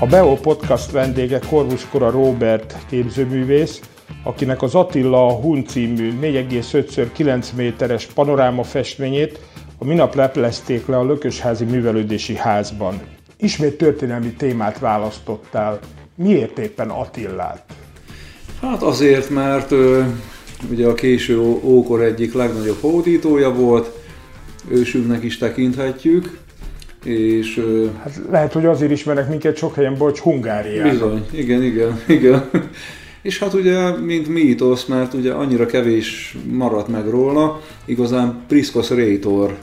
A 0.00 0.06
Beo 0.06 0.34
Podcast 0.34 0.90
vendége 0.90 1.38
Korvuskora 1.48 2.10
Robert 2.10 2.76
képzőművész, 2.88 3.80
akinek 4.22 4.62
az 4.62 4.74
Attila 4.74 5.26
a 5.26 5.32
Hun 5.32 5.64
című 5.64 6.12
4,5x9 6.20 7.46
méteres 7.56 8.06
panoráma 8.06 8.62
festményét 8.62 9.40
a 9.78 9.84
minap 9.84 10.14
leplezték 10.14 10.86
le 10.86 10.98
a 10.98 11.04
Lökösházi 11.04 11.64
Művelődési 11.64 12.36
Házban. 12.36 13.00
Ismét 13.36 13.76
történelmi 13.76 14.32
témát 14.32 14.78
választottál. 14.78 15.78
Miért 16.14 16.58
éppen 16.58 16.90
Attillát? 16.90 17.64
Hát 18.60 18.82
azért, 18.82 19.30
mert 19.30 19.70
ö, 19.70 20.02
ugye 20.70 20.86
a 20.86 20.94
késő 20.94 21.38
ókor 21.62 22.02
egyik 22.02 22.34
legnagyobb 22.34 22.80
hódítója 22.80 23.54
volt, 23.54 23.98
ősünknek 24.68 25.22
is 25.22 25.38
tekinthetjük, 25.38 26.43
és... 27.04 27.64
Hát 28.02 28.20
lehet, 28.30 28.52
hogy 28.52 28.66
azért 28.66 28.90
ismernek 28.90 29.28
minket 29.28 29.56
sok 29.56 29.74
helyen, 29.74 29.96
bocs, 29.98 30.18
Hungáriában. 30.18 30.90
bizony, 30.90 31.26
igen, 31.30 31.62
igen, 31.62 32.00
igen. 32.06 32.50
És 33.22 33.38
hát 33.38 33.54
ugye, 33.54 33.98
mint 33.98 34.28
mítosz, 34.28 34.84
mert 34.84 35.14
ugye 35.14 35.32
annyira 35.32 35.66
kevés 35.66 36.36
maradt 36.50 36.88
meg 36.88 37.08
róla, 37.08 37.60
igazán 37.84 38.42
Priskos 38.48 38.90
Rétor 38.90 39.56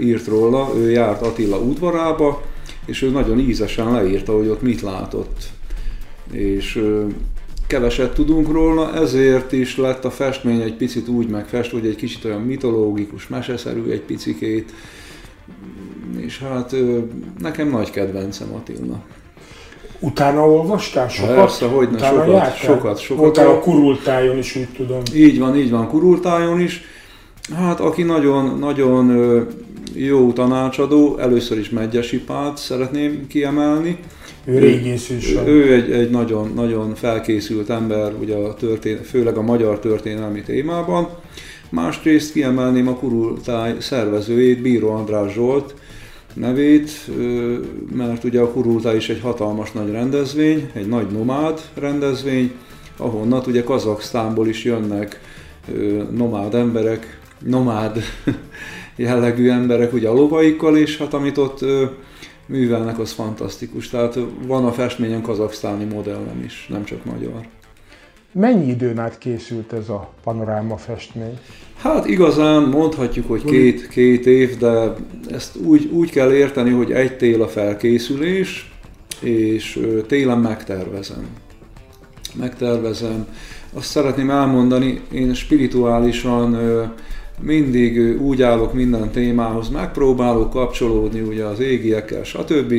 írt 0.00 0.26
róla, 0.26 0.72
ő 0.76 0.90
járt 0.90 1.22
Attila 1.22 1.58
udvarába, 1.58 2.42
és 2.86 3.02
ő 3.02 3.08
nagyon 3.10 3.38
ízesen 3.38 3.92
leírta, 3.92 4.36
hogy 4.36 4.48
ott 4.48 4.62
mit 4.62 4.80
látott. 4.80 5.42
És 6.32 6.82
keveset 7.66 8.14
tudunk 8.14 8.52
róla, 8.52 8.94
ezért 8.94 9.52
is 9.52 9.76
lett 9.76 10.04
a 10.04 10.10
festmény 10.10 10.60
egy 10.60 10.74
picit 10.74 11.08
úgy 11.08 11.28
megfest, 11.28 11.70
hogy 11.70 11.86
egy 11.86 11.96
kicsit 11.96 12.24
olyan 12.24 12.40
mitológikus, 12.40 13.28
meseszerű 13.28 13.90
egy 13.90 14.00
picikét, 14.00 14.72
és 16.16 16.38
hát 16.38 16.74
nekem 17.38 17.68
nagy 17.68 17.90
kedvencem 17.90 18.54
Attila. 18.54 19.00
Utána 20.00 20.48
olvastál 20.50 21.08
sokat? 21.08 21.34
Persze, 21.34 21.66
hogyne, 21.66 21.96
Utána 21.96 22.18
sokat, 22.18 22.32
jártál? 22.34 22.56
sokat, 22.56 22.98
sokat. 22.98 23.22
Voltál 23.22 23.48
a 23.48 23.58
kurultájon 23.58 24.38
is, 24.38 24.56
úgy 24.56 24.68
tudom. 24.76 25.02
Így 25.14 25.38
van, 25.38 25.56
így 25.56 25.70
van, 25.70 25.88
Kurultájon 25.88 26.60
is. 26.60 26.82
Hát 27.56 27.80
aki 27.80 28.02
nagyon, 28.02 28.58
nagyon 28.58 29.46
jó 29.94 30.32
tanácsadó, 30.32 31.16
először 31.18 31.58
is 31.58 31.70
Megyesi 31.70 32.20
Pált 32.20 32.56
szeretném 32.56 33.26
kiemelni. 33.26 33.98
Ő 34.44 34.58
régész 34.58 35.10
is. 35.10 35.34
Ő, 35.34 35.46
ő 35.46 35.72
egy, 35.72 35.90
egy 35.90 36.10
nagyon, 36.10 36.52
nagyon 36.54 36.94
felkészült 36.94 37.70
ember, 37.70 38.12
ugye 38.20 38.34
a 38.34 38.54
történ- 38.54 39.06
főleg 39.06 39.36
a 39.36 39.42
magyar 39.42 39.78
történelmi 39.78 40.42
témában. 40.42 41.08
Másrészt 41.70 42.32
kiemelném 42.32 42.88
a 42.88 42.94
Kurultáj 42.94 43.74
szervezőjét, 43.78 44.62
Bíró 44.62 44.90
András 44.90 45.32
Zsolt 45.32 45.74
nevét, 46.38 46.90
mert 47.94 48.24
ugye 48.24 48.40
a 48.40 48.52
Kurultáj 48.52 48.96
is 48.96 49.08
egy 49.08 49.20
hatalmas 49.20 49.72
nagy 49.72 49.90
rendezvény, 49.90 50.70
egy 50.72 50.88
nagy 50.88 51.06
nomád 51.06 51.60
rendezvény, 51.74 52.52
ahonnan 52.96 53.42
ugye 53.46 53.64
Kazaksztánból 53.64 54.48
is 54.48 54.64
jönnek 54.64 55.20
nomád 56.10 56.54
emberek, 56.54 57.20
nomád 57.44 58.02
jellegű 58.96 59.48
emberek 59.48 59.92
ugye 59.92 60.08
a 60.08 60.14
lovaikkal, 60.14 60.76
és 60.76 60.96
hát 60.96 61.14
amit 61.14 61.38
ott 61.38 61.64
művelnek, 62.46 62.98
az 62.98 63.12
fantasztikus. 63.12 63.88
Tehát 63.88 64.18
van 64.46 64.64
a 64.64 64.72
festményen 64.72 65.22
kazaksztáni 65.22 65.84
modellem 65.84 66.42
is, 66.44 66.66
nem 66.68 66.84
csak 66.84 67.04
magyar. 67.04 67.46
Mennyi 68.32 68.68
időn 68.68 68.98
át 68.98 69.18
készült 69.18 69.72
ez 69.72 69.88
a 69.88 70.12
panoráma 70.22 70.76
festmény? 70.76 71.38
Hát 71.76 72.06
igazán 72.06 72.62
mondhatjuk, 72.62 73.28
hogy 73.28 73.44
két, 73.44 73.88
két 73.88 74.26
év, 74.26 74.56
de 74.56 74.94
ezt 75.30 75.56
úgy, 75.56 75.90
úgy 75.92 76.10
kell 76.10 76.32
érteni, 76.32 76.70
hogy 76.70 76.92
egy 76.92 77.16
tél 77.16 77.42
a 77.42 77.48
felkészülés, 77.48 78.72
és 79.20 79.80
télen 80.06 80.38
megtervezem. 80.38 81.26
Megtervezem. 82.34 83.26
Azt 83.72 83.88
szeretném 83.90 84.30
elmondani, 84.30 85.00
én 85.12 85.34
spirituálisan 85.34 86.56
mindig 87.40 88.22
úgy 88.22 88.42
állok 88.42 88.74
minden 88.74 89.10
témához, 89.10 89.68
megpróbálok 89.68 90.50
kapcsolódni 90.50 91.20
ugye 91.20 91.44
az 91.44 91.60
égiekkel, 91.60 92.24
stb. 92.24 92.74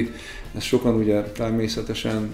Ezt 0.56 0.66
sokan 0.66 0.96
ugye 0.96 1.22
természetesen 1.22 2.31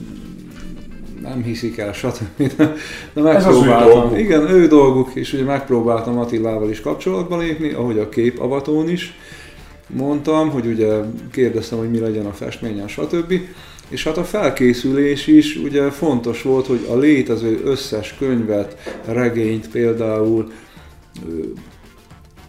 nem 1.28 1.44
hiszik 1.44 1.78
el, 1.78 1.94
stb. 1.94 2.56
De, 2.58 2.74
megpróbáltam. 3.13 4.16
Igen, 4.16 4.50
ő 4.50 4.68
dolguk, 4.68 5.12
és 5.13 5.34
ugye 5.34 5.44
megpróbáltam 5.44 6.18
Attilával 6.18 6.69
is 6.69 6.81
kapcsolatba 6.81 7.38
lépni, 7.38 7.72
ahogy 7.72 8.00
a 8.00 8.09
képavatón 8.09 8.90
is 8.90 9.13
mondtam, 9.88 10.50
hogy 10.50 10.66
ugye 10.66 10.94
kérdeztem, 11.31 11.78
hogy 11.78 11.90
mi 11.90 12.00
legyen 12.00 12.25
a 12.25 12.34
festményen, 12.34 12.88
stb. 12.88 13.34
És 13.90 14.03
hát 14.03 14.18
a 14.18 14.24
felkészülés 14.24 15.28
is 15.28 15.56
ugye 15.56 15.90
fontos 15.90 16.41
volt, 16.41 16.68
hogy 16.68 16.88
a 16.90 16.96
létező 16.96 17.62
összes 17.64 18.16
könyvet, 18.18 19.00
regényt 19.06 19.69
például 19.69 20.52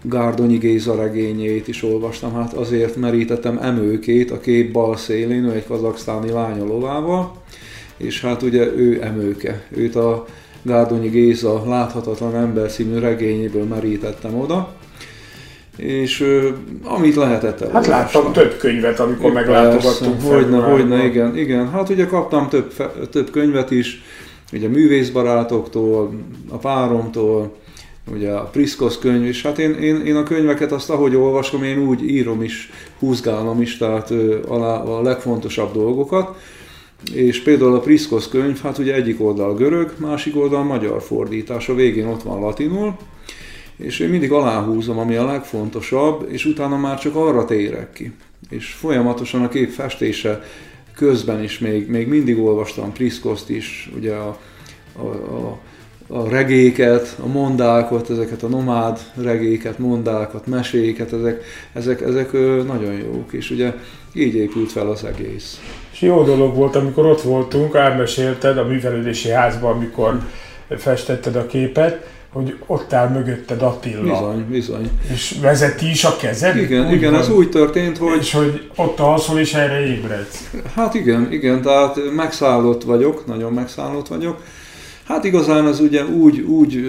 Gárdonyi 0.03 0.56
Géza 0.56 0.94
regényét 0.94 1.69
is 1.69 1.82
olvastam, 1.82 2.34
hát 2.34 2.53
azért 2.53 2.97
merítettem 2.97 3.59
emőkét 3.59 4.31
a 4.31 4.41
kép 4.41 4.72
bal 4.72 4.97
szélén, 4.97 5.44
ő 5.44 5.53
egy 5.53 5.66
kazaksztáni 5.66 6.31
lánya 6.31 6.65
lovával, 6.65 7.32
és 7.97 8.21
hát 8.21 8.43
ugye 8.43 8.67
ő 8.77 9.03
emőke. 9.03 9.62
Őt 9.77 9.97
a 9.97 10.27
Gárdonyi 10.62 11.09
Géza 11.09 11.62
Láthatatlan 11.67 12.34
ember 12.34 12.71
című 12.71 12.99
regényéből 12.99 13.65
merítettem 13.65 14.41
oda, 14.41 14.75
és 15.77 16.21
ö, 16.21 16.49
amit 16.84 17.15
lehetett 17.15 17.59
Hát 17.59 17.87
elolvastam. 17.87 18.23
láttam 18.23 18.33
több 18.33 18.57
könyvet, 18.59 19.01
amikor 19.01 19.33
meglátogattunk 19.33 20.23
Hogyne, 20.23 20.59
hogyne, 20.59 21.05
igen, 21.05 21.37
igen. 21.37 21.71
Hát 21.71 21.89
ugye 21.89 22.07
kaptam 22.07 22.49
több, 22.49 22.73
több 23.11 23.31
könyvet 23.31 23.71
is, 23.71 24.03
ugye 24.53 24.69
művészbarátoktól, 24.69 26.15
a 26.49 26.57
páromtól, 26.57 27.55
ugye 28.13 28.31
a 28.31 28.43
Priskos 28.43 28.99
könyv 28.99 29.25
is. 29.25 29.43
Hát 29.43 29.59
én, 29.59 29.73
én, 29.73 30.07
én 30.07 30.17
a 30.17 30.23
könyveket 30.23 30.73
azt, 30.73 30.91
ahogy 30.91 31.17
olvasom, 31.17 31.63
én 31.63 31.78
úgy 31.78 32.03
írom 32.11 32.43
is, 32.43 32.71
húzgálom 32.99 33.61
is, 33.61 33.77
tehát 33.77 34.11
ö, 34.11 34.39
alá 34.49 34.83
a 34.83 35.03
legfontosabb 35.03 35.73
dolgokat. 35.73 36.37
És 37.12 37.43
például 37.43 37.75
a 37.75 37.81
Priskos 37.81 38.28
könyv, 38.28 38.61
hát 38.61 38.78
ugye 38.78 38.94
egyik 38.94 39.21
oldal 39.21 39.55
görög, 39.55 39.94
másik 39.97 40.37
oldal 40.37 40.62
magyar 40.62 41.03
fordítás, 41.03 41.69
a 41.69 41.75
végén 41.75 42.06
ott 42.06 42.22
van 42.22 42.41
latinul, 42.41 42.97
és 43.77 43.99
én 43.99 44.09
mindig 44.09 44.33
aláhúzom, 44.33 44.99
ami 44.99 45.16
a 45.16 45.27
legfontosabb, 45.27 46.28
és 46.31 46.45
utána 46.45 46.77
már 46.77 46.99
csak 46.99 47.15
arra 47.15 47.45
térek 47.45 47.93
ki. 47.93 48.12
És 48.49 48.66
folyamatosan 48.66 49.43
a 49.43 49.49
kép 49.49 49.71
festése 49.71 50.43
közben 50.95 51.43
is 51.43 51.59
még, 51.59 51.89
még 51.89 52.09
mindig 52.09 52.39
olvastam 52.39 52.93
Priskoszt 52.93 53.50
is, 53.50 53.91
ugye 53.97 54.15
a, 54.15 54.39
a, 54.97 55.06
a, 55.06 55.59
a 56.09 56.28
regéket, 56.28 57.17
a 57.22 57.27
mondákat, 57.27 58.11
ezeket 58.11 58.43
a 58.43 58.49
nomád 58.49 58.99
regéket, 59.15 59.78
mondákat, 59.78 60.47
meséket, 60.47 61.12
ezek, 61.12 61.44
ezek, 61.72 62.00
ezek 62.00 62.33
nagyon 62.67 62.93
jók, 62.93 63.33
és 63.33 63.50
ugye 63.50 63.72
így 64.12 64.34
épült 64.34 64.72
fel 64.72 64.89
az 64.91 65.05
egész. 65.05 65.61
És 65.93 66.00
jó 66.00 66.22
dolog 66.22 66.55
volt, 66.55 66.77
amikor 66.77 67.06
ott 67.06 67.22
voltunk, 67.22 67.75
elmesélted 67.75 68.59
a 68.59 68.65
művelődési 68.65 69.28
házban, 69.28 69.72
amikor 69.72 70.19
festetted 70.78 71.37
a 71.37 71.47
képet, 71.47 72.06
hogy 72.33 72.56
ott 72.66 72.93
áll 72.93 73.09
mögötted 73.09 73.62
Attila. 73.62 74.03
Bizony, 74.03 74.45
bizony. 74.50 74.91
És 75.12 75.37
vezeti 75.41 75.91
is 75.91 76.05
a 76.05 76.16
kezed? 76.16 76.56
Igen, 76.56 76.87
Úgy 76.87 76.93
igen, 76.93 77.11
van. 77.11 77.21
ez 77.21 77.31
úgy 77.31 77.49
történt, 77.49 77.99
hogy 77.99 78.19
És 78.21 78.33
hogy 78.33 78.71
ott 78.77 78.99
alszol, 78.99 79.39
és 79.39 79.55
erre 79.55 79.87
ébredsz. 79.87 80.50
Hát 80.75 80.95
igen, 80.95 81.33
igen, 81.33 81.62
tehát 81.62 81.99
megszállott 82.16 82.83
vagyok, 82.83 83.27
nagyon 83.27 83.53
megszállott 83.53 84.09
vagyok. 84.09 84.43
Hát 85.06 85.25
igazán 85.25 85.67
ez 85.67 85.81
ugye 85.81 86.05
úgy, 86.05 86.41
úgy 86.41 86.84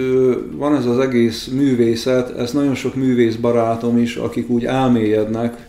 van 0.56 0.76
ez 0.76 0.86
az 0.86 0.98
egész 0.98 1.46
művészet, 1.46 2.38
ez 2.38 2.52
nagyon 2.52 2.74
sok 2.74 2.94
művész 2.94 3.34
barátom 3.34 3.98
is, 3.98 4.16
akik 4.16 4.50
úgy 4.50 4.64
elmélyednek, 4.64 5.66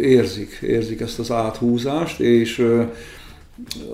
érzik, 0.00 0.58
érzik 0.62 1.00
ezt 1.00 1.18
az 1.18 1.30
áthúzást, 1.30 2.20
és 2.20 2.66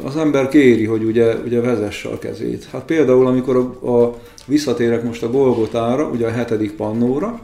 az 0.05 0.17
ember 0.17 0.49
kéri, 0.49 0.85
hogy 0.85 1.05
ugye, 1.05 1.35
ugye 1.35 1.61
vezesse 1.61 2.09
a 2.09 2.19
kezét. 2.19 2.69
Hát 2.73 2.85
például, 2.85 3.27
amikor 3.27 3.57
a, 3.57 3.89
a 3.91 4.19
visszatérek 4.47 5.03
most 5.03 5.23
a 5.23 5.31
Golgotára, 5.31 6.09
ugye 6.09 6.27
a 6.27 6.31
hetedik 6.31 6.73
pannóra, 6.73 7.41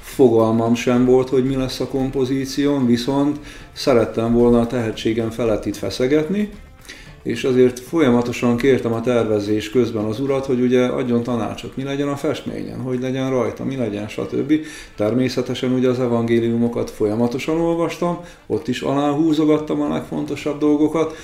fogalmam 0.00 0.74
sem 0.74 1.04
volt, 1.04 1.28
hogy 1.28 1.44
mi 1.44 1.56
lesz 1.56 1.80
a 1.80 1.88
kompozíción, 1.88 2.86
viszont 2.86 3.38
szerettem 3.72 4.32
volna 4.32 4.60
a 4.60 4.66
tehetségem 4.66 5.30
felett 5.30 5.66
itt 5.66 5.76
feszegetni, 5.76 6.50
és 7.22 7.44
azért 7.44 7.78
folyamatosan 7.78 8.56
kértem 8.56 8.92
a 8.92 9.00
tervezés 9.00 9.70
közben 9.70 10.04
az 10.04 10.20
urat, 10.20 10.46
hogy 10.46 10.60
ugye 10.60 10.86
adjon 10.86 11.22
tanácsot, 11.22 11.76
mi 11.76 11.82
legyen 11.82 12.08
a 12.08 12.16
festményen, 12.16 12.80
hogy 12.80 13.00
legyen 13.00 13.30
rajta, 13.30 13.64
mi 13.64 13.76
legyen, 13.76 14.08
stb. 14.08 14.52
Természetesen 14.96 15.72
ugye 15.72 15.88
az 15.88 16.00
evangéliumokat 16.00 16.90
folyamatosan 16.90 17.60
olvastam, 17.60 18.18
ott 18.46 18.68
is 18.68 18.80
aláhúzogattam 18.80 19.80
a 19.80 19.88
legfontosabb 19.88 20.58
dolgokat, 20.58 21.16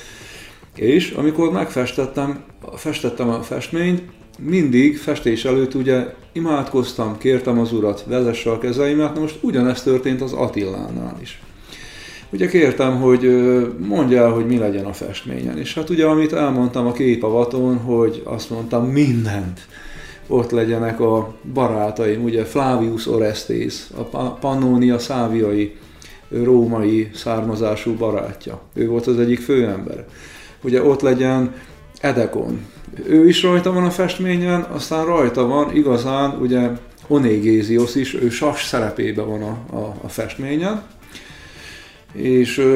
és 0.74 1.10
amikor 1.10 1.52
megfestettem, 1.52 2.44
festettem 2.76 3.28
a 3.28 3.42
festményt, 3.42 4.02
mindig 4.38 4.98
festés 4.98 5.44
előtt 5.44 5.74
ugye 5.74 6.14
imádkoztam, 6.32 7.18
kértem 7.18 7.58
az 7.58 7.72
urat, 7.72 8.04
vezesse 8.06 8.50
a 8.50 8.58
kezeimet, 8.58 9.18
most 9.18 9.38
ugyanezt 9.40 9.84
történt 9.84 10.20
az 10.20 10.32
Attillánál 10.32 11.16
is. 11.20 11.40
Ugye 12.32 12.46
kértem, 12.46 13.00
hogy 13.00 13.22
mondja 13.78 14.30
hogy 14.32 14.46
mi 14.46 14.58
legyen 14.58 14.84
a 14.84 14.92
festményen. 14.92 15.58
És 15.58 15.74
hát 15.74 15.90
ugye, 15.90 16.06
amit 16.06 16.32
elmondtam 16.32 16.86
a 16.86 16.92
képavaton, 16.92 17.76
hogy 17.76 18.22
azt 18.24 18.50
mondtam, 18.50 18.86
mindent 18.86 19.60
ott 20.26 20.50
legyenek 20.50 21.00
a 21.00 21.34
barátaim, 21.54 22.22
ugye 22.22 22.44
Flavius 22.44 23.06
Orestes, 23.06 23.86
a 24.10 24.32
Pannonia 24.32 24.98
száviai 24.98 25.76
római 26.30 27.10
származású 27.14 27.94
barátja. 27.94 28.60
Ő 28.74 28.88
volt 28.88 29.06
az 29.06 29.18
egyik 29.18 29.40
főember. 29.40 30.04
Ugye 30.62 30.82
ott 30.82 31.00
legyen 31.00 31.54
Edekon. 32.00 32.66
Ő 33.06 33.28
is 33.28 33.42
rajta 33.42 33.72
van 33.72 33.84
a 33.84 33.90
festményen, 33.90 34.60
aztán 34.60 35.04
rajta 35.04 35.46
van 35.46 35.76
igazán 35.76 36.38
ugye 36.40 36.70
Onégézios 37.06 37.94
is, 37.94 38.14
ő 38.14 38.28
sas 38.28 38.64
szerepében 38.64 39.28
van 39.28 39.42
a, 39.42 39.76
a, 39.76 39.94
a 40.02 40.08
festményen. 40.08 40.82
És 42.12 42.66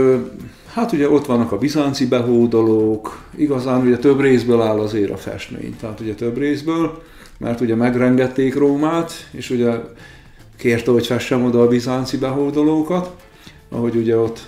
hát 0.72 0.92
ugye 0.92 1.10
ott 1.10 1.26
vannak 1.26 1.52
a 1.52 1.58
bizánci 1.58 2.06
behódolók, 2.06 3.22
igazán 3.36 3.86
ugye 3.86 3.96
több 3.96 4.20
részből 4.20 4.60
áll 4.60 4.78
azért 4.78 5.10
a 5.10 5.16
festmény, 5.16 5.76
tehát 5.80 6.00
ugye 6.00 6.14
több 6.14 6.38
részből, 6.38 7.02
mert 7.38 7.60
ugye 7.60 7.74
megrengették 7.74 8.54
Rómát, 8.54 9.12
és 9.30 9.50
ugye 9.50 9.72
kérte, 10.56 10.90
hogy 10.90 11.06
fessem 11.06 11.44
oda 11.44 11.62
a 11.62 11.68
bizánci 11.68 12.18
behódolókat, 12.18 13.10
ahogy 13.68 13.96
ugye 13.96 14.16
ott 14.16 14.46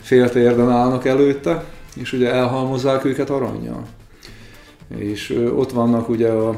féltérden 0.00 0.70
állnak 0.70 1.04
előtte, 1.04 1.64
és 1.94 2.12
ugye 2.12 2.32
elhalmozzák 2.32 3.04
őket 3.04 3.30
aranyjal. 3.30 3.86
És 4.96 5.48
ott 5.56 5.70
vannak 5.70 6.08
ugye 6.08 6.28
a, 6.28 6.54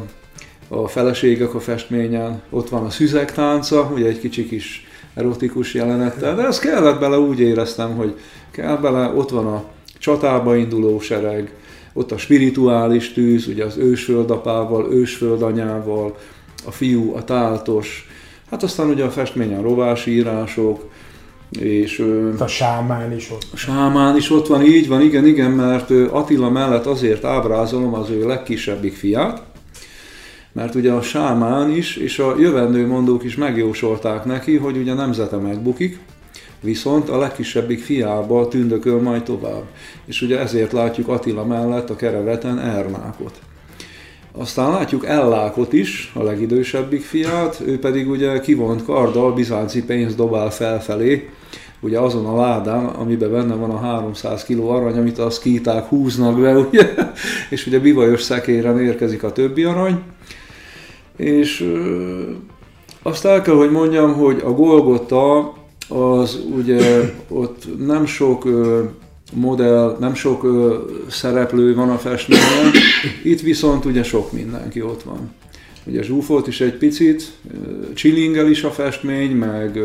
a 0.68 0.88
feleségek 0.88 1.54
a 1.54 1.60
festményen, 1.60 2.42
ott 2.50 2.68
van 2.68 2.84
a 2.84 2.90
szüzek 2.90 3.32
tánca, 3.32 3.90
ugye 3.94 4.06
egy 4.06 4.20
kicsi 4.20 4.46
kis 4.46 4.86
erotikus 5.18 5.74
jelenettel, 5.74 6.34
de 6.34 6.42
ez 6.42 6.58
kellett 6.58 7.00
bele, 7.00 7.18
úgy 7.18 7.40
éreztem, 7.40 7.96
hogy 7.96 8.14
kell 8.50 8.76
bele, 8.76 9.12
ott 9.14 9.30
van 9.30 9.46
a 9.46 9.64
csatába 9.98 10.56
induló 10.56 11.00
sereg, 11.00 11.52
ott 11.92 12.12
a 12.12 12.18
spirituális 12.18 13.12
tűz, 13.12 13.46
ugye 13.46 13.64
az 13.64 13.76
ősföldapával, 13.76 14.92
ősföldanyával, 14.92 16.16
a 16.66 16.70
fiú, 16.70 17.14
a 17.14 17.24
táltos, 17.24 18.08
hát 18.50 18.62
aztán 18.62 18.88
ugye 18.88 19.04
a 19.04 19.10
festményen 19.10 19.62
rovásírások, 19.62 20.84
és, 21.50 22.04
a 22.38 22.46
sámán 22.46 23.16
is 23.16 23.30
ott. 23.30 23.46
A 23.52 23.56
sámán 23.56 24.16
is 24.16 24.30
ott 24.30 24.46
van, 24.46 24.62
így 24.62 24.88
van, 24.88 25.00
igen, 25.00 25.26
igen, 25.26 25.50
mert 25.50 25.90
Attila 25.90 26.50
mellett 26.50 26.86
azért 26.86 27.24
ábrázolom 27.24 27.94
az 27.94 28.10
ő 28.10 28.26
legkisebbik 28.26 28.94
fiát, 28.94 29.42
mert 30.52 30.74
ugye 30.74 30.92
a 30.92 31.02
sámán 31.02 31.70
is, 31.70 31.96
és 31.96 32.18
a 32.18 32.34
jövendő 32.38 32.86
mondók 32.86 33.24
is 33.24 33.36
megjósolták 33.36 34.24
neki, 34.24 34.56
hogy 34.56 34.76
ugye 34.76 34.94
nemzete 34.94 35.36
megbukik, 35.36 35.98
viszont 36.60 37.08
a 37.08 37.18
legkisebbik 37.18 37.82
fiába 37.82 38.48
tündököl 38.48 39.00
majd 39.00 39.22
tovább. 39.22 39.64
És 40.04 40.22
ugye 40.22 40.38
ezért 40.38 40.72
látjuk 40.72 41.08
Attila 41.08 41.44
mellett 41.44 41.90
a 41.90 41.96
kereveten 41.96 42.58
Ernákot. 42.58 43.40
Aztán 44.32 44.70
látjuk 44.70 45.06
Ellákot 45.06 45.72
is, 45.72 46.12
a 46.14 46.22
legidősebbik 46.22 47.02
fiát, 47.02 47.60
ő 47.66 47.78
pedig 47.78 48.10
ugye 48.10 48.40
kivont 48.40 48.84
karddal 48.84 49.32
bizánci 49.32 49.84
pénzt 49.84 50.16
dobál 50.16 50.50
felfelé, 50.50 51.28
ugye 51.80 51.98
azon 51.98 52.26
a 52.26 52.36
ládán, 52.36 52.84
amiben 52.84 53.30
benne 53.30 53.54
van 53.54 53.70
a 53.70 53.78
300 53.78 54.44
kg 54.44 54.60
arany, 54.60 54.98
amit 54.98 55.18
a 55.18 55.30
szkíták 55.30 55.84
húznak 55.84 56.40
be, 56.40 56.58
ugye? 56.68 56.94
és 57.50 57.66
ugye 57.66 57.78
bivajos 57.78 58.22
szekéren 58.22 58.80
érkezik 58.80 59.22
a 59.22 59.32
többi 59.32 59.64
arany. 59.64 60.02
És 61.18 61.74
azt 63.02 63.24
el 63.24 63.42
kell, 63.42 63.54
hogy 63.54 63.70
mondjam, 63.70 64.14
hogy 64.14 64.40
a 64.44 64.50
Golgota 64.50 65.54
az 65.88 66.40
ugye 66.56 67.10
ott 67.28 67.86
nem 67.86 68.06
sok 68.06 68.48
modell, 69.32 69.96
nem 70.00 70.14
sok 70.14 70.46
szereplő 71.08 71.74
van 71.74 71.90
a 71.90 71.98
festményen, 71.98 72.72
itt 73.22 73.40
viszont 73.40 73.84
ugye 73.84 74.02
sok 74.02 74.32
mindenki 74.32 74.82
ott 74.82 75.02
van. 75.02 75.30
Ugye 75.84 76.02
zsúfolt 76.02 76.46
is 76.46 76.60
egy 76.60 76.74
picit, 76.74 77.32
chillingel 77.94 78.50
is 78.50 78.64
a 78.64 78.70
festmény, 78.70 79.30
meg 79.30 79.80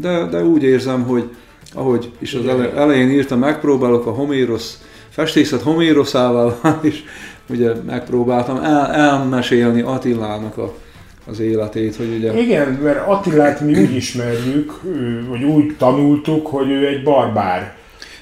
de, 0.00 0.26
de 0.26 0.44
úgy 0.44 0.62
érzem, 0.62 1.02
hogy 1.02 1.28
ahogy 1.74 2.10
is 2.18 2.34
az 2.34 2.46
elején 2.76 3.10
írtam, 3.10 3.38
megpróbálok 3.38 4.06
a 4.06 4.10
Homéros, 4.10 4.72
festészet 5.08 5.60
Homéroszával 5.60 6.60
is, 6.82 7.04
ugye 7.48 7.72
megpróbáltam 7.86 8.56
el, 8.56 8.92
elmesélni 8.92 9.80
Attilának 9.80 10.58
a, 10.58 10.74
az 11.26 11.40
életét, 11.40 11.96
hogy 11.96 12.14
ugye... 12.18 12.40
Igen, 12.40 12.68
mert 12.82 13.06
Attilát 13.06 13.60
mi 13.60 13.80
úgy 13.80 13.94
ismerjük, 13.94 14.80
vagy 15.28 15.42
úgy 15.42 15.76
tanultuk, 15.78 16.46
hogy 16.46 16.70
ő 16.70 16.86
egy 16.86 17.02
barbár. 17.02 17.74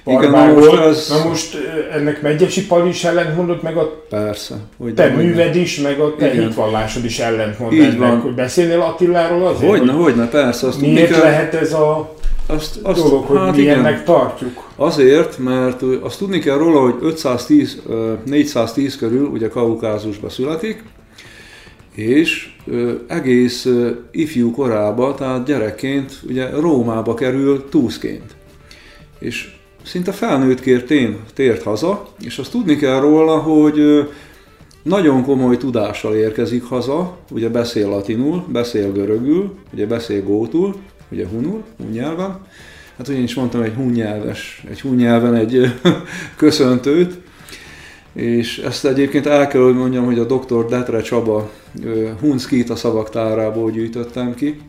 Barbár 0.05 0.29
Igen, 0.29 0.47
na 0.47 0.53
most, 0.55 0.67
volt. 0.67 0.85
Az... 0.85 1.09
na 1.09 1.29
most 1.29 1.57
ennek 1.93 2.23
Megyesi 2.23 2.67
Pali 2.67 2.89
is 2.89 3.05
ellentmondott, 3.05 3.63
meg 3.63 3.77
a 3.77 4.05
Persze, 4.09 4.55
hogy 4.79 4.95
te 4.95 5.09
műved 5.09 5.57
is, 5.57 5.81
meg 5.81 6.01
a 6.01 6.15
te 6.15 6.31
hitvallásod 6.31 7.05
is 7.05 7.19
ellentmond 7.19 7.73
Így 7.73 7.81
ennek. 7.81 7.99
Van. 7.99 8.21
Hogy 8.21 8.35
beszélnél 8.35 8.81
Attiláról 8.81 9.47
azért? 9.47 9.71
Hogyne, 9.71 9.93
hogy, 9.93 10.03
hogyne, 10.03 10.29
persze. 10.29 10.67
Azt 10.67 10.81
miért 10.81 11.11
kell... 11.11 11.21
lehet 11.21 11.55
ez 11.55 11.73
a 11.73 12.15
azt, 12.47 12.79
azt, 12.83 13.03
dolog, 13.03 13.25
hogy 13.25 13.39
hát 13.39 13.57
milyennek 13.57 13.93
igen. 13.93 14.05
tartjuk? 14.05 14.71
Azért, 14.77 15.39
mert 15.39 15.83
azt 15.83 16.19
tudni 16.19 16.39
kell 16.39 16.57
róla, 16.57 16.81
hogy 16.81 16.95
510, 17.01 17.83
410 18.25 18.97
körül 18.97 19.27
ugye 19.27 19.49
Kaukázusba 19.49 20.29
születik, 20.29 20.83
és 21.95 22.55
egész 23.07 23.69
ifjú 24.11 24.51
korában, 24.51 25.17
tehát 25.17 25.45
gyerekként 25.45 26.13
ugye 26.29 26.51
Rómába 26.51 27.15
kerül 27.15 27.69
túszként. 27.69 28.35
És 29.19 29.55
szinte 29.85 30.13
felnőttként 30.13 30.85
tén, 30.85 31.19
tért 31.35 31.63
haza, 31.63 32.09
és 32.21 32.39
azt 32.39 32.51
tudni 32.51 32.77
kell 32.77 33.01
róla, 33.01 33.39
hogy 33.39 34.09
nagyon 34.83 35.25
komoly 35.25 35.57
tudással 35.57 36.15
érkezik 36.15 36.65
haza, 36.65 37.17
ugye 37.31 37.49
beszél 37.49 37.89
latinul, 37.89 38.45
beszél 38.49 38.93
görögül, 38.93 39.55
ugye 39.73 39.87
beszél 39.87 40.23
gótul, 40.23 40.75
ugye 41.13 41.27
hunul, 41.27 41.63
hun 41.77 41.91
nyelven. 41.91 42.47
Hát 42.97 43.09
én 43.09 43.23
is 43.23 43.35
mondtam 43.35 43.63
egy 43.63 43.75
hun 43.75 43.91
nyelves, 43.93 44.65
egy 44.71 44.81
hun 44.81 44.95
nyelven 44.95 45.35
egy 45.35 45.73
köszöntőt, 46.37 47.19
és 48.13 48.59
ezt 48.59 48.85
egyébként 48.85 49.27
el 49.27 49.47
kell, 49.47 49.63
hogy 49.63 49.75
mondjam, 49.75 50.05
hogy 50.05 50.19
a 50.19 50.25
dr. 50.25 50.67
Detre 50.67 51.01
Csaba 51.01 51.51
Hunszkit 52.21 52.71
a 52.71 52.77
szavaktárából 52.77 53.71
gyűjtöttem 53.71 54.35
ki, 54.35 54.61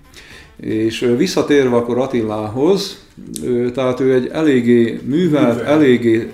és 0.57 1.13
visszatérve 1.17 1.75
akkor 1.75 1.97
Attilához, 1.97 3.05
tehát 3.73 3.99
ő 3.99 4.13
egy 4.13 4.27
eléggé 4.27 4.99
művelt, 5.05 5.55
Művel. 5.55 5.73
eléggé 5.73 6.31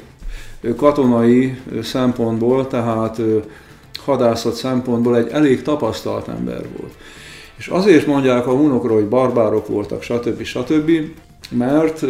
katonai 0.75 1.57
szempontból, 1.81 2.67
tehát 2.67 3.21
hadászat 4.05 4.53
szempontból 4.53 5.17
egy 5.17 5.27
elég 5.27 5.61
tapasztalt 5.61 6.27
ember 6.27 6.61
volt. 6.77 6.93
És 7.59 7.67
azért 7.67 8.05
mondják 8.05 8.47
a 8.47 8.55
hunokról, 8.55 8.95
hogy 8.95 9.07
barbárok 9.07 9.67
voltak, 9.67 10.01
stb. 10.01 10.43
stb., 10.43 10.91
mert 11.51 12.05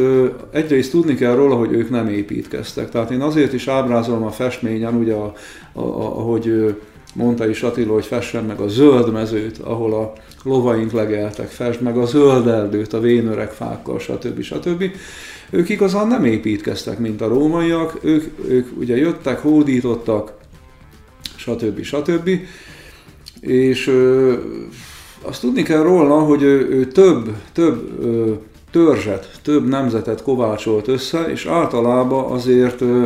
egyrészt 0.52 0.92
tudni 0.92 1.16
kell 1.16 1.36
róla, 1.36 1.56
hogy 1.56 1.72
ők 1.72 1.90
nem 1.90 2.08
építkeztek. 2.08 2.90
Tehát 2.90 3.12
én 3.12 3.22
azért 3.22 3.54
is 3.54 3.68
ábrázolom 3.68 4.24
a 4.24 4.32
festményen, 4.32 4.96
ugye, 4.96 5.14
a, 5.14 5.34
a, 5.74 5.82
a, 5.82 6.18
ahogy 6.18 6.76
mondta 7.14 7.50
is 7.50 7.64
Attila, 7.64 7.94
hogy 7.94 8.06
fessen 8.06 8.44
meg 8.44 8.60
a 8.60 8.68
zöld 8.68 9.12
mezőt, 9.12 9.58
ahol 9.58 9.94
a 9.94 10.14
lovaink 10.44 10.92
legeltek, 10.92 11.48
fest 11.48 11.82
meg 11.82 11.98
a 11.98 12.06
zöld 12.06 12.48
erdőt, 12.48 12.94
a 12.94 13.00
vénöreg 13.00 13.52
fákkal, 13.52 14.00
stb. 14.00 14.42
stb. 14.42 14.84
Ők 15.50 15.70
igazán 15.70 16.08
nem 16.08 16.26
építkeztek, 16.26 17.00
mint 17.00 17.22
a 17.22 17.28
rómaiak, 17.28 18.00
ők, 18.02 18.24
ők 18.48 18.78
ugye 18.78 18.98
jöttek, 18.98 19.40
hódítottak, 19.40 20.34
stb. 21.36 21.82
stb. 21.82 22.30
És 23.40 23.92
azt 25.22 25.42
tudni 25.42 25.64
kell 25.64 25.82
róla, 25.82 26.20
hogy 26.20 26.42
ő, 26.42 26.70
ő 26.70 26.86
több, 26.86 27.36
több 27.54 28.04
ö, 28.04 28.32
törzset, 28.72 29.40
több 29.44 29.68
nemzetet 29.68 30.24
kovácsolt 30.24 30.88
össze, 30.88 31.32
és 31.32 31.46
általában 31.46 32.32
azért 32.32 32.82
ö, 32.82 33.04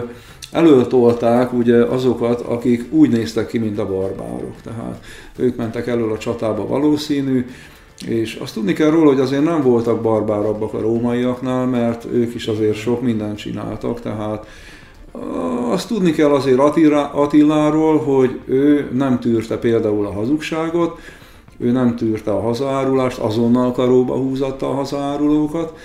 előtolták 0.51 1.53
ugye 1.53 1.83
azokat, 1.83 2.41
akik 2.41 2.85
úgy 2.91 3.09
néztek 3.09 3.47
ki, 3.47 3.57
mint 3.57 3.79
a 3.79 3.87
barbárok. 3.87 4.55
Tehát 4.63 4.99
ők 5.37 5.55
mentek 5.55 5.87
elől 5.87 6.11
a 6.11 6.17
csatába 6.17 6.67
valószínű, 6.67 7.45
és 8.07 8.35
azt 8.35 8.53
tudni 8.53 8.73
kell 8.73 8.89
róla, 8.89 9.09
hogy 9.09 9.19
azért 9.19 9.43
nem 9.43 9.61
voltak 9.61 10.01
barbárabbak 10.01 10.73
a 10.73 10.81
rómaiaknál, 10.81 11.65
mert 11.65 12.05
ők 12.11 12.35
is 12.35 12.47
azért 12.47 12.75
sok 12.75 13.01
mindent 13.01 13.37
csináltak, 13.37 14.01
tehát 14.01 14.47
azt 15.69 15.87
tudni 15.87 16.11
kell 16.11 16.31
azért 16.31 16.59
Attiláról, 17.11 17.97
hogy 17.97 18.39
ő 18.45 18.89
nem 18.93 19.19
tűrte 19.19 19.57
például 19.57 20.05
a 20.05 20.13
hazugságot, 20.13 20.99
ő 21.63 21.71
nem 21.71 21.95
tűrte 21.95 22.31
a 22.31 22.41
hazaárulást, 22.41 23.17
azonnal 23.17 23.71
karóba 23.71 24.15
húzatta 24.15 24.69
a 24.69 24.73
hazaárulókat, 24.73 25.77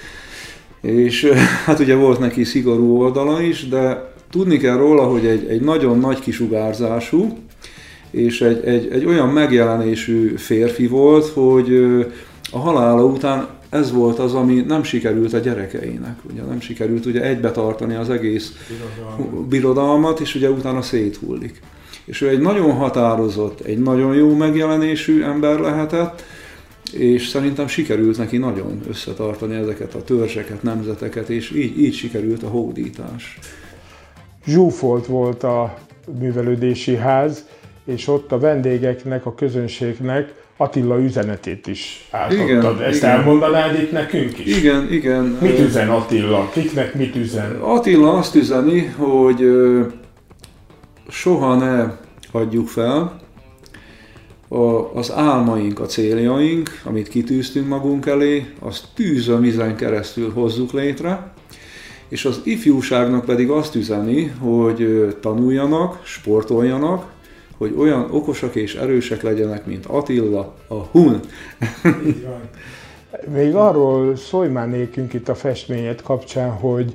és 0.81 1.33
hát 1.65 1.79
ugye 1.79 1.95
volt 1.95 2.19
neki 2.19 2.45
szigorú 2.45 3.01
oldala 3.01 3.43
is, 3.43 3.69
de 3.69 4.09
Tudni 4.31 4.57
kell 4.57 4.77
róla, 4.77 5.05
hogy 5.05 5.27
egy, 5.27 5.47
egy 5.49 5.61
nagyon 5.61 5.99
nagy 5.99 6.21
kisugárzású, 6.21 7.39
és 8.11 8.41
egy, 8.41 8.65
egy, 8.65 8.89
egy 8.93 9.05
olyan 9.05 9.29
megjelenésű 9.29 10.37
férfi 10.37 10.87
volt, 10.87 11.27
hogy 11.27 11.73
a 12.53 12.59
halála 12.59 13.05
után 13.05 13.49
ez 13.69 13.93
volt 13.93 14.19
az, 14.19 14.35
ami 14.35 14.61
nem 14.61 14.83
sikerült 14.83 15.33
a 15.33 15.39
gyerekeinek. 15.39 16.19
Ugye 16.31 16.43
nem 16.43 16.61
sikerült 16.61 17.07
ugye 17.07 17.23
egybe 17.23 17.51
tartani 17.51 17.95
az 17.95 18.11
egész 18.11 18.53
birodalmat, 18.69 19.49
birodalmat 19.49 20.21
és 20.21 20.35
ugye 20.35 20.51
utána 20.51 20.83
széthullik. 20.83 21.61
És 22.09 22.21
ő 22.21 22.29
egy 22.29 22.41
nagyon 22.41 22.73
határozott, 22.73 23.61
egy 23.61 23.79
nagyon 23.79 24.15
jó 24.15 24.35
megjelenésű 24.37 25.23
ember 25.23 25.59
lehetett, 25.59 26.25
és 26.93 27.27
szerintem 27.27 27.67
sikerült 27.67 28.19
neki 28.19 28.37
nagyon 28.37 28.81
összetartani 28.89 29.55
ezeket 29.55 29.95
a 29.95 30.03
törzseket, 30.03 30.63
nemzeteket, 30.63 31.29
és 31.29 31.51
így, 31.51 31.81
így 31.81 31.95
sikerült 31.95 32.43
a 32.43 32.49
hódítás. 32.49 33.39
Zsúfolt 34.47 35.07
volt 35.07 35.43
a 35.43 35.79
művelődési 36.19 36.97
ház, 36.97 37.45
és 37.85 38.09
ott 38.09 38.33
a 38.33 38.39
vendégeknek, 38.39 39.27
a 39.27 39.35
közönségnek 39.35 40.35
Attila 40.57 41.01
üzenetét 41.01 41.67
is 41.67 42.09
átadtad. 42.11 42.49
Igen, 42.49 42.83
Ezt 42.83 42.99
igen. 42.99 43.11
elmondanád 43.11 43.79
itt 43.81 43.93
nekünk 43.93 44.39
is? 44.39 44.57
Igen, 44.57 44.93
igen. 44.93 45.39
Mit 45.41 45.59
üzen 45.59 45.89
Attila? 45.89 46.51
Kiknek 46.53 46.95
mit 46.95 47.17
üzen? 47.17 47.57
Attila 47.61 48.13
azt 48.13 48.35
üzeni, 48.35 48.85
hogy 48.97 49.43
soha 51.09 51.55
ne 51.55 51.97
adjuk 52.33 52.69
fel, 52.69 53.21
az 54.95 55.13
álmaink, 55.13 55.81
a 55.81 55.87
céljaink, 55.87 56.81
amit 56.85 57.09
kitűztünk 57.09 57.69
magunk 57.69 58.07
elé, 58.07 58.47
azt 58.59 58.85
tűzön 58.95 59.41
vizen 59.41 59.77
keresztül 59.77 60.33
hozzuk 60.33 60.73
létre, 60.73 61.33
és 62.09 62.25
az 62.25 62.41
ifjúságnak 62.45 63.25
pedig 63.25 63.51
azt 63.51 63.75
üzeni, 63.75 64.25
hogy 64.27 65.17
tanuljanak, 65.21 66.01
sportoljanak, 66.05 67.13
hogy 67.57 67.75
olyan 67.79 68.09
okosak 68.11 68.55
és 68.55 68.75
erősek 68.75 69.23
legyenek, 69.23 69.67
mint 69.67 69.87
Attila, 69.87 70.55
a 70.69 70.75
Hun. 70.75 71.21
Még 73.33 73.55
arról 73.55 74.17
szólj 74.17 74.49
már 74.49 74.69
nékünk 74.69 75.13
itt 75.13 75.29
a 75.29 75.35
festményet 75.35 76.03
kapcsán, 76.03 76.51
hogy 76.51 76.93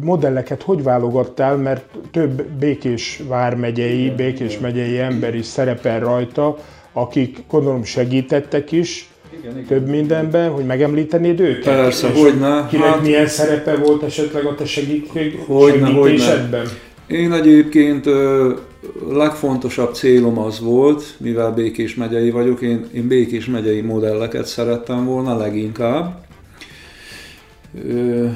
modelleket 0.00 0.62
hogy 0.62 0.82
válogattál, 0.82 1.56
mert 1.56 1.84
több 2.10 2.42
Békés 2.42 3.22
vármegyei, 3.28 4.10
Békés 4.10 4.58
megyei 4.58 4.98
ember 4.98 5.34
is 5.34 5.46
szerepel 5.46 6.00
rajta, 6.00 6.58
akik 6.92 7.38
gondolom 7.50 7.84
segítettek 7.84 8.72
is, 8.72 9.10
igen, 9.38 9.52
igen. 9.52 9.64
több 9.64 9.88
mindenben, 9.88 10.50
hogy 10.50 10.64
megemlítenéd 10.64 11.40
őket? 11.40 11.64
Persze, 11.64 12.08
hogy 12.08 12.38
ne. 12.38 12.66
Kinek 12.66 12.86
hát, 12.86 13.02
milyen 13.02 13.26
szerepe 13.26 13.76
volt 13.76 14.02
esetleg 14.02 14.44
a 14.44 14.54
te 14.54 14.64
segítség, 14.64 15.38
hogyne, 15.46 15.86
segítésedben? 15.86 16.60
Hogyne. 16.60 17.20
Én 17.20 17.32
egyébként 17.32 18.06
ö, 18.06 18.52
legfontosabb 19.10 19.94
célom 19.94 20.38
az 20.38 20.60
volt, 20.60 21.04
mivel 21.18 21.50
Békés 21.50 21.94
megyei 21.94 22.30
vagyok, 22.30 22.60
én, 22.60 22.86
én 22.94 23.06
Békés 23.08 23.46
megyei 23.46 23.80
modelleket 23.80 24.46
szerettem 24.46 25.04
volna 25.04 25.36
leginkább. 25.36 26.24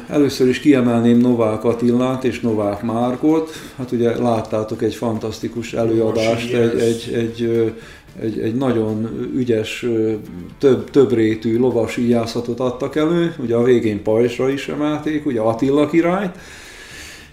Először 0.09 0.49
is 0.49 0.61
kiemelném 0.61 1.19
Novák 1.19 1.65
Attillát 1.65 2.25
és 2.25 2.41
Novák 2.41 2.83
Márkot. 2.83 3.51
Hát 3.77 3.93
ugye 3.93 4.19
láttátok 4.19 4.83
egy 4.83 4.95
fantasztikus 4.95 5.73
előadást, 5.73 6.53
egy, 6.53 6.79
egy, 6.81 7.11
egy, 7.15 7.73
egy, 8.21 8.41
egy 8.41 8.55
nagyon 8.55 9.31
ügyes, 9.35 9.87
több, 10.59 10.91
több 10.91 11.13
rétű 11.13 11.59
lovas 11.59 11.97
íjászatot 11.97 12.61
adtak 12.61 12.97
elő, 12.97 13.35
ugye 13.39 13.55
a 13.55 13.63
végén 13.63 14.03
Pajsra 14.03 14.49
is 14.49 14.69
emelték, 14.69 15.27
ugye 15.27 15.41
Attila 15.41 15.87
királyt, 15.87 16.39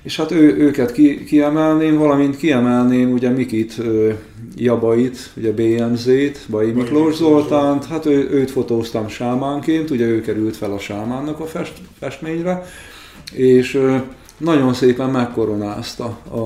és 0.04 0.16
hát 0.16 0.32
ő, 0.32 0.58
őket 0.58 0.92
ki, 0.92 1.24
kiemelném, 1.24 1.98
valamint 1.98 2.38
kiemelném 2.38 3.12
ugye 3.12 3.30
Mikit, 3.30 3.82
Jabait, 4.56 5.32
ugye 5.38 5.52
BMZ-t, 5.52 6.40
Bai 6.50 6.72
Miklós 6.72 7.16
Zoltánt, 7.16 7.86
hát 7.86 8.06
ő, 8.06 8.30
őt 8.30 8.52
fotóztam 8.52 9.08
sámánként, 9.08 9.90
ugye 9.90 10.06
ő 10.06 10.22
került 10.22 10.58
fel 10.58 10.72
a 10.72 10.80
sámánnak 10.80 11.40
a 11.40 11.46
fest, 11.46 11.74
festményre, 12.00 12.66
és 13.34 13.80
nagyon 14.38 14.74
szépen 14.74 15.10
megkoronázta 15.10 16.18
a, 16.30 16.38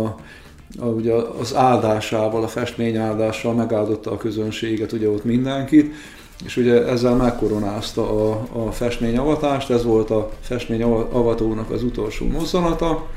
a, 0.80 0.86
ugye 0.86 1.14
az 1.14 1.56
áldásával, 1.56 2.44
a 2.44 2.48
festmény 2.48 2.98
áldással 2.98 3.54
megáldotta 3.54 4.12
a 4.12 4.18
közönséget, 4.18 4.92
ugye 4.92 5.10
ott 5.10 5.24
mindenkit, 5.24 5.94
és 6.46 6.58
ugye 6.58 6.86
ezzel 6.86 7.16
megkoronázta 7.16 8.30
a, 8.32 8.48
a 8.66 8.72
festményavatást, 8.72 9.70
ez 9.70 9.84
volt 9.84 10.10
a 10.10 10.30
festményavatónak 10.42 11.72
az 11.72 11.84
utolsó 11.84 12.28
mozzanata, 12.28 13.08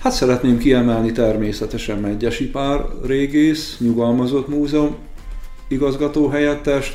Hát 0.00 0.12
szeretném 0.12 0.58
kiemelni 0.58 1.12
természetesen 1.12 1.98
Megyesi 1.98 2.50
Pár 2.50 2.84
régész, 3.06 3.76
nyugalmazott 3.80 4.48
múzeum 4.48 4.96
igazgató 5.68 6.28
helyettest. 6.28 6.94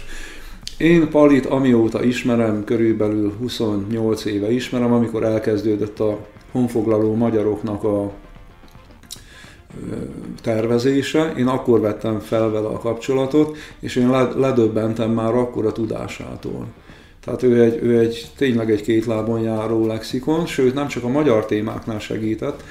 Én 0.78 1.10
Palit 1.10 1.46
amióta 1.46 2.04
ismerem, 2.04 2.64
körülbelül 2.64 3.34
28 3.40 4.26
éve 4.26 4.52
ismerem, 4.52 4.94
amikor 4.94 5.24
elkezdődött 5.24 6.00
a 6.00 6.28
honfoglaló 6.52 7.16
magyaroknak 7.16 7.84
a 7.84 8.12
tervezése. 10.42 11.34
Én 11.38 11.48
akkor 11.48 11.80
vettem 11.80 12.20
fel 12.20 12.50
vele 12.50 12.68
a 12.68 12.80
kapcsolatot, 12.80 13.58
és 13.80 13.96
én 13.96 14.10
ledöbbentem 14.38 15.12
már 15.12 15.34
akkor 15.34 15.66
a 15.66 15.72
tudásától. 15.72 16.66
Tehát 17.24 17.44
ő 17.44 17.62
egy, 17.62 17.84
ő 17.84 18.00
egy 18.00 18.28
tényleg 18.38 18.72
egy 18.72 18.82
két 18.82 19.06
lábon 19.06 19.40
járó 19.40 19.88
lexikon, 19.88 20.46
sőt 20.46 20.74
nem 20.74 20.88
csak 20.88 21.04
a 21.04 21.08
magyar 21.08 21.46
témáknál 21.46 22.00
segített, 22.00 22.64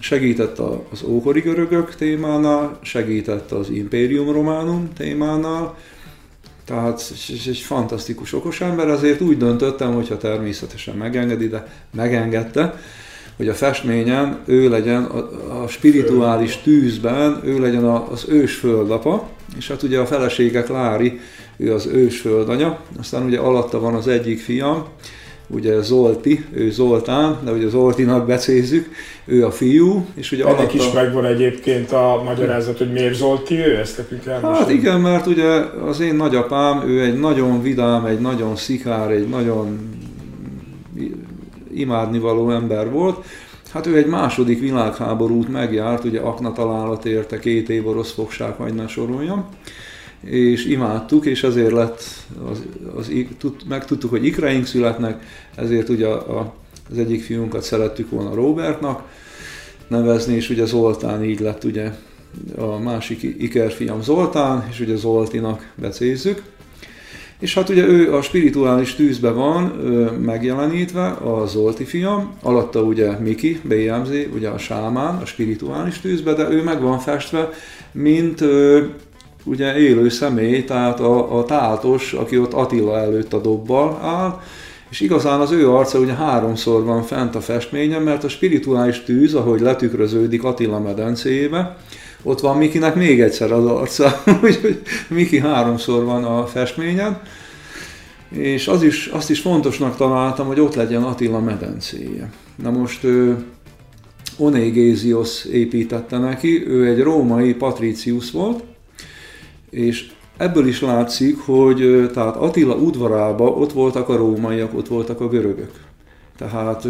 Segített 0.00 0.58
az 0.90 1.02
ókori 1.02 1.40
görögök 1.40 1.94
témánál, 1.94 2.78
segített 2.82 3.52
az 3.52 3.70
Imperium 3.70 4.32
Románum 4.32 4.92
témánál, 4.96 5.76
tehát 6.64 7.12
egy 7.46 7.58
fantasztikus 7.58 8.32
okos 8.32 8.60
ember, 8.60 8.88
ezért 8.88 9.20
úgy 9.20 9.36
döntöttem, 9.36 9.94
hogyha 9.94 10.16
természetesen 10.16 10.96
megengedi, 10.96 11.48
de 11.48 11.66
megengedte, 11.90 12.80
hogy 13.36 13.48
a 13.48 13.54
festményen 13.54 14.38
ő 14.44 14.68
legyen 14.68 15.04
a, 15.04 15.62
a 15.62 15.68
spirituális 15.68 16.56
tűzben, 16.56 17.40
ő 17.44 17.58
legyen 17.58 17.84
az 17.84 18.24
ős 18.28 18.54
földapa, 18.54 19.28
és 19.56 19.68
hát 19.68 19.82
ugye 19.82 19.98
a 19.98 20.06
feleségek 20.06 20.68
Lári, 20.68 21.20
ő 21.56 21.74
az 21.74 21.86
ős 21.86 22.20
földanya, 22.20 22.80
aztán 22.98 23.24
ugye 23.24 23.38
alatta 23.38 23.80
van 23.80 23.94
az 23.94 24.08
egyik 24.08 24.40
fiam, 24.40 24.86
ugye 25.48 25.80
Zolti, 25.80 26.44
ő 26.52 26.70
Zoltán, 26.70 27.38
de 27.44 27.52
ugye 27.52 27.68
Zoltinak 27.68 28.26
becézzük, 28.26 28.88
ő 29.24 29.46
a 29.46 29.50
fiú, 29.50 30.06
és 30.14 30.32
ugye 30.32 30.46
Ennek 30.46 30.74
is 30.74 30.92
megvan 30.92 31.24
egyébként 31.24 31.92
a 31.92 32.22
magyarázat, 32.24 32.78
hogy 32.78 32.92
miért 32.92 33.14
Zolti 33.14 33.54
ő, 33.54 33.76
ezt 33.76 33.96
nekünk 33.96 34.26
elmondani. 34.26 34.64
Hát 34.64 34.72
igen, 34.72 35.00
mert 35.00 35.26
ugye 35.26 35.48
az 35.86 36.00
én 36.00 36.14
nagyapám, 36.14 36.88
ő 36.88 37.02
egy 37.02 37.18
nagyon 37.18 37.62
vidám, 37.62 38.04
egy 38.04 38.20
nagyon 38.20 38.56
szikár, 38.56 39.10
egy 39.10 39.28
nagyon 39.28 39.78
imádnivaló 41.72 42.50
ember 42.50 42.90
volt, 42.90 43.24
Hát 43.72 43.86
ő 43.86 43.96
egy 43.96 44.06
második 44.06 44.60
világháborút 44.60 45.48
megjárt, 45.48 46.04
ugye 46.04 46.20
akna 46.20 46.52
találat 46.52 47.04
érte, 47.04 47.38
két 47.38 47.68
év 47.68 47.86
orosz 47.86 48.12
fogság, 48.12 48.54
majd 48.58 48.74
ne 48.74 48.88
soroljam 48.88 49.48
és 50.20 50.66
imádtuk, 50.66 51.26
és 51.26 51.42
ezért 51.42 51.72
lett, 51.72 52.02
az, 52.50 52.62
az, 52.96 53.12
tud, 53.38 53.54
megtudtuk, 53.68 54.10
hogy 54.10 54.24
ikreink 54.24 54.66
születnek, 54.66 55.22
ezért 55.54 55.88
ugye 55.88 56.06
a, 56.06 56.54
az 56.90 56.98
egyik 56.98 57.22
fiunkat 57.22 57.62
szerettük 57.62 58.10
volna 58.10 58.34
Robertnak 58.34 59.02
nevezni, 59.88 60.34
és 60.34 60.50
ugye 60.50 60.64
Zoltán 60.64 61.24
így 61.24 61.40
lett 61.40 61.64
ugye 61.64 61.92
a 62.56 62.78
másik 62.78 63.22
ikerfiam 63.22 64.02
Zoltán, 64.02 64.66
és 64.70 64.80
ugye 64.80 64.96
Zoltinak 64.96 65.72
becézzük. 65.74 66.42
És 67.38 67.54
hát 67.54 67.68
ugye 67.68 67.86
ő 67.86 68.14
a 68.14 68.22
spirituális 68.22 68.94
tűzbe 68.94 69.30
van 69.30 69.72
ö, 69.80 70.10
megjelenítve, 70.10 71.06
a 71.06 71.46
Zolti 71.46 71.84
fiam, 71.84 72.34
alatta 72.42 72.82
ugye 72.82 73.18
Miki, 73.18 73.60
BMZ, 73.62 74.10
ugye 74.34 74.48
a 74.48 74.58
sámán, 74.58 75.16
a 75.16 75.26
spirituális 75.26 76.00
tűzbe, 76.00 76.32
de 76.32 76.50
ő 76.50 76.62
meg 76.62 76.80
van 76.80 76.98
festve, 76.98 77.50
mint 77.92 78.40
ö, 78.40 78.84
ugye 79.48 79.78
élő 79.78 80.08
személy, 80.08 80.64
tehát 80.64 81.00
a, 81.00 81.38
a 81.38 81.44
tátos, 81.44 82.12
aki 82.12 82.38
ott 82.38 82.52
Attila 82.52 82.98
előtt 82.98 83.32
a 83.32 83.40
dobbal 83.40 83.98
áll, 84.02 84.40
és 84.90 85.00
igazán 85.00 85.40
az 85.40 85.50
ő 85.50 85.70
arca 85.70 85.98
ugye 85.98 86.12
háromszor 86.12 86.84
van 86.84 87.02
fent 87.02 87.34
a 87.34 87.40
festményen, 87.40 88.02
mert 88.02 88.24
a 88.24 88.28
spirituális 88.28 89.02
tűz, 89.02 89.34
ahogy 89.34 89.60
letükröződik 89.60 90.44
Attila 90.44 90.80
medencébe, 90.80 91.76
ott 92.22 92.40
van 92.40 92.56
Mikinek 92.56 92.94
még 92.94 93.20
egyszer 93.20 93.52
az 93.52 93.64
arca, 93.64 94.22
úgyhogy 94.42 94.82
Miki 95.08 95.38
háromszor 95.38 96.04
van 96.04 96.24
a 96.24 96.46
festményen, 96.46 97.20
és 98.30 98.68
az 98.68 98.82
is, 98.82 99.06
azt 99.06 99.30
is 99.30 99.40
fontosnak 99.40 99.96
találtam, 99.96 100.46
hogy 100.46 100.60
ott 100.60 100.74
legyen 100.74 101.02
Attila 101.02 101.40
medencéje. 101.40 102.30
Na 102.62 102.70
most 102.70 103.06
Onégézios 104.36 105.44
építette 105.44 106.18
neki, 106.18 106.66
ő 106.66 106.86
egy 106.86 107.00
római 107.00 107.54
patricius 107.54 108.30
volt, 108.30 108.64
és 109.70 110.10
ebből 110.36 110.66
is 110.66 110.80
látszik, 110.80 111.38
hogy 111.38 112.10
tehát 112.12 112.36
Attila 112.36 112.74
udvarába 112.74 113.44
ott 113.44 113.72
voltak 113.72 114.08
a 114.08 114.16
rómaiak, 114.16 114.74
ott 114.74 114.88
voltak 114.88 115.20
a 115.20 115.28
görögök. 115.28 115.70
Tehát 116.36 116.86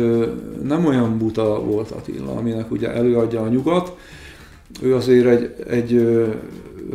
nem 0.62 0.86
olyan 0.86 1.18
buta 1.18 1.62
volt 1.64 1.90
Attila, 1.90 2.36
aminek 2.36 2.70
ugye 2.70 2.92
előadja 2.92 3.42
a 3.42 3.48
nyugat. 3.48 3.96
Ő 4.82 4.94
azért 4.94 5.26
egy, 5.26 5.54
egy 5.68 6.18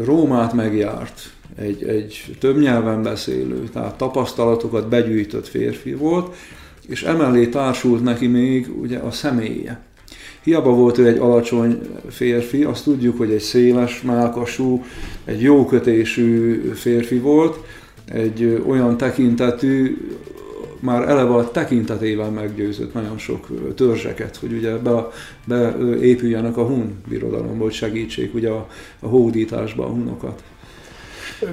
Rómát 0.05 0.53
megjárt, 0.53 1.33
egy, 1.55 1.83
egy 1.83 2.35
több 2.39 2.59
nyelven 2.59 3.03
beszélő, 3.03 3.69
tehát 3.73 3.97
tapasztalatokat 3.97 4.87
begyűjtött 4.87 5.47
férfi 5.47 5.93
volt, 5.93 6.35
és 6.87 7.03
emellé 7.03 7.47
társult 7.47 8.03
neki 8.03 8.27
még 8.27 8.71
ugye 8.81 8.97
a 8.97 9.11
személye. 9.11 9.81
Hiába 10.43 10.73
volt 10.73 10.97
ő 10.97 11.07
egy 11.07 11.17
alacsony 11.17 11.81
férfi, 12.09 12.63
azt 12.63 12.83
tudjuk, 12.83 13.17
hogy 13.17 13.31
egy 13.31 13.39
széles, 13.39 14.01
málkasú, 14.01 14.83
egy 15.25 15.41
jó 15.41 15.65
kötésű 15.65 16.61
férfi 16.73 17.17
volt, 17.17 17.57
egy 18.05 18.63
olyan 18.67 18.97
tekintetű, 18.97 19.97
már 20.79 21.09
eleve 21.09 21.33
a 21.33 21.51
tekintetével 21.51 22.29
meggyőzött 22.29 22.93
nagyon 22.93 23.17
sok 23.17 23.47
törzseket, 23.75 24.37
hogy 24.37 24.51
ugye 24.51 24.75
be, 24.75 25.07
beépüljenek 25.45 26.57
a 26.57 26.63
hun 26.63 27.01
birodalomba, 27.07 27.63
hogy 27.63 27.73
segítsék 27.73 28.33
ugye 28.33 28.49
a, 28.49 28.67
a 28.99 29.07
hódításba 29.07 29.85
a 29.85 29.89
hunokat. 29.89 30.43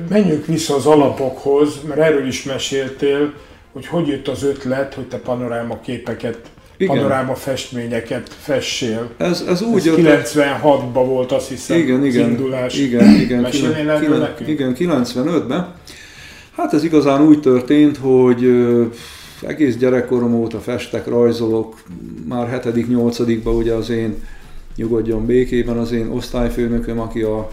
Menjünk 0.08 0.46
vissza 0.46 0.74
az 0.74 0.86
alapokhoz, 0.86 1.80
mert 1.88 2.00
erről 2.00 2.26
is 2.26 2.44
meséltél, 2.44 3.32
hogy 3.72 3.86
hogy 3.86 4.06
jött 4.06 4.28
az 4.28 4.42
ötlet, 4.42 4.94
hogy 4.94 5.06
te 5.06 5.18
panoráma 5.18 5.80
képeket, 5.80 6.50
igen. 6.80 6.96
panoráma 6.96 7.34
festményeket 7.34 8.28
fessél. 8.38 9.10
Ez, 9.16 9.44
ez 9.48 9.62
úgy 9.62 9.88
ez 9.88 9.94
96-ban 9.96 11.04
volt 11.06 11.32
azt 11.32 11.48
hiszem 11.48 11.78
igen, 11.78 12.04
igen, 12.04 12.24
az 12.24 12.30
indulás. 12.30 12.78
Igen, 12.78 13.14
igen, 13.20 13.40
Mesélnél 13.40 13.90
erről 13.90 14.18
nekünk? 14.18 14.50
Igen, 14.50 14.76
95-ben. 14.78 15.74
Hát 16.56 16.72
ez 16.72 16.84
igazán 16.84 17.22
úgy 17.22 17.40
történt, 17.40 17.96
hogy 17.96 18.66
egész 19.40 19.76
gyerekkorom 19.76 20.34
óta 20.34 20.58
festek, 20.58 21.06
rajzolok, 21.06 21.82
már 22.28 22.60
7.-8.-ban 22.64 23.56
ugye 23.56 23.72
az 23.72 23.90
én 23.90 24.14
nyugodjon 24.76 25.26
békében, 25.26 25.76
az 25.76 25.92
én 25.92 26.08
osztályfőnököm, 26.08 27.00
aki 27.00 27.22
a, 27.22 27.48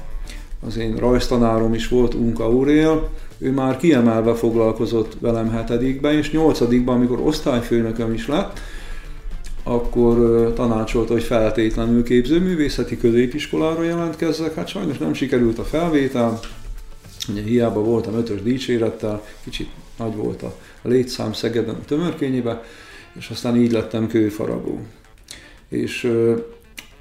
az 0.67 0.77
én 0.77 0.95
rajztanárom 0.95 1.73
is 1.73 1.87
volt, 1.87 2.13
Unka 2.13 2.43
Aurél, 2.45 3.09
ő 3.37 3.51
már 3.51 3.77
kiemelve 3.77 4.33
foglalkozott 4.33 5.17
velem 5.19 5.51
hetedikben, 5.51 6.13
és 6.13 6.31
nyolcadikban, 6.31 6.95
amikor 6.95 7.19
osztályfőnököm 7.19 8.13
is 8.13 8.27
lett, 8.27 8.59
akkor 9.67 10.51
tanácsolta, 10.55 11.13
hogy 11.13 11.23
feltétlenül 11.23 12.03
képzőművészeti 12.03 12.97
középiskolára 12.97 13.83
jelentkezzek. 13.83 14.55
Hát 14.55 14.67
sajnos 14.67 14.97
nem 14.97 15.13
sikerült 15.13 15.59
a 15.59 15.63
felvétel, 15.63 16.39
ugye 17.29 17.41
hiába 17.41 17.79
voltam 17.83 18.15
ötös 18.15 18.41
dicsérettel, 18.41 19.23
kicsit 19.43 19.69
nagy 19.97 20.15
volt 20.15 20.41
a 20.43 20.53
létszám 20.81 21.33
Szegeden 21.33 21.75
a 21.75 21.85
tömörkényébe, 21.85 22.63
és 23.17 23.29
aztán 23.29 23.55
így 23.55 23.71
lettem 23.71 24.07
kőfaragó. 24.07 24.81
És 25.69 26.11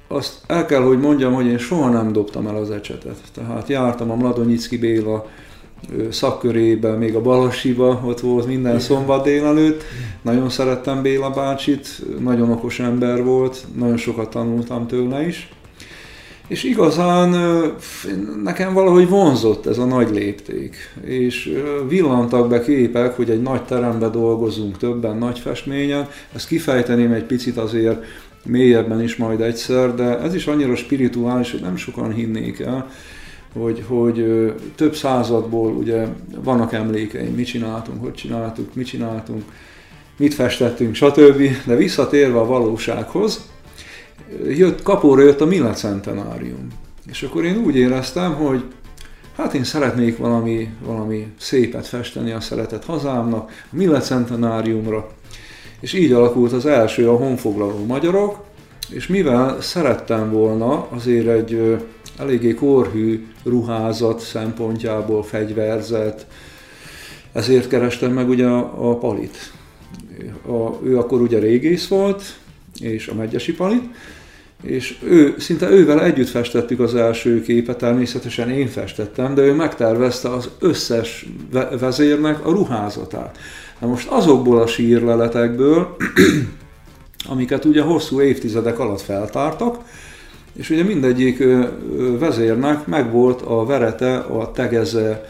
azt 0.07 0.41
el 0.47 0.65
kell, 0.65 0.81
hogy 0.81 0.99
mondjam, 0.99 1.33
hogy 1.33 1.45
én 1.45 1.57
soha 1.57 1.89
nem 1.89 2.11
dobtam 2.11 2.47
el 2.47 2.55
az 2.55 2.71
ecsetet. 2.71 3.17
Tehát 3.33 3.67
jártam 3.67 4.11
a 4.11 4.15
Mladonyicki 4.15 4.77
Béla 4.77 5.27
szakkörébe, 6.09 6.91
még 6.91 7.15
a 7.15 7.21
Balasiba, 7.21 8.01
ott 8.05 8.19
volt 8.19 8.47
minden 8.47 8.79
szombat 8.79 9.23
délelőtt. 9.23 9.83
Nagyon 10.21 10.49
szerettem 10.49 11.01
Béla 11.01 11.29
bácsit, 11.29 11.87
nagyon 12.19 12.49
okos 12.49 12.79
ember 12.79 13.23
volt, 13.23 13.65
nagyon 13.77 13.97
sokat 13.97 14.29
tanultam 14.29 14.87
tőle 14.87 15.27
is. 15.27 15.49
És 16.47 16.63
igazán 16.63 17.35
nekem 18.43 18.73
valahogy 18.73 19.09
vonzott 19.09 19.65
ez 19.65 19.77
a 19.77 19.85
nagy 19.85 20.09
lépték. 20.09 20.75
És 21.03 21.53
villantak 21.87 22.49
be 22.49 22.61
képek, 22.61 23.15
hogy 23.15 23.29
egy 23.29 23.41
nagy 23.41 23.63
teremben 23.63 24.11
dolgozunk 24.11 24.77
többen, 24.77 25.17
nagy 25.17 25.39
festményen. 25.39 26.07
Ezt 26.35 26.47
kifejteném 26.47 27.11
egy 27.11 27.23
picit 27.23 27.57
azért 27.57 28.03
mélyebben 28.43 29.01
is 29.01 29.15
majd 29.15 29.41
egyszer, 29.41 29.95
de 29.95 30.19
ez 30.19 30.35
is 30.35 30.47
annyira 30.47 30.75
spirituális, 30.75 31.51
hogy 31.51 31.61
nem 31.61 31.75
sokan 31.75 32.13
hinnék 32.13 32.59
el, 32.59 32.89
hogy, 33.57 33.83
hogy 33.87 34.25
több 34.75 34.95
századból 34.95 35.71
ugye 35.71 36.07
vannak 36.43 36.73
emlékeim, 36.73 37.33
mit 37.33 37.45
csináltunk, 37.45 38.03
hogy 38.03 38.13
csináltuk, 38.13 38.75
mit 38.75 38.87
csináltunk, 38.87 39.43
mit 40.17 40.33
festettünk, 40.33 40.95
stb. 40.95 41.41
De 41.65 41.75
visszatérve 41.75 42.39
a 42.39 42.45
valósághoz, 42.45 43.49
jött, 44.47 44.81
kapóra 44.83 45.21
jött 45.21 45.41
a 45.41 45.45
Mila 45.45 45.73
centenárium. 45.73 46.67
És 47.09 47.23
akkor 47.23 47.45
én 47.45 47.57
úgy 47.57 47.75
éreztem, 47.75 48.33
hogy 48.33 48.63
hát 49.35 49.53
én 49.53 49.63
szeretnék 49.63 50.17
valami, 50.17 50.69
valami 50.85 51.27
szépet 51.39 51.87
festeni 51.87 52.31
a 52.31 52.39
szeretett 52.39 52.85
hazámnak, 52.85 53.49
a 53.49 53.75
Mila 53.75 53.99
centenáriumra. 53.99 55.09
És 55.79 55.93
így 55.93 56.11
alakult 56.11 56.51
az 56.51 56.65
első 56.65 57.09
a 57.09 57.15
honfoglaló 57.15 57.85
magyarok, 57.85 58.45
és 58.89 59.07
mivel 59.07 59.61
szerettem 59.61 60.31
volna 60.31 60.87
azért 60.89 61.27
egy 61.27 61.77
eléggé 62.17 62.53
korhű 62.53 63.27
ruházat 63.43 64.19
szempontjából, 64.19 65.23
fegyverzet, 65.23 66.25
ezért 67.31 67.67
kerestem 67.67 68.11
meg 68.11 68.29
ugye 68.29 68.45
a, 68.45 68.89
a 68.89 68.97
Palit. 68.97 69.51
A, 70.47 70.85
ő 70.85 70.97
akkor 70.97 71.21
ugye 71.21 71.39
régész 71.39 71.87
volt, 71.87 72.23
és 72.79 73.07
a 73.07 73.13
Megyesi 73.13 73.53
Palit, 73.53 73.83
és 74.63 74.97
ő, 75.03 75.35
szinte 75.37 75.69
ővel 75.69 76.03
együtt 76.03 76.27
festettük 76.27 76.79
az 76.79 76.95
első 76.95 77.41
képet, 77.41 77.77
természetesen 77.77 78.49
én 78.49 78.67
festettem, 78.67 79.35
de 79.35 79.41
ő 79.41 79.53
megtervezte 79.53 80.29
az 80.29 80.49
összes 80.59 81.25
vezérnek 81.79 82.45
a 82.45 82.51
ruházatát. 82.51 83.37
Na 83.79 83.87
most 83.87 84.07
azokból 84.07 84.61
a 84.61 84.67
sírleletekből, 84.67 85.95
amiket 87.29 87.65
ugye 87.65 87.81
hosszú 87.81 88.21
évtizedek 88.21 88.79
alatt 88.79 89.01
feltártak, 89.01 89.79
és 90.57 90.69
ugye 90.69 90.83
mindegyik 90.83 91.43
vezérnek 92.19 92.85
megvolt 92.85 93.41
a 93.41 93.65
verete, 93.65 94.17
a 94.17 94.51
tegeze, 94.51 95.29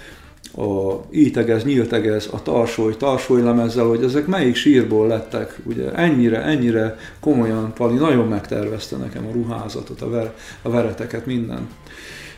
a 0.57 0.93
ítegez, 1.11 1.63
nyíltegez, 1.63 2.29
a 2.31 2.41
tarsoly, 2.41 2.97
tarsoly 2.97 3.41
lemezzel, 3.41 3.85
hogy 3.85 4.03
ezek 4.03 4.27
melyik 4.27 4.55
sírból 4.55 5.07
lettek, 5.07 5.57
ugye 5.63 5.91
ennyire, 5.91 6.43
ennyire 6.43 6.97
komolyan 7.19 7.73
Pali 7.73 7.95
nagyon 7.95 8.27
megtervezte 8.27 8.97
nekem 8.97 9.25
a 9.27 9.31
ruházatot, 9.31 10.01
a, 10.01 10.09
ver, 10.09 10.33
a 10.61 10.69
vereteket, 10.69 11.25
minden. 11.25 11.67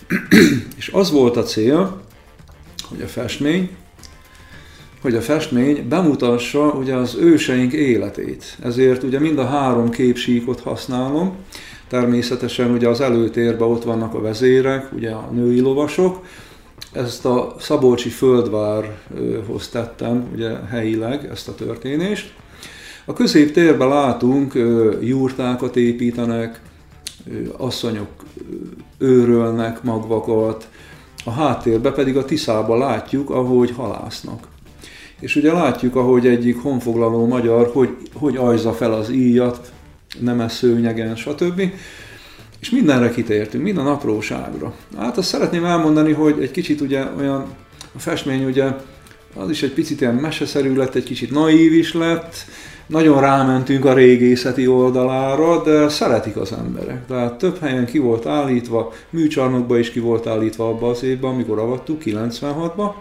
és 0.77 0.89
az 0.93 1.11
volt 1.11 1.37
a 1.37 1.43
cél, 1.43 2.01
hogy 2.89 3.01
a 3.01 3.07
festmény, 3.07 3.69
hogy 5.01 5.15
a 5.15 5.21
festmény 5.21 5.87
bemutassa 5.89 6.71
ugye 6.71 6.95
az 6.95 7.15
őseink 7.15 7.73
életét. 7.73 8.57
Ezért 8.63 9.03
ugye 9.03 9.19
mind 9.19 9.39
a 9.39 9.45
három 9.45 9.89
képsíkot 9.89 10.59
használom, 10.59 11.35
Természetesen 11.89 12.71
ugye 12.71 12.87
az 12.87 13.01
előtérben 13.01 13.67
ott 13.67 13.83
vannak 13.83 14.13
a 14.13 14.21
vezérek, 14.21 14.93
ugye 14.93 15.11
a 15.11 15.29
női 15.31 15.59
lovasok, 15.59 16.25
ezt 16.91 17.25
a 17.25 17.55
Szabolcsi 17.59 18.09
földvárhoz 18.09 19.67
tettem, 19.71 20.29
ugye 20.33 20.49
helyileg 20.69 21.29
ezt 21.31 21.47
a 21.47 21.55
történést. 21.55 22.33
A 23.05 23.13
középtérben 23.13 23.87
látunk, 23.87 24.53
jurtákat 25.01 25.75
építenek, 25.75 26.61
asszonyok 27.57 28.09
őrölnek 28.97 29.83
magvakat, 29.83 30.69
a 31.25 31.31
háttérben 31.31 31.93
pedig 31.93 32.17
a 32.17 32.25
Tiszába 32.25 32.77
látjuk, 32.77 33.29
ahogy 33.29 33.71
halásznak. 33.71 34.47
És 35.19 35.35
ugye 35.35 35.53
látjuk, 35.53 35.95
ahogy 35.95 36.27
egyik 36.27 36.61
honfoglaló 36.61 37.27
magyar, 37.27 37.69
hogy, 37.73 37.89
hogy 38.13 38.35
ajza 38.35 38.71
fel 38.71 38.93
az 38.93 39.09
íjat, 39.09 39.71
nemes 40.19 40.51
szőnyegen, 40.51 41.15
stb. 41.15 41.61
És 42.59 42.69
mindenre 42.69 43.09
kitértünk, 43.09 43.63
minden 43.63 43.87
apróságra. 43.87 44.73
Hát 44.97 45.17
azt 45.17 45.27
szeretném 45.27 45.65
elmondani, 45.65 46.11
hogy 46.11 46.35
egy 46.41 46.51
kicsit 46.51 46.81
ugye 46.81 47.03
olyan, 47.17 47.45
a 47.95 47.99
festmény 47.99 48.45
ugye 48.45 48.73
az 49.35 49.49
is 49.49 49.63
egy 49.63 49.73
picit 49.73 50.01
ilyen 50.01 50.15
meseszerű 50.15 50.75
lett, 50.75 50.95
egy 50.95 51.03
kicsit 51.03 51.31
naív 51.31 51.73
is 51.73 51.93
lett, 51.93 52.35
nagyon 52.87 53.21
rámentünk 53.21 53.85
a 53.85 53.93
régészeti 53.93 54.67
oldalára, 54.67 55.63
de 55.63 55.89
szeretik 55.89 56.35
az 56.35 56.51
emberek. 56.51 57.05
Tehát 57.07 57.37
több 57.37 57.59
helyen 57.59 57.85
ki 57.85 57.97
volt 57.97 58.25
állítva, 58.25 58.93
műcsarnokba 59.09 59.77
is 59.77 59.91
ki 59.91 59.99
volt 59.99 60.27
állítva 60.27 60.67
abban 60.67 60.89
az 60.89 61.03
évben, 61.03 61.31
amikor 61.31 61.59
avattuk, 61.59 62.01
96-ban, 62.05 62.91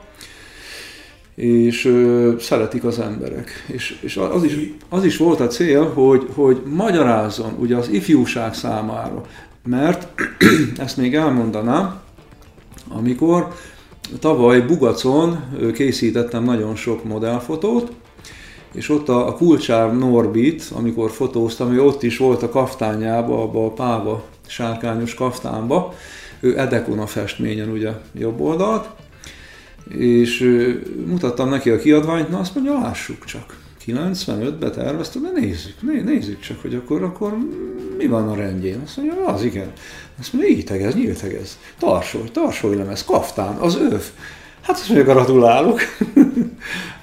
és 1.39 1.85
ö, 1.85 2.35
szeretik 2.41 2.85
az 2.85 2.99
emberek. 2.99 3.51
És, 3.67 3.99
és 4.01 4.17
az, 4.17 4.45
is, 4.45 4.57
az 4.89 5.05
is 5.05 5.17
volt 5.17 5.41
a 5.41 5.47
cél, 5.47 5.93
hogy, 5.93 6.27
hogy 6.35 6.63
magyarázzon 6.65 7.57
ugye 7.59 7.77
az 7.77 7.89
ifjúság 7.89 8.55
számára, 8.55 9.23
mert 9.65 10.09
ezt 10.85 10.97
még 10.97 11.15
elmondanám, 11.15 12.01
amikor 12.89 13.55
tavaly 14.21 14.61
Bugacon 14.61 15.45
készítettem 15.75 16.45
nagyon 16.45 16.77
sok 16.77 17.05
modellfotót, 17.05 17.93
és 18.73 18.89
ott 18.89 19.09
a, 19.09 19.27
a 19.27 19.35
Kulcsár 19.35 19.97
Norbit, 19.97 20.65
amikor 20.75 21.11
fotóztam, 21.11 21.73
ő 21.73 21.83
ott 21.83 22.03
is 22.03 22.19
volt 22.19 22.43
a 22.43 22.49
kaftányába, 22.49 23.43
abba 23.43 23.67
a 23.67 23.73
páva 23.73 24.25
sárkányos 24.47 25.15
kaftánba, 25.15 25.95
ő 26.41 26.59
Edekon 26.59 26.99
a 26.99 27.07
festményen 27.07 27.69
ugye 27.69 27.91
jobb 28.15 28.41
oldalt, 28.41 28.89
és 29.89 30.61
mutattam 31.07 31.49
neki 31.49 31.71
a 31.71 31.79
kiadványt, 31.79 32.29
na 32.29 32.39
azt 32.39 32.55
mondja, 32.55 32.73
lássuk 32.73 33.25
csak. 33.25 33.57
95-ben 33.87 34.73
terveztem, 34.73 35.23
de 35.23 35.41
nézzük, 35.41 35.83
né, 35.83 36.01
nézzük 36.01 36.41
csak, 36.41 36.63
hogy 36.63 36.75
akkor, 36.75 37.03
akkor 37.03 37.37
mi 37.99 38.07
van 38.07 38.29
a 38.29 38.35
rendjén. 38.35 38.81
Azt 38.85 38.97
mondja, 38.97 39.27
az 39.27 39.43
igen. 39.43 39.73
Azt 40.19 40.33
mondja, 40.33 40.51
így 40.51 40.65
tegez, 40.65 40.95
nyílt 40.95 41.21
tegez. 41.21 41.59
Tarsoly, 41.79 42.31
tarsoly 42.33 42.77
lemez, 42.77 43.05
kaftán, 43.05 43.57
az 43.57 43.77
öv. 43.77 44.03
Hát 44.61 44.77
azt 44.77 44.89
mondja, 44.89 45.13
gratulálok. 45.13 45.81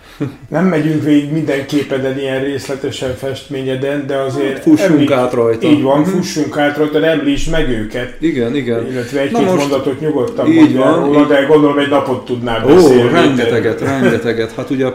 Nem 0.50 0.66
megyünk 0.66 1.04
végig 1.04 1.32
minden 1.32 1.66
képeden 1.66 2.20
ilyen 2.20 2.44
részletesen 2.44 3.16
festményeden, 3.16 4.08
de 4.08 4.16
azért... 4.18 4.54
Hát, 4.54 4.62
fussunk 4.62 4.92
említ, 4.92 5.12
át 5.12 5.34
rajta. 5.34 5.68
Így 5.68 5.82
van, 5.82 6.00
mhm. 6.00 6.10
fussunk 6.10 6.58
át 6.58 6.78
rajta, 6.78 7.00
de 7.00 7.08
említs 7.08 7.50
meg 7.50 7.70
őket. 7.70 8.16
Igen, 8.20 8.56
igen. 8.56 8.88
Illetve 8.92 9.20
egy-két 9.20 9.56
mondatot 9.56 10.00
nyugodtan 10.00 10.52
így 10.52 10.76
van, 10.76 11.06
róla, 11.06 11.20
így... 11.20 11.28
de 11.28 11.42
gondolom 11.42 11.78
egy 11.78 11.90
napot 11.90 12.26
tudnál 12.26 12.66
beszélni. 12.66 13.04
Ó, 13.04 13.08
rengeteget, 13.08 13.82
rengeteget. 13.82 14.54
Hát 14.56 14.70
ugye 14.70 14.88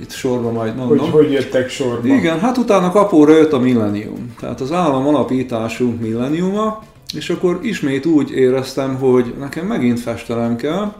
itt 0.00 0.10
sorba 0.10 0.50
majd 0.50 0.76
mondom. 0.76 0.98
Hogy 0.98 1.10
hogy 1.10 1.32
jöttek 1.32 1.68
sorba? 1.68 2.14
Igen, 2.14 2.40
hát 2.40 2.58
utána 2.58 2.90
kapóra 2.90 3.36
jött 3.36 3.52
a 3.52 3.58
millennium. 3.58 4.34
Tehát 4.40 4.60
az 4.60 4.72
állam 4.72 5.06
alapításunk 5.06 6.00
millenniuma, 6.00 6.82
és 7.14 7.30
akkor 7.30 7.58
ismét 7.62 8.06
úgy 8.06 8.30
éreztem, 8.30 8.96
hogy 8.96 9.34
nekem 9.38 9.66
megint 9.66 10.00
festelem 10.00 10.56
kell, 10.56 10.92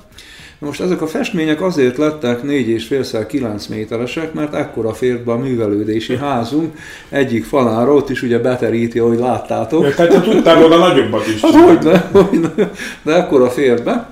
most 0.67 0.81
ezek 0.81 1.03
a 1.03 1.07
festmények 1.07 1.63
azért 1.63 1.97
lettek 1.97 2.43
4,5 2.43 3.25
9 3.29 3.67
méteresek, 3.67 4.33
mert 4.33 4.55
ekkora 4.55 4.93
fért 4.93 5.25
be 5.25 5.33
a 5.33 5.37
művelődési 5.37 6.17
házunk 6.17 6.77
egyik 7.09 7.45
falára, 7.45 7.95
ott 7.95 8.11
is 8.11 8.23
ugye 8.23 8.39
beteríti, 8.39 8.99
ahogy 8.99 9.19
láttátok. 9.19 9.83
Ja, 9.85 9.95
tehát 9.95 10.23
tudtál 10.23 10.61
volna 10.61 10.77
nagyobbat 10.77 11.27
is. 11.27 11.41
Hát 11.41 11.55
hogy 11.55 11.79
ne, 11.83 11.99
hogy 11.99 12.41
ne, 12.41 12.65
de 13.03 13.15
ekkora 13.15 13.51
fért 13.51 13.85
be. 13.85 14.11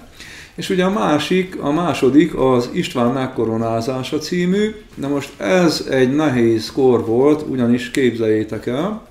És 0.54 0.70
ugye 0.70 0.84
a 0.84 0.90
másik, 0.90 1.56
a 1.60 1.72
második 1.72 2.38
az 2.38 2.70
István 2.72 3.12
megkoronázása 3.12 4.18
című. 4.18 4.74
Na 4.94 5.08
most 5.08 5.40
ez 5.40 5.86
egy 5.90 6.14
nehéz 6.14 6.72
kor 6.72 7.06
volt, 7.06 7.44
ugyanis 7.48 7.90
képzeljétek 7.90 8.66
el, 8.66 9.02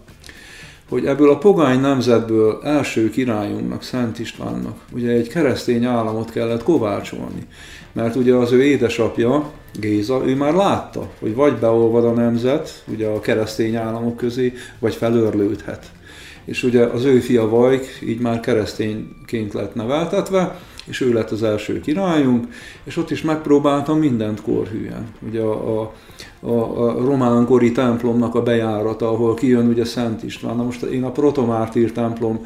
hogy 0.89 1.05
ebből 1.05 1.29
a 1.29 1.37
pogány 1.37 1.79
nemzetből 1.79 2.59
első 2.63 3.09
királyunknak, 3.09 3.83
Szent 3.83 4.19
Istvánnak, 4.19 4.77
ugye 4.91 5.11
egy 5.11 5.27
keresztény 5.27 5.85
államot 5.85 6.31
kellett 6.31 6.63
kovácsolni. 6.63 7.47
Mert 7.91 8.15
ugye 8.15 8.33
az 8.33 8.51
ő 8.51 8.63
édesapja, 8.63 9.51
Géza, 9.79 10.21
ő 10.25 10.35
már 10.35 10.53
látta, 10.53 11.09
hogy 11.19 11.35
vagy 11.35 11.53
beolvad 11.53 12.05
a 12.05 12.11
nemzet, 12.11 12.83
ugye 12.87 13.07
a 13.07 13.19
keresztény 13.19 13.75
államok 13.75 14.17
közé, 14.17 14.53
vagy 14.79 14.95
felörlődhet. 14.95 15.85
És 16.45 16.63
ugye 16.63 16.83
az 16.83 17.05
ő 17.05 17.19
fia 17.19 17.49
Vajk 17.49 17.99
így 18.03 18.19
már 18.19 18.39
keresztényként 18.39 19.53
lett 19.53 19.75
neveltetve, 19.75 20.59
és 20.89 21.01
ő 21.01 21.13
lett 21.13 21.31
az 21.31 21.43
első 21.43 21.79
királyunk, 21.79 22.47
és 22.83 22.97
ott 22.97 23.11
is 23.11 23.21
megpróbáltam 23.21 23.99
mindent 23.99 24.41
korhűen. 24.41 25.07
Ugye 25.27 25.41
a, 25.41 25.81
a, 25.81 25.93
a, 26.39 26.87
a 26.87 27.05
románkori 27.05 27.71
templomnak 27.71 28.35
a 28.35 28.43
bejárata, 28.43 29.09
ahol 29.09 29.33
kijön 29.33 29.67
ugye 29.67 29.85
Szent 29.85 30.23
István. 30.23 30.55
Na 30.55 30.63
most 30.63 30.81
én 30.81 31.03
a 31.03 31.11
protomártír 31.11 31.91
templom, 31.91 32.45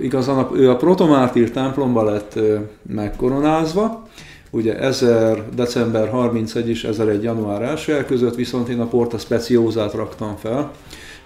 igazán 0.00 0.46
ő 0.54 0.70
a 0.70 0.76
protomártír 0.76 1.50
templomba 1.50 2.02
lett 2.02 2.38
megkoronázva, 2.82 4.08
ugye 4.50 4.78
1000 4.78 5.44
december 5.54 6.08
31 6.08 6.68
és 6.68 6.84
1001 6.84 7.22
január 7.22 7.80
1 7.88 8.04
között, 8.04 8.34
viszont 8.34 8.68
én 8.68 8.80
a 8.80 8.86
Porta 8.86 9.18
Speciózát 9.18 9.92
raktam 9.92 10.36
fel, 10.36 10.72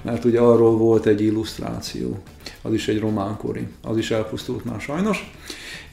mert 0.02 0.24
ugye 0.24 0.40
arról 0.40 0.76
volt 0.76 1.06
egy 1.06 1.22
illusztráció, 1.22 2.18
az 2.62 2.72
is 2.72 2.88
egy 2.88 3.00
románkori, 3.00 3.66
az 3.82 3.96
is 3.96 4.10
elpusztult 4.10 4.64
már 4.64 4.80
sajnos. 4.80 5.32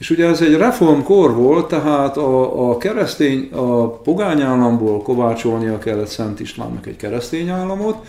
És 0.02 0.10
ugye 0.10 0.28
ez 0.28 0.42
egy 0.42 0.56
reformkor 0.56 1.36
volt, 1.36 1.68
tehát 1.68 2.18
a, 2.18 2.70
a 2.70 2.78
keresztény, 2.78 3.50
a 3.52 3.90
pogány 3.90 4.42
államból 4.42 5.02
kovácsolnia 5.02 5.78
kellett 5.78 6.08
Szent 6.08 6.40
Istvánnak 6.40 6.86
egy 6.86 6.96
keresztény 6.96 7.50
államot, 7.50 8.06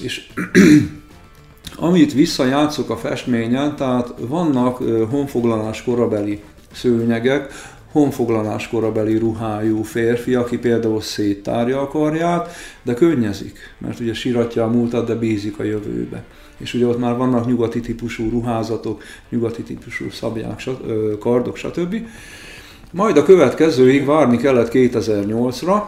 és 0.00 0.26
amit 1.88 2.12
visszajátszok 2.12 2.90
a 2.90 2.96
festményen, 2.96 3.76
tehát 3.76 4.14
vannak 4.18 4.76
honfoglalás 5.10 5.82
korabeli 5.82 6.42
szőnyegek, 6.72 7.52
honfoglalás 7.92 8.68
korabeli 8.68 9.16
ruhájú 9.16 9.82
férfi, 9.82 10.34
aki 10.34 10.58
például 10.58 11.00
széttárja 11.00 11.80
a 11.80 11.88
karját, 11.88 12.50
de 12.82 12.94
könnyezik, 12.94 13.58
mert 13.78 14.00
ugye 14.00 14.14
siratja 14.14 14.64
a 14.64 14.70
múltat, 14.70 15.06
de 15.06 15.14
bízik 15.14 15.58
a 15.58 15.64
jövőbe 15.64 16.24
és 16.58 16.74
ugye 16.74 16.86
ott 16.86 16.98
már 16.98 17.16
vannak 17.16 17.46
nyugati 17.46 17.80
típusú 17.80 18.30
ruházatok, 18.30 19.02
nyugati 19.28 19.62
típusú 19.62 20.10
szabják, 20.10 20.62
kardok, 21.18 21.56
stb. 21.56 21.96
Majd 22.92 23.16
a 23.16 23.22
következőig 23.22 24.04
várni 24.04 24.36
kellett 24.36 24.70
2008-ra. 24.72 25.82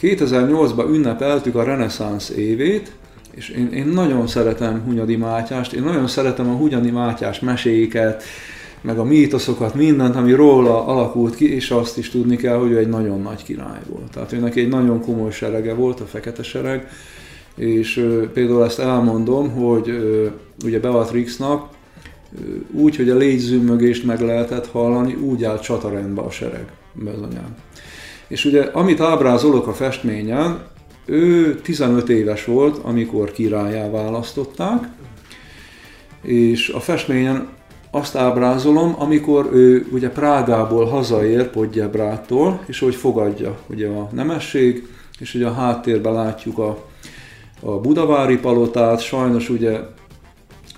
2008-ban 0.00 0.88
ünnepeltük 0.88 1.54
a 1.54 1.62
reneszánsz 1.62 2.30
évét, 2.30 2.92
és 3.30 3.48
én, 3.48 3.72
én 3.72 3.86
nagyon 3.86 4.26
szeretem 4.26 4.82
Hunyadi 4.84 5.16
Mátyást, 5.16 5.72
én 5.72 5.82
nagyon 5.82 6.06
szeretem 6.06 6.48
a 6.48 6.56
Hunyadi 6.56 6.90
Mátyás 6.90 7.40
meséket, 7.40 8.22
meg 8.80 8.98
a 8.98 9.04
mítoszokat, 9.04 9.74
mindent, 9.74 10.16
ami 10.16 10.32
róla 10.32 10.86
alakult 10.86 11.34
ki, 11.34 11.54
és 11.54 11.70
azt 11.70 11.98
is 11.98 12.10
tudni 12.10 12.36
kell, 12.36 12.56
hogy 12.56 12.70
ő 12.70 12.78
egy 12.78 12.88
nagyon 12.88 13.22
nagy 13.22 13.42
király 13.44 13.80
volt. 13.88 14.10
Tehát 14.10 14.32
őnek 14.32 14.56
egy 14.56 14.68
nagyon 14.68 15.00
komoly 15.00 15.30
serege 15.30 15.74
volt, 15.74 16.00
a 16.00 16.06
fekete 16.06 16.42
sereg, 16.42 16.88
és 17.58 18.06
például 18.32 18.64
ezt 18.64 18.78
elmondom, 18.78 19.50
hogy 19.50 19.92
ugye 20.64 20.80
Beatrixnak 20.80 21.68
úgy, 22.72 22.96
hogy 22.96 23.10
a 23.10 23.16
légyzőmögést 23.16 24.04
meg 24.04 24.20
lehetett 24.20 24.66
hallani, 24.66 25.14
úgy 25.14 25.44
állt 25.44 25.62
csatarendbe 25.62 26.20
a 26.20 26.30
sereg 26.30 26.72
bezonyán. 26.92 27.56
És 28.28 28.44
ugye, 28.44 28.62
amit 28.62 29.00
ábrázolok 29.00 29.66
a 29.66 29.72
festményen, 29.72 30.62
ő 31.06 31.54
15 31.54 32.08
éves 32.08 32.44
volt, 32.44 32.78
amikor 32.82 33.32
királyá 33.32 33.90
választották, 33.90 34.88
és 36.22 36.68
a 36.68 36.80
festményen 36.80 37.48
azt 37.90 38.16
ábrázolom, 38.16 38.94
amikor 38.98 39.50
ő 39.52 39.86
ugye 39.90 40.10
Prágából 40.10 40.84
hazaér 40.84 41.50
Podjebrától, 41.50 42.60
és 42.66 42.78
hogy 42.78 42.94
fogadja 42.94 43.58
ugye 43.66 43.88
a 43.88 44.08
nemesség, 44.12 44.86
és 45.18 45.34
ugye 45.34 45.46
a 45.46 45.52
háttérben 45.52 46.12
látjuk 46.12 46.58
a 46.58 46.84
a 47.60 47.70
Budavári 47.70 48.36
palotát, 48.36 49.00
sajnos 49.00 49.48
ugye 49.48 49.80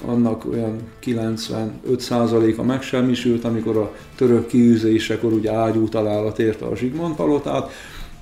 annak 0.06 0.44
olyan 0.52 0.76
95%-a 1.04 2.62
megsemmisült, 2.62 3.44
amikor 3.44 3.76
a 3.76 3.92
török 4.16 4.46
kiűzésekor 4.46 5.32
ugye 5.32 5.52
ágyú 5.52 5.88
találat 5.88 6.38
érte 6.38 6.64
a 6.64 6.76
Zsigmond 6.76 7.14
palotát, 7.14 7.70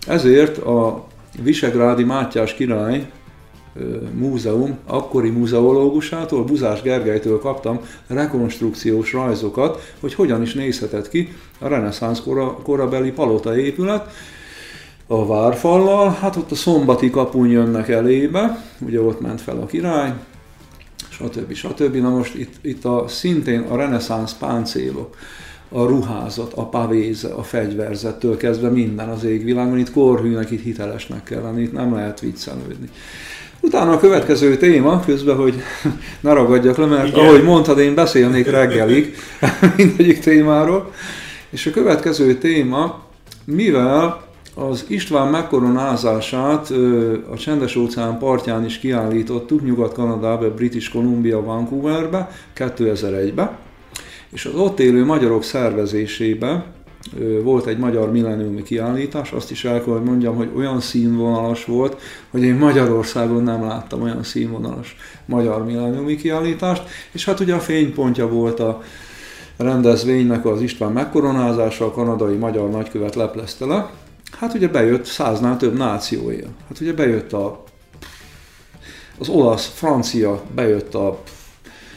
ezért 0.07 0.59
a 0.59 1.07
Visegrádi 1.43 2.05
Mátyás 2.05 2.55
király 2.55 3.11
múzeum 4.13 4.79
akkori 4.87 5.31
múzeológusától, 5.31 6.45
Buzás 6.45 6.83
Gergelytől 6.83 7.39
kaptam 7.39 7.81
rekonstrukciós 8.07 9.13
rajzokat, 9.13 9.93
hogy 10.01 10.15
hogyan 10.15 10.43
is 10.43 10.55
nézhetett 10.55 11.09
ki 11.09 11.33
a 11.59 11.69
reneszánsz 11.69 12.23
korabeli 12.63 13.11
palota 13.11 13.59
épület, 13.59 14.11
a 15.11 15.27
várfallal, 15.27 16.17
hát 16.21 16.37
ott 16.37 16.51
a 16.51 16.55
szombati 16.55 17.11
kapun 17.11 17.49
jönnek 17.49 17.89
elébe, 17.89 18.65
ugye 18.79 19.01
ott 19.01 19.21
ment 19.21 19.41
fel 19.41 19.57
a 19.57 19.67
király, 19.67 20.13
stb. 21.09 21.53
stb. 21.53 21.97
Na 21.97 22.09
most 22.09 22.35
itt, 22.35 22.55
itt 22.61 22.85
a, 22.85 23.05
szintén 23.09 23.61
a 23.61 23.77
reneszánsz 23.77 24.33
páncélok, 24.33 25.17
a 25.69 25.83
ruházat, 25.83 26.53
a 26.55 26.69
pavéze, 26.69 27.29
a 27.29 27.43
fegyverzettől 27.43 28.37
kezdve 28.37 28.69
minden 28.69 29.09
az 29.09 29.25
égvilágon, 29.25 29.79
itt 29.79 29.93
korhűnek, 29.93 30.51
itt 30.51 30.63
hitelesnek 30.63 31.23
kell 31.23 31.43
lenni, 31.43 31.63
itt 31.63 31.73
nem 31.73 31.95
lehet 31.95 32.21
viccelődni. 32.21 32.89
Utána 33.61 33.93
a 33.93 33.99
következő 33.99 34.57
téma, 34.57 35.01
közben, 35.01 35.37
hogy 35.37 35.55
ne 36.21 36.33
ragadjak 36.33 36.77
le, 36.77 36.87
mert 36.87 37.09
Igen. 37.09 37.27
ahogy 37.27 37.43
mondtad, 37.43 37.79
én 37.79 37.95
beszélnék 37.95 38.51
reggelig 38.51 39.15
mindegyik 39.77 40.21
témáról. 40.21 40.93
És 41.51 41.67
a 41.67 41.71
következő 41.71 42.35
téma, 42.35 43.03
mivel 43.45 44.28
az 44.59 44.85
István 44.89 45.29
megkoronázását 45.29 46.71
a 47.31 47.37
Csendes 47.37 47.77
óceán 47.77 48.19
partján 48.19 48.65
is 48.65 48.79
kiállítottuk 48.79 49.65
Nyugat-Kanadába, 49.65 50.55
British 50.55 50.91
Columbia, 50.91 51.43
Vancouverbe 51.43 52.31
2001-be, 52.57 53.59
és 54.31 54.45
az 54.45 54.55
ott 54.55 54.81
élő 54.81 55.05
magyarok 55.05 55.43
szervezésében 55.43 56.65
volt 57.43 57.67
egy 57.67 57.79
magyar 57.79 58.13
milleniumi 58.13 58.63
kiállítás, 58.63 59.33
azt 59.33 59.51
is 59.51 59.65
el 59.65 59.85
kell, 59.85 59.93
hogy 59.93 60.03
mondjam, 60.03 60.37
hogy 60.37 60.51
olyan 60.57 60.81
színvonalas 60.81 61.65
volt, 61.65 62.01
hogy 62.31 62.43
én 62.43 62.55
Magyarországon 62.55 63.43
nem 63.43 63.65
láttam 63.65 64.03
olyan 64.03 64.23
színvonalas 64.23 64.97
magyar 65.27 65.65
milleniumi 65.65 66.17
kiállítást, 66.17 66.83
és 67.13 67.25
hát 67.25 67.41
ugye 67.41 67.55
a 67.55 67.61
fénypontja 67.61 68.29
volt 68.29 68.61
a 68.61 68.83
rendezvénynek 69.57 70.47
az 70.47 70.61
István 70.61 70.93
megkoronázása, 70.93 71.85
a 71.85 71.91
kanadai 71.91 72.37
magyar 72.37 72.71
nagykövet 72.71 73.15
leplezte 73.15 73.67
le, 73.67 73.91
Hát 74.33 74.55
ugye 74.55 74.69
bejött 74.69 75.05
száznál 75.05 75.57
több 75.57 75.77
náció 75.77 76.31
él. 76.31 76.49
Hát 76.69 76.81
ugye 76.81 76.93
bejött 76.93 77.33
a, 77.33 77.65
az 79.19 79.29
olasz, 79.29 79.73
francia, 79.75 80.43
bejött 80.55 80.95
a 80.95 81.23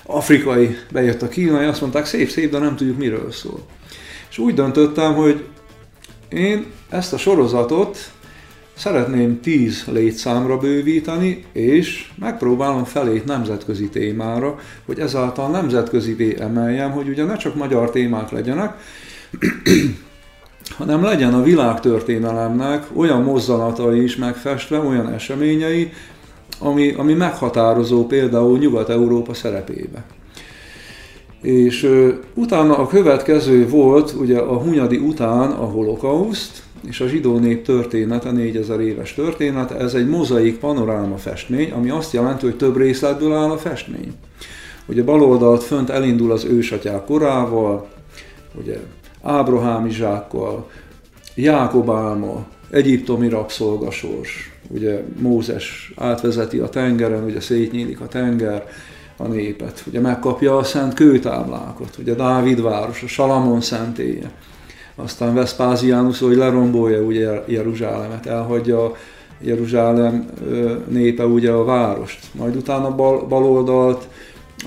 afrikai, 0.06 0.78
bejött 0.92 1.22
a 1.22 1.28
kínai, 1.28 1.66
azt 1.66 1.82
mondták 1.82 2.06
szép-szép, 2.06 2.52
de 2.52 2.58
nem 2.58 2.76
tudjuk 2.76 2.98
miről 2.98 3.32
szól. 3.32 3.60
És 4.30 4.38
úgy 4.38 4.54
döntöttem, 4.54 5.14
hogy 5.14 5.46
én 6.30 6.66
ezt 6.90 7.14
a 7.14 7.18
sorozatot 7.18 7.98
szeretném 8.74 9.40
10 9.40 9.84
létszámra 9.88 10.58
bővíteni, 10.58 11.46
és 11.52 12.12
megpróbálom 12.20 12.84
felét 12.84 13.26
nemzetközi 13.26 13.90
témára, 13.90 14.60
hogy 14.86 15.00
ezáltal 15.00 15.50
nemzetközi 15.50 16.36
emeljem, 16.40 16.92
hogy 16.92 17.08
ugye 17.08 17.24
ne 17.24 17.38
csak 17.38 17.56
magyar 17.56 17.90
témák 17.90 18.30
legyenek, 18.30 18.78
hanem 20.74 21.04
legyen 21.04 21.34
a 21.34 21.44
világtörténelemnek 21.44 22.88
olyan 22.94 23.22
mozzanatai 23.22 24.04
is 24.04 24.16
megfestve, 24.16 24.80
olyan 24.80 25.14
eseményei, 25.14 25.92
ami, 26.60 26.94
ami 26.98 27.14
meghatározó 27.14 28.06
például 28.06 28.58
Nyugat-Európa 28.58 29.34
szerepébe. 29.34 30.04
És 31.42 31.84
ö, 31.84 32.14
utána 32.34 32.78
a 32.78 32.88
következő 32.88 33.68
volt, 33.68 34.12
ugye 34.12 34.38
a 34.38 34.58
Hunyadi 34.58 34.98
után 34.98 35.52
a 35.52 35.66
holokauszt, 35.66 36.64
és 36.88 37.00
a 37.00 37.08
zsidó 37.08 37.38
nép 37.38 37.66
története, 37.66 38.32
4000 38.32 38.82
éves 38.82 39.14
története, 39.14 39.78
ez 39.78 39.94
egy 39.94 40.08
mozaik 40.08 40.60
panoráma 40.60 41.18
festmény, 41.18 41.72
ami 41.72 41.90
azt 41.90 42.14
jelenti, 42.14 42.46
hogy 42.46 42.56
több 42.56 42.78
részletből 42.78 43.34
áll 43.34 43.50
a 43.50 43.58
festmény. 43.58 44.14
Ugye 44.86 45.04
bal 45.04 45.24
oldalt 45.24 45.64
fönt 45.64 45.90
elindul 45.90 46.32
az 46.32 46.44
ősatyák 46.44 47.06
korával, 47.06 47.88
ugye 48.62 48.80
Ábrahámi 49.22 49.92
zsákkal, 49.92 50.70
Jákob 51.36 51.90
álma, 51.90 52.46
egyiptomi 52.70 53.30
rabszolgasors, 53.30 54.52
ugye 54.68 55.04
Mózes 55.20 55.94
átvezeti 55.96 56.58
a 56.58 56.70
tengeren, 56.70 57.24
ugye 57.24 57.40
szétnyílik 57.40 58.02
a 58.02 58.08
tenger, 58.08 58.68
a 59.18 59.28
népet, 59.28 59.84
ugye 59.88 60.00
megkapja 60.00 60.58
a 60.58 60.64
szent 60.64 60.94
kőtáblákat, 60.94 61.98
ugye 62.00 62.14
Dávid 62.14 62.62
város, 62.62 63.04
a 63.04 63.08
Salamon 63.08 63.62
szentélye, 63.62 64.32
aztán 64.96 65.34
Vespáziánus, 65.34 66.20
hogy 66.20 66.36
lerombolja 66.36 67.02
ugye 67.02 67.44
Jeruzsálemet, 67.48 68.26
elhagyja 68.26 68.96
Jeruzsálem 69.42 70.30
népe 70.88 71.26
ugye 71.26 71.52
a 71.52 71.64
várost. 71.64 72.20
Majd 72.32 72.56
utána 72.56 72.96
bal, 72.96 73.28
baloldalt 73.28 74.08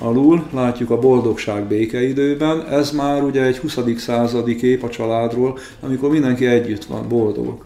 alul 0.01 0.43
látjuk 0.53 0.89
a 0.89 0.99
boldogság 0.99 1.63
békeidőben, 1.63 2.67
ez 2.67 2.91
már 2.91 3.23
ugye 3.23 3.43
egy 3.43 3.57
20. 3.57 3.77
századi 3.97 4.55
kép 4.55 4.83
a 4.83 4.89
családról, 4.89 5.57
amikor 5.79 6.09
mindenki 6.09 6.45
együtt 6.45 6.85
van, 6.85 7.07
boldogok. 7.07 7.65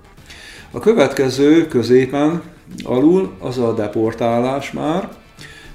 A 0.72 0.80
következő 0.80 1.68
középen 1.68 2.42
alul 2.84 3.32
az 3.40 3.58
a 3.58 3.74
deportálás 3.74 4.72
már, 4.72 5.10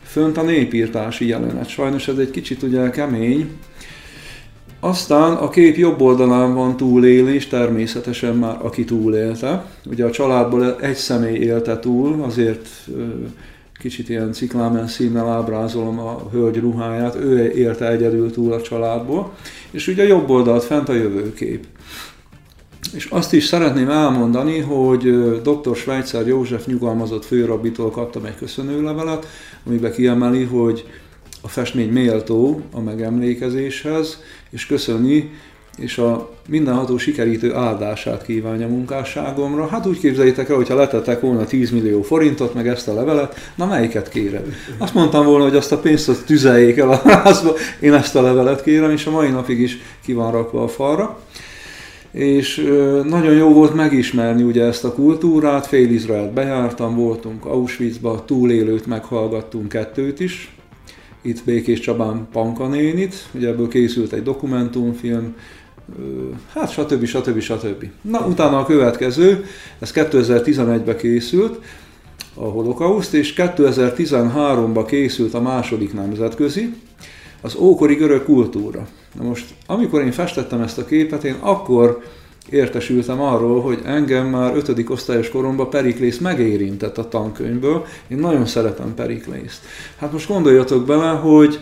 fönt 0.02 0.36
a 0.36 0.42
népírtási 0.42 1.26
jelenet. 1.26 1.68
Sajnos 1.68 2.08
ez 2.08 2.18
egy 2.18 2.30
kicsit 2.30 2.62
ugye 2.62 2.90
kemény, 2.90 3.50
aztán 4.80 5.32
a 5.32 5.48
kép 5.48 5.76
jobb 5.76 6.00
oldalán 6.00 6.54
van 6.54 6.76
túlélés, 6.76 7.46
természetesen 7.46 8.36
már 8.36 8.56
aki 8.62 8.84
túlélte. 8.84 9.64
Ugye 9.86 10.04
a 10.04 10.10
családból 10.10 10.80
egy 10.80 10.94
személy 10.94 11.36
élte 11.36 11.78
túl, 11.78 12.22
azért 12.22 12.68
kicsit 13.84 14.08
ilyen 14.08 14.32
ciklámen 14.32 14.86
színnel 14.86 15.28
ábrázolom 15.28 15.98
a 15.98 16.28
hölgy 16.32 16.56
ruháját, 16.56 17.14
ő 17.14 17.50
élte 17.50 17.90
egyedül 17.90 18.30
túl 18.30 18.52
a 18.52 18.62
családból, 18.62 19.32
és 19.70 19.88
ugye 19.88 20.02
a 20.02 20.06
jobb 20.06 20.30
oldalt 20.30 20.64
fent 20.64 20.88
a 20.88 20.92
jövőkép. 20.92 21.66
És 22.94 23.04
azt 23.04 23.32
is 23.32 23.44
szeretném 23.44 23.90
elmondani, 23.90 24.58
hogy 24.58 25.02
dr. 25.42 25.76
Schweitzer 25.76 26.26
József 26.26 26.66
nyugalmazott 26.66 27.24
főrabbitól 27.24 27.90
kaptam 27.90 28.24
egy 28.24 28.36
köszönőlevelet, 28.36 29.26
amiben 29.66 29.92
kiemeli, 29.92 30.44
hogy 30.44 30.86
a 31.40 31.48
festmény 31.48 31.92
méltó 31.92 32.60
a 32.72 32.80
megemlékezéshez, 32.80 34.22
és 34.50 34.66
köszöni, 34.66 35.30
és 35.78 35.98
a 35.98 36.30
mindenható 36.48 36.98
sikerítő 36.98 37.54
áldását 37.54 38.24
kívánja 38.24 38.68
munkásságomra. 38.68 39.66
Hát 39.66 39.86
úgy 39.86 39.98
képzeljétek 39.98 40.48
el, 40.48 40.56
hogyha 40.56 40.74
letettek 40.74 41.20
volna 41.20 41.44
10 41.44 41.70
millió 41.70 42.02
forintot, 42.02 42.54
meg 42.54 42.68
ezt 42.68 42.88
a 42.88 42.94
levelet, 42.94 43.52
na 43.54 43.66
melyiket 43.66 44.08
kérem? 44.08 44.54
Azt 44.78 44.94
mondtam 44.94 45.24
volna, 45.26 45.44
hogy 45.44 45.56
azt 45.56 45.72
a 45.72 45.78
pénzt 45.78 46.08
azt 46.08 46.24
tüzeljék 46.24 46.76
el 46.76 46.90
a 46.90 46.96
házba, 47.08 47.52
én 47.80 47.94
ezt 47.94 48.16
a 48.16 48.22
levelet 48.22 48.62
kérem, 48.62 48.90
és 48.90 49.06
a 49.06 49.10
mai 49.10 49.28
napig 49.28 49.60
is 49.60 49.78
ki 50.04 50.12
van 50.12 50.32
rakva 50.32 50.62
a 50.62 50.68
falra. 50.68 51.18
És 52.10 52.56
nagyon 53.04 53.34
jó 53.34 53.52
volt 53.52 53.74
megismerni 53.74 54.42
ugye 54.42 54.64
ezt 54.64 54.84
a 54.84 54.92
kultúrát, 54.92 55.66
fél 55.66 55.90
Izraelt 55.90 56.32
bejártam, 56.32 56.96
voltunk 56.96 57.44
Auschwitzba, 57.44 58.24
túlélőt 58.24 58.86
meghallgattunk 58.86 59.68
kettőt 59.68 60.20
is, 60.20 60.54
itt 61.22 61.44
Békés 61.44 61.80
Csabán 61.80 62.28
Pankanénit, 62.32 63.14
ugye 63.32 63.48
ebből 63.48 63.68
készült 63.68 64.12
egy 64.12 64.22
dokumentumfilm, 64.22 65.36
hát 66.52 66.70
stb. 66.70 67.04
stb. 67.04 67.40
stb. 67.40 67.84
Na, 68.00 68.26
utána 68.26 68.58
a 68.58 68.66
következő, 68.66 69.44
ez 69.78 69.90
2011-ben 69.94 70.96
készült, 70.96 71.60
a 72.34 72.44
holokauszt, 72.44 73.14
és 73.14 73.34
2013-ban 73.36 74.84
készült 74.86 75.34
a 75.34 75.40
második 75.40 75.94
nemzetközi, 75.94 76.74
az 77.40 77.56
ókori 77.56 77.94
görög 77.94 78.24
kultúra. 78.24 78.86
Na 79.18 79.24
most, 79.24 79.54
amikor 79.66 80.02
én 80.02 80.12
festettem 80.12 80.60
ezt 80.60 80.78
a 80.78 80.84
képet, 80.84 81.24
én 81.24 81.36
akkor 81.40 82.02
értesültem 82.50 83.20
arról, 83.20 83.60
hogy 83.60 83.78
engem 83.84 84.26
már 84.26 84.56
ötödik 84.56 84.90
osztályos 84.90 85.30
koromban 85.30 85.70
Periklész 85.70 86.18
megérintett 86.18 86.98
a 86.98 87.08
tankönyvből. 87.08 87.86
Én 88.08 88.18
nagyon 88.18 88.46
szeretem 88.46 88.94
Periklészt. 88.94 89.60
Hát 89.98 90.12
most 90.12 90.28
gondoljatok 90.28 90.86
bele, 90.86 91.10
hogy 91.10 91.60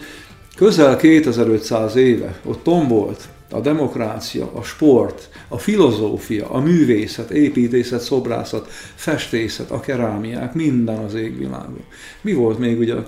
közel 0.56 0.96
2500 0.96 1.96
éve 1.96 2.40
ott 2.44 2.62
tombolt 2.62 3.28
a 3.52 3.60
demokrácia, 3.60 4.50
a 4.54 4.62
sport, 4.62 5.28
a 5.48 5.58
filozófia, 5.58 6.50
a 6.50 6.60
művészet, 6.60 7.30
építészet, 7.30 8.00
szobrászat, 8.00 8.68
festészet, 8.94 9.70
a 9.70 9.80
kerámiák, 9.80 10.54
minden 10.54 10.98
az 10.98 11.14
égvilágon. 11.14 11.84
Mi 12.20 12.32
volt 12.32 12.58
még 12.58 12.78
ugye 12.78 12.94
a 12.94 13.04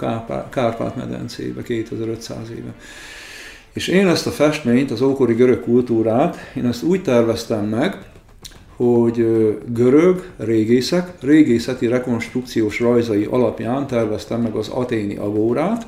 Kárpát-medencében 0.51 1.63
2500 1.63 2.51
éve? 2.51 2.75
És 3.73 3.89
én 3.89 4.07
ezt 4.07 4.27
a 4.27 4.31
festményt, 4.31 4.91
az 4.91 5.03
ókori 5.03 5.35
görög 5.35 5.61
kultúrát, 5.61 6.37
én 6.57 6.67
ezt 6.67 6.83
úgy 6.83 7.03
terveztem 7.03 7.65
meg, 7.65 7.99
hogy 8.77 9.27
görög 9.67 10.31
régészek, 10.37 11.13
régészeti 11.21 11.87
rekonstrukciós 11.87 12.81
rajzai 12.81 13.25
alapján 13.25 13.87
terveztem 13.87 14.41
meg 14.41 14.55
az 14.55 14.69
aténi 14.69 15.17
agórát. 15.17 15.87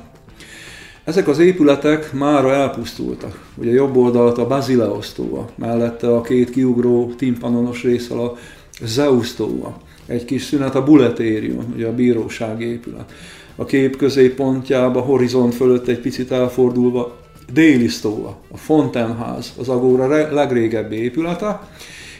Ezek 1.07 1.27
az 1.27 1.39
épületek 1.39 2.13
mára 2.13 2.53
elpusztultak. 2.53 3.39
Ugye 3.55 3.71
jobb 3.71 3.95
oldalt 3.95 4.37
a 4.37 4.47
Basileos 4.47 5.13
tóa, 5.13 5.49
mellette 5.55 6.07
a 6.15 6.21
két 6.21 6.49
kiugró 6.49 7.13
timpanonos 7.17 7.83
részsel 7.83 8.19
a 8.19 8.37
Zeus 8.81 9.33
tóa. 9.33 9.77
Egy 10.05 10.25
kis 10.25 10.43
szünet 10.43 10.75
a 10.75 10.83
Buletérium, 10.83 11.73
ugye 11.75 11.87
a 11.87 11.93
bíróság 11.93 12.61
épület. 12.61 13.13
A 13.55 13.65
kép 13.65 13.97
középpontjába, 13.97 14.99
horizont 14.99 15.55
fölött 15.55 15.87
egy 15.87 15.99
picit 15.99 16.31
elfordulva 16.31 17.17
déli 17.53 17.87
sztóa, 17.87 18.37
a 18.51 18.57
Fontenház, 18.57 19.53
az 19.59 19.69
Agóra 19.69 20.33
legrégebbi 20.33 20.95
épülete, 20.95 21.67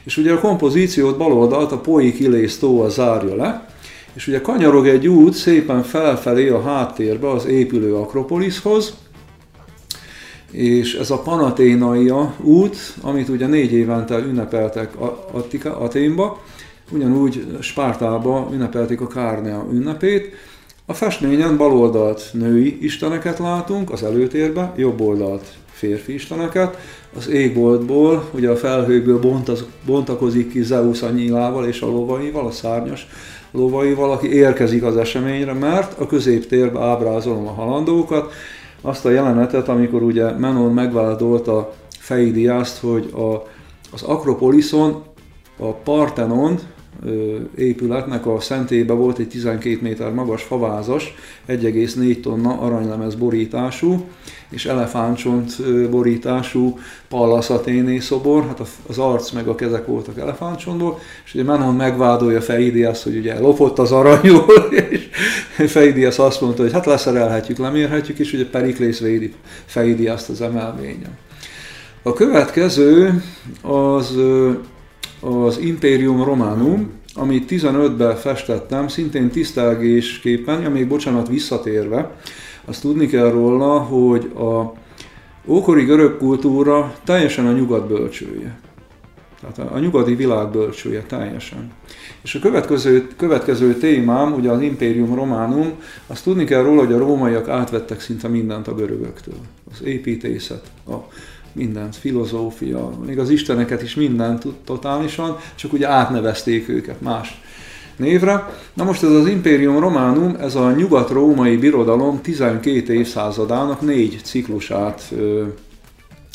és 0.03 0.17
ugye 0.17 0.33
a 0.33 0.39
kompozíciót 0.39 1.17
baloldalt 1.17 1.71
a 1.71 1.79
Poikilé 1.79 2.45
sztóa 2.45 2.89
zárja 2.89 3.35
le, 3.35 3.67
és 4.17 4.27
ugye 4.27 4.41
kanyarog 4.41 4.87
egy 4.87 5.07
út 5.07 5.33
szépen 5.33 5.83
felfelé 5.83 6.49
a 6.49 6.61
háttérbe 6.61 7.29
az 7.29 7.45
épülő 7.45 7.95
Akropoliszhoz, 7.95 8.97
és 10.51 10.93
ez 10.93 11.09
a 11.09 11.21
Panaténaia 11.21 12.33
út, 12.41 12.77
amit 13.01 13.29
ugye 13.29 13.47
négy 13.47 13.71
évente 13.71 14.17
ünnepeltek 14.17 14.95
Attika, 15.31 15.77
Aténba, 15.77 16.41
ugyanúgy 16.91 17.45
Spártába 17.59 18.49
ünnepelték 18.53 19.01
a 19.01 19.07
Kárnea 19.07 19.67
ünnepét, 19.71 20.35
a 20.85 20.93
festményen 20.93 21.57
bal 21.57 21.71
oldalt 21.71 22.29
női 22.33 22.77
isteneket 22.81 23.39
látunk 23.39 23.91
az 23.91 24.03
előtérbe, 24.03 24.73
jobb 24.77 25.01
oldalt 25.01 25.45
férfi 25.71 26.13
isteneket. 26.13 26.77
Az 27.17 27.29
égboltból, 27.29 28.29
ugye 28.33 28.49
a 28.49 28.55
felhőkből 28.55 29.19
bontaz, 29.19 29.65
bontakozik 29.85 30.51
ki 30.51 30.63
Zeus 30.63 31.01
a 31.01 31.09
nyílával 31.09 31.67
és 31.67 31.81
a 31.81 31.87
lovaival, 31.87 32.45
a 32.47 32.51
szárnyas 32.51 33.07
lovaival, 33.57 34.11
aki 34.11 34.33
érkezik 34.33 34.83
az 34.83 34.97
eseményre, 34.97 35.53
mert 35.53 35.99
a 35.99 36.07
középtérbe 36.07 36.79
ábrázolom 36.79 37.47
a 37.47 37.51
halandókat, 37.51 38.31
azt 38.81 39.05
a 39.05 39.09
jelenetet, 39.09 39.67
amikor 39.67 40.03
ugye 40.03 40.31
Menon 40.31 40.73
megvádolta 40.73 41.73
Feidiászt, 41.89 42.79
hogy 42.79 43.13
a, 43.13 43.47
az 43.93 44.03
Akropoliszon 44.03 45.03
a 45.57 45.73
Partenon, 45.73 46.59
épületnek 47.55 48.25
a 48.25 48.39
szentélybe 48.39 48.93
volt 48.93 49.17
egy 49.17 49.27
12 49.27 49.79
méter 49.81 50.13
magas 50.13 50.43
favázas, 50.43 51.15
1,4 51.47 52.19
tonna 52.19 52.59
aranylemez 52.59 53.15
borítású, 53.15 54.05
és 54.49 54.65
elefántcsont 54.65 55.55
borítású 55.89 56.79
Pallas 57.09 57.49
Athéné 57.49 57.99
szobor, 57.99 58.47
hát 58.47 58.61
az 58.87 58.97
arc 58.97 59.31
meg 59.31 59.47
a 59.47 59.55
kezek 59.55 59.85
voltak 59.85 60.17
elefántcsontból, 60.17 60.99
és 61.25 61.33
ugye 61.33 61.43
Menon 61.43 61.75
megvádolja 61.75 62.41
Feidias, 62.41 63.03
hogy 63.03 63.17
ugye 63.17 63.39
lopott 63.39 63.79
az 63.79 63.91
aranyból, 63.91 64.69
és 65.57 65.71
Feidias 65.71 66.19
azt 66.19 66.41
mondta, 66.41 66.61
hogy 66.61 66.71
hát 66.71 66.85
leszerelhetjük, 66.85 67.57
lemérhetjük, 67.57 68.19
és 68.19 68.33
ugye 68.33 68.45
Periklész 68.45 68.99
védi 68.99 69.33
Feidiaszt 69.65 70.29
az 70.29 70.41
emelvényen. 70.41 71.17
A 72.03 72.13
következő 72.13 73.23
az 73.61 74.15
az 75.19 75.57
Imperium 75.57 76.23
Romanum, 76.23 76.91
amit 77.13 77.51
15-ben 77.51 78.15
festettem, 78.15 78.87
szintén 78.87 79.29
tisztelgésképpen, 79.29 80.61
ja 80.61 80.69
még 80.69 80.87
bocsánat, 80.87 81.27
visszatérve, 81.27 82.11
azt 82.65 82.81
tudni 82.81 83.07
kell 83.07 83.31
róla, 83.31 83.79
hogy 83.79 84.31
a 84.35 84.73
ókori 85.45 85.83
görög 85.83 86.17
kultúra 86.17 86.95
teljesen 87.03 87.47
a 87.47 87.51
nyugat 87.51 87.87
bölcsője. 87.87 88.59
Tehát 89.41 89.71
a 89.71 89.79
nyugati 89.79 90.15
világ 90.15 90.49
bölcsője 90.49 91.01
teljesen. 91.01 91.71
És 92.21 92.35
a 92.35 92.39
következő, 92.39 93.07
következő 93.17 93.73
témám, 93.73 94.33
ugye 94.33 94.49
az 94.49 94.61
Imperium 94.61 95.15
Romanum, 95.15 95.71
azt 96.07 96.23
tudni 96.23 96.43
kell 96.43 96.61
róla, 96.61 96.85
hogy 96.85 96.93
a 96.93 96.97
rómaiak 96.97 97.47
átvettek 97.47 97.99
szinte 97.99 98.27
mindent 98.27 98.67
a 98.67 98.75
görögöktől. 98.75 99.39
Az 99.71 99.83
építészet, 99.83 100.71
a 100.87 100.95
mindent, 101.57 101.95
filozófia, 101.95 102.91
még 103.05 103.19
az 103.19 103.29
isteneket 103.29 103.81
is 103.81 103.95
mindent 103.95 104.43
totálisan, 104.65 105.37
csak 105.55 105.73
ugye 105.73 105.87
átnevezték 105.87 106.69
őket 106.69 107.01
más 107.01 107.41
névre. 107.97 108.49
Na 108.73 108.83
most 108.83 109.03
ez 109.03 109.11
az 109.11 109.27
Imperium 109.27 109.79
Romanum, 109.79 110.35
ez 110.39 110.55
a 110.55 110.71
nyugat-római 110.71 111.57
birodalom 111.57 112.21
12 112.21 112.93
évszázadának 112.93 113.81
négy 113.81 114.19
ciklusát 114.23 115.03
ö, 115.11 115.43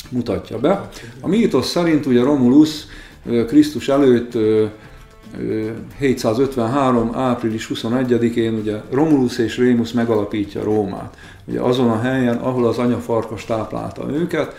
mutatja 0.09 0.59
be. 0.59 0.89
A 1.21 1.27
mítosz 1.27 1.69
szerint 1.69 2.05
ugye 2.05 2.21
Romulus 2.21 2.85
Krisztus 3.47 3.87
előtt 3.87 4.37
753. 5.99 7.15
április 7.15 7.69
21-én 7.73 8.53
ugye 8.53 8.81
Romulus 8.91 9.37
és 9.37 9.57
Rémus 9.57 9.91
megalapítja 9.91 10.63
Rómát. 10.63 11.17
Ugye 11.45 11.59
azon 11.59 11.89
a 11.89 11.99
helyen, 12.01 12.37
ahol 12.37 12.67
az 12.67 12.77
anyafarkas 12.77 13.45
táplálta 13.45 14.05
őket, 14.11 14.55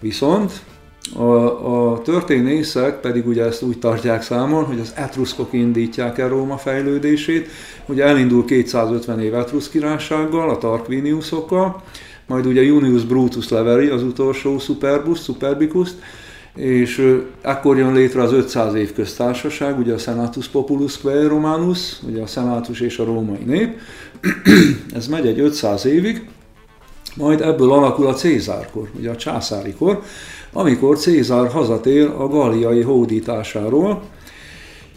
viszont 0.00 0.52
a, 1.12 1.92
a 1.92 2.02
történészek 2.02 3.00
pedig 3.00 3.26
ugye 3.26 3.44
ezt 3.44 3.62
úgy 3.62 3.78
tartják 3.78 4.22
számon, 4.22 4.64
hogy 4.64 4.80
az 4.80 4.92
etruszkok 4.96 5.52
indítják 5.52 6.18
el 6.18 6.28
Róma 6.28 6.56
fejlődését. 6.56 7.48
Ugye 7.86 8.04
elindul 8.04 8.44
250 8.44 9.20
év 9.20 9.34
etrusz 9.34 9.68
királysággal, 9.68 10.50
a 10.50 10.58
Tarquiniusokkal, 10.58 11.82
majd 12.26 12.46
ugye 12.46 12.62
Junius 12.62 13.04
Brutus 13.04 13.48
leveri 13.48 13.86
az 13.86 14.02
utolsó 14.02 14.58
Superbus, 14.58 15.22
Superbicust, 15.22 15.94
és 16.54 17.18
akkor 17.42 17.78
jön 17.78 17.92
létre 17.92 18.22
az 18.22 18.32
500 18.32 18.74
év 18.74 18.92
köztársaság, 18.92 19.78
ugye 19.78 19.92
a 19.92 19.98
Senatus 19.98 20.48
Populus 20.48 20.98
Quae 20.98 21.26
Romanus, 21.28 21.96
ugye 22.08 22.22
a 22.22 22.26
szenátus 22.26 22.80
és 22.80 22.98
a 22.98 23.04
római 23.04 23.44
nép. 23.46 23.78
Ez 24.96 25.06
megy 25.06 25.26
egy 25.26 25.40
500 25.40 25.86
évig, 25.86 26.28
majd 27.16 27.40
ebből 27.40 27.72
alakul 27.72 28.06
a 28.06 28.14
Cézárkor, 28.14 28.90
ugye 28.98 29.10
a 29.10 29.16
császári 29.16 29.72
kor, 29.72 30.02
amikor 30.52 30.98
Cézár 30.98 31.50
hazatér 31.50 32.06
a 32.06 32.28
galliai 32.28 32.82
hódításáról, 32.82 34.02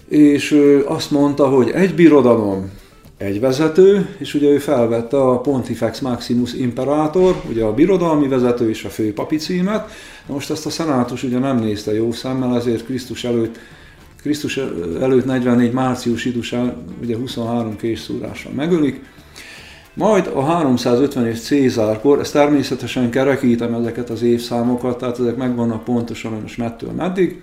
és 0.07 0.61
azt 0.85 1.11
mondta, 1.11 1.47
hogy 1.47 1.69
egy 1.69 1.95
birodalom, 1.95 2.71
egy 3.17 3.39
vezető, 3.39 4.15
és 4.17 4.33
ugye 4.33 4.49
ő 4.49 4.57
felvette 4.57 5.17
a 5.21 5.39
Pontifex 5.39 5.99
Maximus 5.99 6.53
Imperator, 6.53 7.41
ugye 7.49 7.63
a 7.63 7.73
birodalmi 7.73 8.27
vezető 8.27 8.69
és 8.69 8.83
a 8.83 8.89
főpapi 8.89 9.35
címet. 9.35 9.89
Na 10.27 10.33
most 10.33 10.51
ezt 10.51 10.65
a 10.65 10.69
szenátus 10.69 11.23
ugye 11.23 11.39
nem 11.39 11.59
nézte 11.59 11.93
jó 11.93 12.11
szemmel, 12.11 12.55
ezért 12.55 12.85
Krisztus 12.85 13.23
előtt 13.23 13.59
Krisztus 14.21 14.57
előtt 15.01 15.25
44 15.25 15.71
március 15.71 16.25
idusán, 16.25 16.73
ugye 17.01 17.17
23 17.17 17.75
készszúrással 17.75 18.51
megölik, 18.51 19.03
majd 19.97 20.31
a 20.33 20.43
350 20.43 21.33
Cézárkor, 21.33 22.19
ezt 22.19 22.33
természetesen 22.33 23.09
kerekítem 23.09 23.73
ezeket 23.73 24.09
az 24.09 24.21
évszámokat, 24.21 24.97
tehát 24.97 25.19
ezek 25.19 25.35
megvannak 25.35 25.83
pontosan, 25.83 26.31
hogy 26.31 26.41
most 26.41 26.57
mettől 26.57 26.91
meddig, 26.91 27.41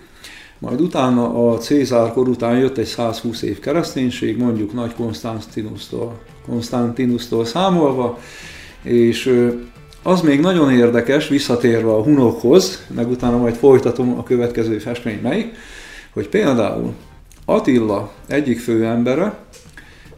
majd 0.59 0.81
utána 0.81 1.49
a 1.49 1.57
Cézárkor 1.57 2.27
után 2.27 2.57
jött 2.57 2.77
egy 2.77 2.85
120 2.85 3.41
év 3.41 3.59
kereszténység, 3.59 4.37
mondjuk 4.37 4.73
Nagy 4.73 4.93
Konstantinusztól, 4.93 6.19
Konstantinusztól 6.45 7.45
számolva, 7.45 8.19
és 8.81 9.49
az 10.03 10.21
még 10.21 10.39
nagyon 10.39 10.71
érdekes, 10.71 11.27
visszatérve 11.27 11.91
a 11.91 12.03
hunokhoz, 12.03 12.85
meg 12.95 13.09
utána 13.09 13.37
majd 13.37 13.55
folytatom 13.55 14.17
a 14.17 14.23
következő 14.23 14.77
festmény 14.77 15.19
melyik, 15.21 15.55
hogy 16.13 16.29
például 16.29 16.93
Attila 17.45 18.11
egyik 18.27 18.59
főembere, 18.59 19.37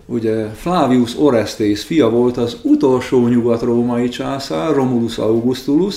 ugye 0.08 0.46
Flavius 0.46 1.20
Orestes 1.20 1.84
fia 1.84 2.10
volt 2.10 2.38
az 2.38 2.58
utolsó 2.64 3.28
nyugat-római 3.28 4.10
császár, 4.10 4.74
Romulus 4.74 5.18
Augustulus, 5.18 5.96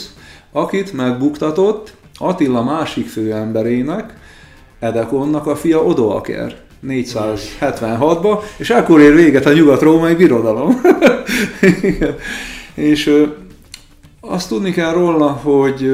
akit 0.53 0.93
megbuktatott 0.93 1.95
Attila 2.19 2.63
másik 2.63 3.09
főemberének, 3.09 4.19
Edekonnak 4.79 5.47
a 5.47 5.57
fia 5.57 5.85
Odoaker 5.85 6.57
476-ba, 6.87 8.43
és 8.57 8.71
akkor 8.71 9.01
ér 9.01 9.15
véget 9.15 9.47
a 9.47 9.53
nyugat-római 9.53 10.15
birodalom. 10.15 10.81
és 12.75 13.27
azt 14.21 14.49
tudni 14.49 14.73
kell 14.73 14.93
róla, 14.93 15.29
hogy 15.29 15.91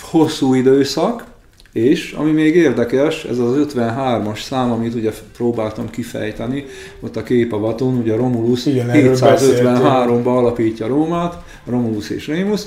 hosszú 0.00 0.54
időszak, 0.54 1.24
és 1.72 2.12
ami 2.12 2.30
még 2.30 2.56
érdekes, 2.56 3.24
ez 3.24 3.38
az 3.38 3.66
53-as 3.74 4.42
szám, 4.42 4.70
amit 4.70 4.94
ugye 4.94 5.12
próbáltam 5.36 5.90
kifejteni, 5.90 6.64
ott 7.00 7.16
a 7.16 7.22
kép 7.22 7.52
a 7.52 7.58
vaton, 7.58 7.96
ugye 7.96 8.16
Romulus 8.16 8.62
753-ba 8.64 10.24
alapítja 10.24 10.86
Rómát, 10.86 11.42
Romulus 11.66 12.10
és 12.10 12.26
Rémus, 12.26 12.60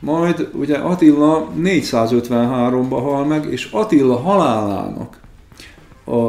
majd 0.00 0.48
ugye 0.52 0.76
Attila 0.76 1.52
453-ba 1.62 2.98
hal 3.02 3.24
meg, 3.24 3.46
és 3.50 3.68
Attila 3.70 4.16
halálának 4.16 5.20
a, 6.04 6.28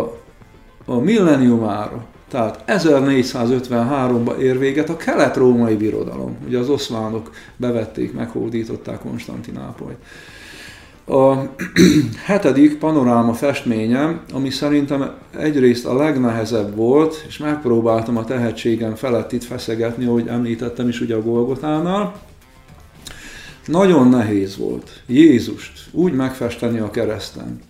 a 0.85 0.99
milleniumára, 0.99 2.05
tehát 2.29 2.63
1453-ba 2.67 4.37
ér 4.37 4.59
véget 4.59 4.89
a 4.89 4.97
kelet-római 4.97 5.75
birodalom. 5.75 6.37
Ugye 6.47 6.57
az 6.57 6.69
oszmánok 6.69 7.31
bevették, 7.57 8.13
meghódították 8.13 8.99
Konstantinápolyt. 8.99 9.97
A 11.07 11.35
hetedik 12.25 12.77
panoráma 12.77 13.33
festményem, 13.33 14.21
ami 14.33 14.49
szerintem 14.49 15.11
egyrészt 15.37 15.85
a 15.85 15.95
legnehezebb 15.95 16.75
volt, 16.75 17.25
és 17.27 17.37
megpróbáltam 17.37 18.17
a 18.17 18.23
tehetségem 18.23 18.95
felett 18.95 19.31
itt 19.31 19.43
feszegetni, 19.43 20.05
ahogy 20.05 20.27
említettem 20.27 20.87
is 20.87 21.01
ugye 21.01 21.15
a 21.15 21.21
Golgotánál, 21.21 22.15
nagyon 23.65 24.07
nehéz 24.09 24.57
volt 24.57 25.01
Jézust 25.05 25.71
úgy 25.91 26.13
megfesteni 26.13 26.79
a 26.79 26.91
kereszten, 26.91 27.61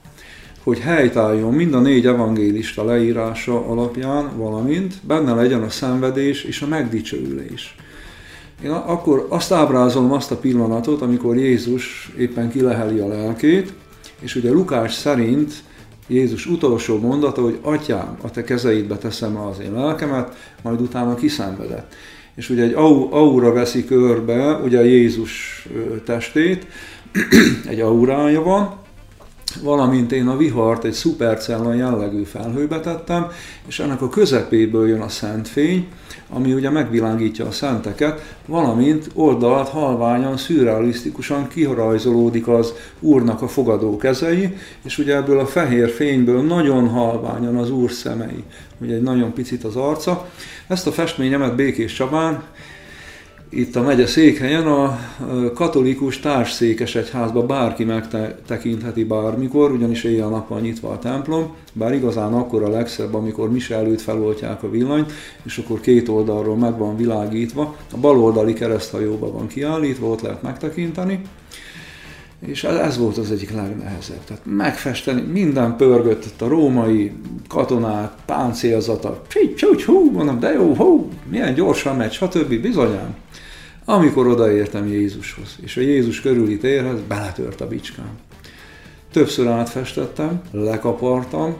hogy 0.63 0.80
helytálljon 0.80 1.54
mind 1.54 1.74
a 1.74 1.80
négy 1.80 2.06
evangélista 2.06 2.86
leírása 2.86 3.65
alapján, 3.67 4.38
valamint 4.38 4.93
benne 5.02 5.34
legyen 5.34 5.63
a 5.63 5.69
szenvedés 5.69 6.43
és 6.43 6.62
a 6.62 6.67
megdicsőülés. 6.67 7.76
Én 8.63 8.70
akkor 8.70 9.26
azt 9.30 9.52
ábrázolom 9.52 10.12
azt 10.12 10.32
a 10.32 10.38
pillanatot, 10.38 11.02
amikor 11.02 11.38
Jézus 11.38 12.12
éppen 12.18 12.50
kileheli 12.52 13.00
a 13.00 13.08
lelkét, 13.08 13.74
és 14.20 14.36
ugye 14.36 14.52
Lukás 14.52 14.94
szerint 14.94 15.54
Jézus 16.08 16.46
utolsó 16.46 17.00
mondata, 17.00 17.41
hogy 17.41 17.60
Atyám, 17.62 18.18
a 18.22 18.32
te 18.32 18.44
kezeidbe 18.44 18.98
teszem 18.98 19.38
az 19.38 19.60
én 19.60 19.74
lelkemet, 19.74 20.36
majd 20.62 20.82
utána 20.82 21.15
kiszenvedett. 21.15 21.94
És 22.36 22.50
ugye 22.50 22.63
egy 22.63 22.74
aura 22.74 23.54
veszi 23.54 23.86
körbe 23.86 24.56
ugye 24.56 24.86
Jézus 24.86 25.68
testét, 26.06 26.68
egy 27.70 27.80
aurája 27.80 28.41
van, 28.44 28.85
valamint 29.63 30.12
én 30.12 30.28
a 30.28 30.38
vihart 30.38 30.84
egy 30.84 30.94
szupercella 30.94 31.74
jellegű 31.74 32.24
felhőbe 32.24 32.80
tettem, 32.80 33.28
és 33.68 33.80
ennek 33.80 34.02
a 34.02 34.10
közepéből 34.10 34.88
jön 34.88 35.02
a 35.02 35.10
szent 35.10 35.48
fény, 35.48 35.88
ami 36.30 36.54
ugye 36.54 36.70
megvilágítja 36.70 37.46
a 37.46 37.52
szenteket, 37.52 38.36
valamint 38.46 39.08
oldalt 39.13 39.70
halványan, 39.70 40.38
szürrealisztikusan 40.38 41.48
kirajzolódik 41.48 42.48
az 42.48 42.74
Úrnak 43.00 43.41
a 43.41 43.48
fogadó 43.48 43.98
kezei, 43.98 44.58
és 44.84 44.98
ugye 44.98 45.15
ebből 45.15 45.39
a 45.39 45.46
fehér 45.46 45.89
fényből 45.89 46.41
nagyon 46.41 46.88
halványan 46.88 47.56
az 47.56 47.72
Úr 47.72 47.91
szemei, 47.91 48.44
ugye 48.82 48.96
egy 48.96 49.02
nagyon 49.02 49.34
picit 49.34 49.63
az 49.63 49.76
arca. 49.76 50.30
Ezt 50.68 50.88
a 50.88 50.91
festményemet 50.91 51.56
Békés 51.56 51.94
Csabán 51.94 52.44
itt 53.56 53.75
a 53.75 53.81
megye 53.81 54.08
székhelyen 54.08 54.67
a 54.67 54.99
katolikus 55.53 56.19
társszékes 56.19 56.95
egyházba 56.95 57.45
bárki 57.45 57.83
megtekintheti 57.83 59.03
bármikor, 59.03 59.71
ugyanis 59.71 60.03
éjjel-nappal 60.03 60.60
nyitva 60.60 60.89
a 60.89 60.99
templom, 60.99 61.56
bár 61.73 61.93
igazán 61.93 62.33
akkor 62.33 62.63
a 62.63 62.69
legszebb, 62.69 63.13
amikor 63.13 63.51
mise 63.51 63.75
előtt 63.75 64.01
feloltják 64.01 64.63
a 64.63 64.69
villanyt, 64.69 65.12
és 65.43 65.58
akkor 65.58 65.79
két 65.79 66.10
oldalról 66.10 66.58
meg 66.58 66.77
van 66.77 66.97
világítva, 66.97 67.75
a 67.91 67.97
bal 67.97 68.19
oldali 68.19 68.53
kereszthajóba 68.53 69.31
van 69.31 69.47
kiállítva, 69.47 70.08
ott 70.08 70.21
lehet 70.21 70.41
megtekinteni, 70.41 71.21
és 72.39 72.63
ez 72.63 72.97
volt 72.97 73.17
az 73.17 73.31
egyik 73.31 73.51
legnehezebb. 73.51 74.23
Tehát 74.23 74.43
megfesteni, 74.45 75.21
minden 75.21 75.75
pörgött, 75.75 76.41
a 76.41 76.47
római 76.47 77.12
katonák, 77.47 78.12
páncélzata, 78.25 79.21
hú, 79.85 80.12
mondom, 80.12 80.39
de 80.39 80.51
jó, 80.51 80.73
hú, 80.73 81.10
milyen 81.29 81.53
gyorsan 81.53 81.95
megy, 81.95 82.12
stb. 82.12 82.62
Bizonyám. 82.62 83.15
Amikor 83.86 84.27
odaértem 84.27 84.88
Jézushoz, 84.88 85.58
és 85.62 85.77
a 85.77 85.81
Jézus 85.81 86.21
körüli 86.21 86.58
térhez 86.58 87.00
beletört 87.08 87.62
a 87.62 87.67
bicskám. 87.67 88.17
Többször 89.12 89.48
átfestettem, 89.48 90.42
lekapartam, 90.52 91.56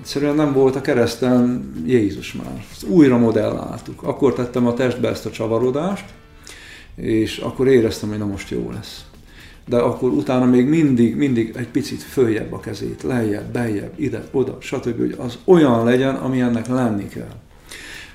egyszerűen 0.00 0.34
nem 0.34 0.52
volt 0.52 0.76
a 0.76 0.80
kereszten 0.80 1.72
Jézus 1.86 2.32
már. 2.32 2.64
Újra 2.88 3.18
modelláltuk. 3.18 4.02
Akkor 4.02 4.32
tettem 4.32 4.66
a 4.66 4.74
testbe 4.74 5.08
ezt 5.08 5.26
a 5.26 5.30
csavarodást, 5.30 6.04
és 6.96 7.38
akkor 7.38 7.68
éreztem, 7.68 8.08
hogy 8.08 8.18
na 8.18 8.26
most 8.26 8.50
jó 8.50 8.70
lesz. 8.72 9.04
de 9.66 9.76
akkor 9.76 10.10
utána 10.10 10.44
még 10.44 10.66
mindig, 10.66 11.16
mindig 11.16 11.52
egy 11.56 11.68
picit 11.68 12.02
följebb 12.02 12.52
a 12.52 12.60
kezét, 12.60 13.02
lejjebb, 13.02 13.52
beljebb, 13.52 13.92
ide, 13.96 14.22
oda, 14.30 14.56
stb. 14.60 14.98
hogy 14.98 15.14
az 15.18 15.38
olyan 15.44 15.84
legyen, 15.84 16.14
ami 16.14 16.40
ennek 16.40 16.66
lenni 16.66 17.08
kell. 17.08 17.34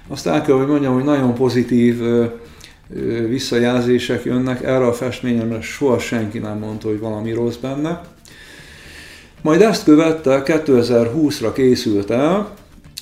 Azt 0.08 0.28
el 0.28 0.42
kell, 0.42 0.56
hogy 0.56 0.68
mondjam, 0.68 0.94
hogy 0.94 1.04
nagyon 1.04 1.34
pozitív 1.34 2.02
visszajelzések 3.28 4.24
jönnek 4.24 4.64
erre 4.64 4.86
a 4.86 4.94
festményemre, 4.94 5.62
soha 5.62 6.00
senki 6.00 6.38
nem 6.40 6.58
mondta, 6.58 6.88
hogy 6.88 7.00
valami 7.00 7.32
rossz 7.32 7.56
benne. 7.56 8.02
Majd 9.42 9.62
ezt 9.62 9.84
követte 9.84 10.42
2020-ra 10.46 11.52
készült 11.54 12.10
el 12.10 12.54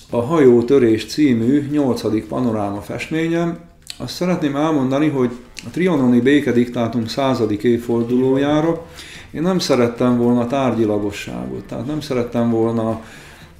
a 0.10 0.22
Hajó 0.22 0.64
Törés 0.64 1.06
című 1.06 1.68
8. 1.72 2.28
panoráma 2.28 2.82
festményem. 2.82 3.58
Azt 3.98 4.14
szeretném 4.14 4.56
elmondani, 4.56 5.08
hogy 5.08 5.32
a 5.66 5.70
trianoni 5.70 6.20
békediktátum 6.20 7.08
századik 7.08 7.64
évfordulójára 7.64 8.86
én 9.32 9.42
nem 9.42 9.60
szerettem 9.60 10.18
volna 10.18 10.48
tárgyilagosságot, 10.48 11.64
tehát 11.64 11.86
nem 11.86 12.02
szerettem 12.02 12.50
volna 12.50 13.02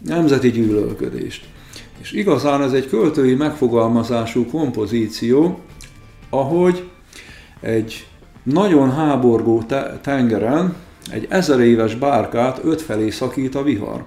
nemzeti 0.06 0.52
gyűlölködést. 0.52 1.46
És 2.02 2.12
igazán 2.12 2.62
ez 2.62 2.74
egy 2.74 2.88
költői 2.88 3.36
megfogalmazású 3.36 4.46
kompozíció, 4.46 5.60
ahogy 6.34 6.90
egy 7.60 8.08
nagyon 8.44 8.92
háborgó 8.92 9.64
tengeren 10.02 10.76
egy 11.12 11.28
ezer 11.30 11.60
éves 11.60 11.96
bárkát 11.96 12.60
ötfelé 12.64 13.10
szakít 13.10 13.56
a 13.56 13.64
vihar. 13.64 14.04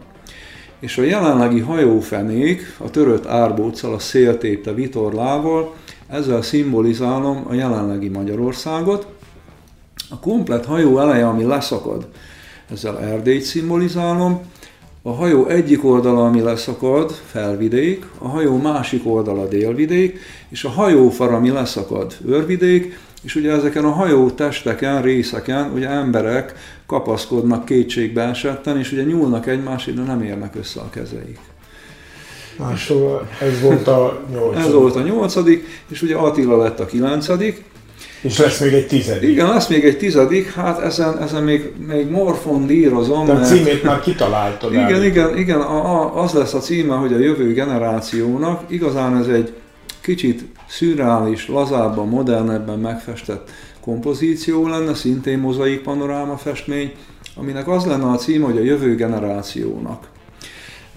És 0.80 0.98
a 0.98 1.02
jelenlegi 1.02 1.60
hajófenék 1.60 2.76
a 2.78 2.90
törött 2.90 3.26
árbóccal, 3.26 3.94
a 3.94 3.98
széltépte 3.98 4.74
vitorlával, 4.74 5.74
ezzel 6.08 6.42
szimbolizálom 6.42 7.44
a 7.48 7.54
jelenlegi 7.54 8.08
Magyarországot. 8.08 9.06
A 10.10 10.18
komplet 10.18 10.64
hajó 10.64 10.98
eleje, 10.98 11.28
ami 11.28 11.44
leszakad, 11.44 12.08
ezzel 12.70 13.00
Erdélyt 13.00 13.42
szimbolizálom, 13.42 14.40
a 15.06 15.14
hajó 15.14 15.46
egyik 15.46 15.84
oldala, 15.84 16.24
ami 16.24 16.40
leszakad, 16.40 17.12
felvidék, 17.26 18.06
a 18.18 18.28
hajó 18.28 18.56
másik 18.56 19.06
oldala 19.06 19.46
délvidék, 19.48 20.18
és 20.48 20.64
a 20.64 20.68
hajófar, 20.68 21.32
ami 21.32 21.50
leszakad, 21.50 22.16
őrvidék, 22.28 22.98
és 23.22 23.34
ugye 23.34 23.52
ezeken 23.52 23.84
a 23.84 23.90
hajó 23.90 24.30
testeken, 24.30 25.02
részeken 25.02 25.70
ugye 25.74 25.88
emberek 25.88 26.54
kapaszkodnak 26.86 27.64
kétségbe 27.64 28.22
esetten, 28.22 28.78
és 28.78 28.92
ugye 28.92 29.02
nyúlnak 29.02 29.46
egymásra, 29.46 29.92
de 29.92 30.02
nem 30.02 30.22
érnek 30.22 30.54
össze 30.56 30.80
a 30.80 30.90
kezeik. 30.90 31.38
Máshol 32.58 33.28
ez 33.40 33.60
volt 33.60 33.86
a 33.86 34.22
nyolcadik. 34.32 34.66
Ez 34.66 34.72
volt 34.72 34.96
a 34.96 35.02
nyolcadik, 35.02 35.66
és 35.88 36.02
ugye 36.02 36.16
Attila 36.16 36.56
lett 36.56 36.80
a 36.80 36.86
kilencedik, 36.86 37.64
és 38.26 38.38
lesz 38.38 38.60
még 38.60 38.72
egy 38.72 38.86
tizedik. 38.86 39.30
Igen, 39.30 39.48
lesz 39.48 39.68
még 39.68 39.84
egy 39.84 39.98
tizedik, 39.98 40.52
hát 40.52 40.80
ezen, 40.80 41.18
ezen 41.18 41.42
még, 41.42 41.72
még 41.86 42.10
morfon 42.10 42.66
lírozom. 42.66 43.26
De 43.26 43.32
a 43.32 43.40
címét 43.40 43.82
már 43.82 44.00
kitaláltad 44.00 44.72
Igen, 44.72 44.94
el. 44.94 45.04
igen, 45.04 45.38
igen, 45.38 45.60
a, 45.60 46.02
a, 46.02 46.22
az 46.22 46.32
lesz 46.32 46.54
a 46.54 46.58
címe, 46.58 46.94
hogy 46.94 47.12
a 47.12 47.18
jövő 47.18 47.52
generációnak. 47.52 48.62
Igazán 48.68 49.16
ez 49.16 49.26
egy 49.26 49.52
kicsit 50.00 50.44
szürreális, 50.68 51.48
lazábban, 51.48 52.08
modernebben 52.08 52.78
megfestett 52.78 53.50
kompozíció 53.80 54.68
lenne, 54.68 54.94
szintén 54.94 55.38
mozaik 55.38 55.80
panoráma 55.80 56.36
festmény, 56.36 56.92
aminek 57.34 57.68
az 57.68 57.84
lenne 57.84 58.10
a 58.10 58.16
címe, 58.16 58.44
hogy 58.44 58.56
a 58.56 58.62
jövő 58.62 58.94
generációnak. 58.94 60.08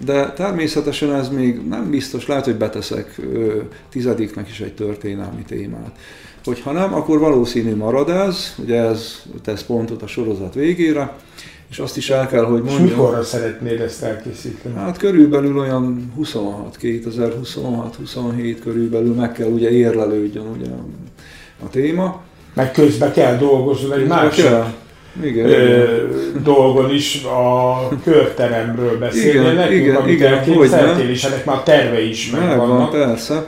De 0.06 0.34
természetesen 0.34 1.14
ez 1.14 1.30
még 1.30 1.62
nem 1.68 1.90
biztos, 1.90 2.28
lehet, 2.28 2.46
hogy 2.46 2.56
beteszek 2.56 3.16
ö, 3.34 3.58
tizediknek 3.90 4.50
is 4.50 4.60
egy 4.60 4.74
történelmi 4.74 5.44
témát. 5.48 5.98
Hogyha 6.46 6.72
nem, 6.72 6.94
akkor 6.94 7.20
valószínű 7.20 7.76
marad 7.76 8.10
ez, 8.10 8.56
ugye 8.64 8.82
ez 8.82 9.22
tesz 9.44 9.64
pontot 9.64 10.02
a 10.02 10.08
sorozat 10.08 10.54
végére, 10.54 11.14
és 11.70 11.80
azt 11.80 11.98
is 11.98 12.10
el 12.10 12.28
kell, 12.28 12.44
hogy 12.44 12.62
mondjam. 12.62 12.86
És 12.86 12.90
mikorra 12.90 13.24
szeretnéd 13.24 13.82
ezt 13.82 14.04
elkészíteni? 14.04 14.76
Hát 14.76 14.98
körülbelül 14.98 15.58
olyan 15.58 16.12
26, 16.16 16.78
2026-27 16.82 18.58
körülbelül 18.64 19.14
meg 19.14 19.32
kell 19.32 19.48
ugye 19.48 19.70
érlelődjön 19.70 20.48
ugye 20.58 20.70
a 21.66 21.70
téma. 21.70 22.22
Meg 22.54 22.72
közben 22.72 23.14
kell 23.14 23.38
dolgozni 23.38 23.94
egy 23.94 24.08
másik 24.08 24.46
igen, 25.24 25.46
ö, 25.46 26.08
dolgon 26.44 26.94
is 26.94 27.24
a 27.24 27.78
körteremről 28.04 28.98
beszélni. 28.98 29.30
Igen, 29.30 29.56
nekünk, 29.56 29.82
igen, 29.82 29.96
amit 29.96 30.14
igen, 30.14 30.34
elképzeltél, 30.34 31.10
és 31.10 31.24
ennek 31.24 31.46
már 31.46 31.64
terve 31.64 32.02
is 32.02 32.32
megvannak. 32.32 32.92
Megvan, 32.92 33.08
persze. 33.08 33.46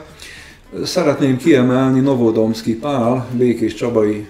Szeretném 0.84 1.38
kiemelni 1.38 2.00
Novodomski 2.00 2.76
Pál, 2.76 3.28
Békés 3.32 3.74
Csabai 3.74 4.28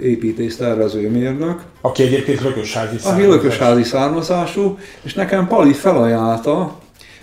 építész 0.00 0.56
tervezőmérnök. 0.56 1.60
Aki 1.80 2.02
egyébként 2.02 2.40
lökösházi 2.40 2.98
származású. 2.98 3.30
Aki 3.30 3.36
lökösházi 3.36 3.82
származású, 3.82 4.78
és 5.02 5.14
nekem 5.14 5.46
Pali 5.46 5.72
felajánlta 5.72 6.78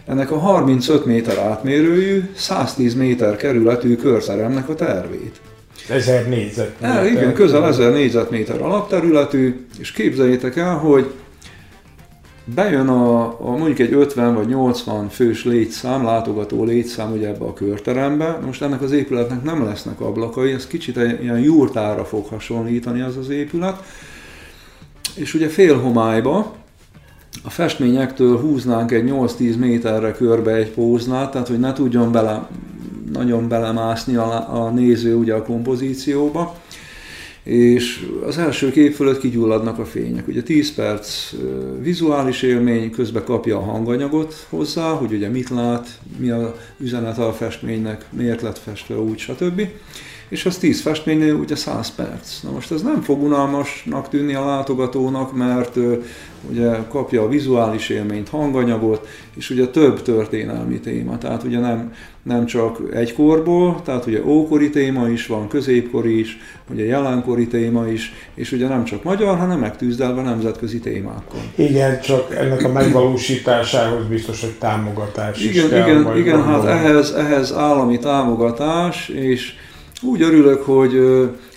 ennek 0.05 0.31
a 0.31 0.37
35 0.37 1.05
méter 1.05 1.37
átmérőjű, 1.37 2.29
110 2.35 2.95
méter 2.95 3.35
kerületű 3.35 3.95
körteremnek 3.95 4.69
a 4.69 4.75
tervét. 4.75 5.41
1000 5.89 6.27
négyzetméter. 6.27 7.05
E, 7.05 7.07
igen, 7.07 7.33
közel 7.33 7.67
1000 7.67 7.91
négyzetméter 7.91 8.61
alapterületű, 8.61 9.65
és 9.79 9.91
képzeljétek 9.91 10.55
el, 10.55 10.75
hogy 10.75 11.11
bejön 12.55 12.87
a, 12.87 13.23
a 13.25 13.57
mondjuk 13.57 13.79
egy 13.79 13.93
50 13.93 14.35
vagy 14.35 14.47
80 14.47 15.09
fős 15.09 15.45
létszám, 15.45 16.03
látogató 16.03 16.63
létszám 16.63 17.11
ugye 17.11 17.27
ebbe 17.27 17.45
a 17.45 17.53
körterembe. 17.53 18.39
Most 18.45 18.61
ennek 18.61 18.81
az 18.81 18.91
épületnek 18.91 19.43
nem 19.43 19.65
lesznek 19.65 20.01
ablakai, 20.01 20.51
ez 20.51 20.67
kicsit 20.67 20.97
egy 20.97 21.23
ilyen 21.23 21.39
jurtára 21.39 22.05
fog 22.05 22.25
hasonlítani 22.25 23.01
az 23.01 23.17
az 23.17 23.29
épület. 23.29 23.83
És 25.15 25.33
ugye 25.33 25.47
fél 25.47 25.79
homályba, 25.79 26.53
a 27.43 27.49
festményektől 27.49 28.39
húznánk 28.39 28.91
egy 28.91 29.09
8-10 29.09 29.57
méterre 29.57 30.11
körbe 30.11 30.51
egy 30.53 30.71
póznát, 30.71 31.31
tehát 31.31 31.47
hogy 31.47 31.59
ne 31.59 31.73
tudjon 31.73 32.11
bele, 32.11 32.47
nagyon 33.13 33.47
belemászni 33.47 34.15
a, 34.15 34.63
a 34.65 34.69
néző 34.69 35.15
ugye 35.15 35.33
a 35.33 35.43
kompozícióba 35.43 36.55
és 37.49 38.05
az 38.25 38.37
első 38.37 38.71
kép 38.71 38.93
fölött 38.93 39.19
kigyulladnak 39.19 39.79
a 39.79 39.85
fények. 39.85 40.27
Ugye 40.27 40.43
10 40.43 40.73
perc 40.73 41.33
vizuális 41.81 42.41
élmény, 42.41 42.91
közben 42.91 43.23
kapja 43.23 43.57
a 43.57 43.63
hanganyagot 43.63 44.45
hozzá, 44.49 44.91
hogy 44.91 45.11
ugye 45.11 45.29
mit 45.29 45.49
lát, 45.49 45.87
mi 46.17 46.29
a 46.29 46.55
üzenet 46.79 47.17
a 47.17 47.33
festménynek, 47.33 48.05
miért 48.11 48.41
lett 48.41 48.57
festve 48.57 48.99
úgy, 48.99 49.17
stb 49.17 49.61
és 50.29 50.45
az 50.45 50.57
10 50.57 50.81
festménynél 50.81 51.33
ugye 51.33 51.55
100 51.55 51.95
perc. 51.95 52.41
Na 52.41 52.51
most 52.51 52.71
ez 52.71 52.81
nem 52.81 53.01
fog 53.01 53.21
unalmasnak 53.21 54.09
tűnni 54.09 54.33
a 54.33 54.45
látogatónak, 54.45 55.35
mert 55.35 55.77
ugye 56.49 56.77
kapja 56.89 57.21
a 57.21 57.29
vizuális 57.29 57.89
élményt, 57.89 58.29
hanganyagot, 58.29 59.07
és 59.35 59.49
ugye 59.49 59.67
több 59.67 60.01
történelmi 60.01 60.79
téma, 60.79 61.17
tehát 61.17 61.43
ugye 61.43 61.59
nem, 61.59 61.93
nem 62.23 62.45
csak 62.45 62.81
egy 62.93 63.13
korból, 63.13 63.81
tehát 63.85 64.05
ugye 64.05 64.23
ókori 64.25 64.69
téma 64.69 65.07
is 65.09 65.27
van, 65.27 65.47
középkori 65.47 66.19
is, 66.19 66.37
ugye 66.71 66.85
jelenkori 66.85 67.47
téma 67.47 67.87
is, 67.87 68.13
és 68.33 68.51
ugye 68.51 68.67
nem 68.67 68.83
csak 68.83 69.03
magyar, 69.03 69.37
hanem 69.37 69.59
megtűzdelve 69.59 70.21
nemzetközi 70.21 70.79
témákkal. 70.79 71.39
Igen, 71.55 72.01
csak 72.01 72.35
ennek 72.35 72.63
a 72.63 72.71
megvalósításához 72.71 74.05
biztos, 74.05 74.41
hogy 74.41 74.53
támogatás 74.59 75.41
igen, 75.41 75.65
is 75.65 75.69
kell. 75.69 75.87
Igen, 75.87 76.17
igen, 76.17 76.43
hát 76.43 76.65
ehhez, 76.65 77.11
ehhez 77.11 77.53
állami 77.53 77.99
támogatás, 77.99 79.09
és 79.09 79.53
úgy 80.01 80.21
örülök, 80.21 80.61
hogy 80.63 81.01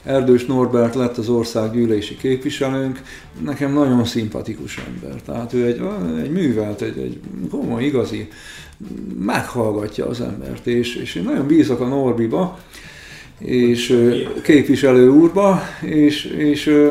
Erdős 0.04 0.46
Norbert 0.46 0.94
lett 0.94 1.16
az 1.16 1.28
országgyűlési 1.28 2.16
képviselőnk, 2.16 3.02
nekem 3.44 3.72
nagyon 3.72 4.04
szimpatikus 4.04 4.78
ember. 4.86 5.20
Tehát 5.22 5.52
ő 5.52 5.66
egy, 5.66 5.80
egy 6.22 6.30
művelt, 6.30 6.82
egy, 6.82 6.98
egy 6.98 7.20
komoly, 7.50 7.84
igazi, 7.84 8.28
meghallgatja 9.18 10.06
az 10.06 10.20
embert, 10.20 10.66
és, 10.66 10.94
és 10.94 11.14
én 11.14 11.22
nagyon 11.22 11.46
bízok 11.46 11.80
a 11.80 11.86
Norbiba, 11.86 12.58
és 13.38 14.10
képviselő 14.42 15.08
úrba, 15.08 15.62
és, 15.80 16.24
és 16.24 16.90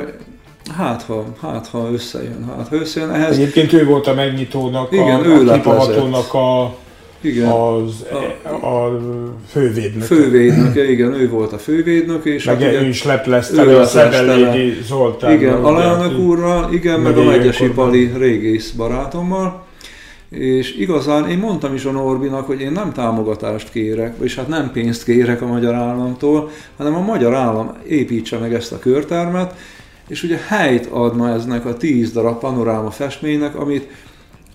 hát 0.78 1.04
ha, 1.04 1.26
hát 1.42 1.68
ha 1.68 1.90
összejön, 1.94 2.46
hát 2.46 2.68
ha 2.68 2.76
összejön. 2.76 3.12
Ehhez... 3.12 3.38
Egyébként 3.38 3.74
ő 3.74 3.86
volt 3.86 4.08
a 4.08 4.14
megnyitónak, 4.14 4.92
Igen, 4.92 5.20
a, 5.20 5.26
ő 5.26 5.50
a 5.50 6.38
a 6.38 6.78
igen. 7.22 7.50
Az, 7.50 8.06
a, 8.44 8.68
a 8.68 9.00
fővédnök. 9.48 10.04
Fővédnöke, 10.04 10.92
igen, 10.92 11.14
ő 11.14 11.30
volt 11.30 11.54
a 11.54 11.58
fővédnök. 11.58 12.26
És 12.26 12.44
meg 12.44 12.62
ő 12.62 12.88
is 12.88 13.04
leplezte 13.04 13.80
a 13.80 13.86
Szebelédi 13.86 14.78
Zoltán. 14.84 15.32
Igen, 15.32 15.64
alelnök 15.64 16.20
úrral, 16.20 16.74
igen, 16.74 17.00
meg, 17.00 17.16
meg 17.16 17.26
a 17.26 17.30
Megyesi 17.30 17.70
Pali 17.70 18.12
régész 18.18 18.70
barátommal. 18.70 19.70
És 20.30 20.76
igazán 20.76 21.30
én 21.30 21.38
mondtam 21.38 21.74
is 21.74 21.86
a 21.86 21.92
Norbinak, 21.92 22.46
hogy 22.46 22.62
én 22.62 22.72
nem 22.72 22.92
támogatást 22.94 23.72
kérek, 23.72 24.16
és 24.22 24.36
hát 24.36 24.48
nem 24.48 24.72
pénzt 24.72 25.04
kérek 25.04 25.42
a 25.42 25.48
magyar 25.48 25.74
államtól, 25.74 26.50
hanem 26.78 26.96
a 26.96 27.02
magyar 27.02 27.34
állam 27.34 27.78
építse 27.88 28.38
meg 28.38 28.54
ezt 28.54 28.72
a 28.72 28.80
körtermet, 28.80 29.54
és 30.08 30.24
ugye 30.24 30.38
helyt 30.48 30.86
adna 30.86 31.34
eznek 31.34 31.66
a 31.66 31.78
tíz 31.78 32.12
darab 32.12 32.40
panoráma 32.40 32.92
festménynek, 32.92 33.56
amit 33.56 33.88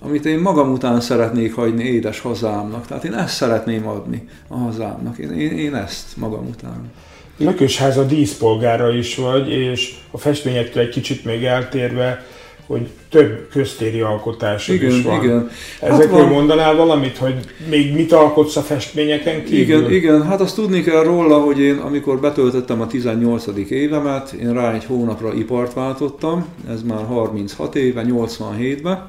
amit 0.06 0.26
én 0.26 0.38
magam 0.38 0.72
után 0.72 1.00
szeretnék 1.00 1.54
hagyni 1.54 1.84
édes 1.84 2.20
hazámnak. 2.20 2.86
Tehát 2.86 3.04
én 3.04 3.14
ezt 3.14 3.34
szeretném 3.34 3.86
adni 3.86 4.28
a 4.48 4.56
hazámnak. 4.56 5.18
Én, 5.18 5.30
én, 5.32 5.58
én 5.58 5.74
ezt 5.74 6.16
magam 6.16 6.46
után. 6.46 6.90
Lökösháza 7.36 8.04
díszpolgára 8.04 8.94
is 8.94 9.16
vagy, 9.16 9.48
és 9.50 9.94
a 10.10 10.18
festményektől 10.18 10.82
egy 10.82 10.88
kicsit 10.88 11.24
még 11.24 11.44
eltérve, 11.44 12.24
hogy 12.66 12.88
több 13.08 13.48
köztéri 13.50 14.00
alkotás 14.00 14.68
is 14.68 15.02
van. 15.02 15.22
Igen. 15.24 15.50
Ezekről 15.80 16.18
hát 16.18 16.24
van... 16.24 16.32
mondanál 16.32 16.74
valamit, 16.74 17.16
hogy 17.16 17.34
még 17.68 17.94
mit 17.94 18.12
alkotsz 18.12 18.56
a 18.56 18.60
festményeken 18.60 19.44
kívül? 19.44 19.78
Igen, 19.78 19.92
igen, 19.92 20.26
hát 20.26 20.40
azt 20.40 20.54
tudni 20.54 20.82
kell 20.82 21.02
róla, 21.02 21.38
hogy 21.38 21.60
én 21.60 21.76
amikor 21.76 22.20
betöltöttem 22.20 22.80
a 22.80 22.86
18. 22.86 23.46
évemet, 23.68 24.32
én 24.32 24.52
rá 24.52 24.72
egy 24.72 24.84
hónapra 24.84 25.34
ipart 25.34 25.72
váltottam, 25.72 26.46
ez 26.70 26.82
már 26.82 27.04
36 27.04 27.74
éve, 27.74 28.04
87-ben, 28.08 29.08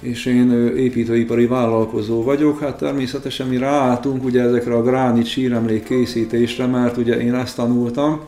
és 0.00 0.26
én 0.26 0.72
építőipari 0.76 1.46
vállalkozó 1.46 2.22
vagyok, 2.22 2.60
hát 2.60 2.78
természetesen 2.78 3.46
mi 3.46 3.56
ráálltunk 3.56 4.24
ugye 4.24 4.42
ezekre 4.42 4.74
a 4.74 4.82
gránit 4.82 5.26
síremlék 5.26 5.84
készítésre, 5.84 6.66
mert 6.66 6.96
ugye 6.96 7.20
én 7.20 7.34
ezt 7.34 7.56
tanultam, 7.56 8.20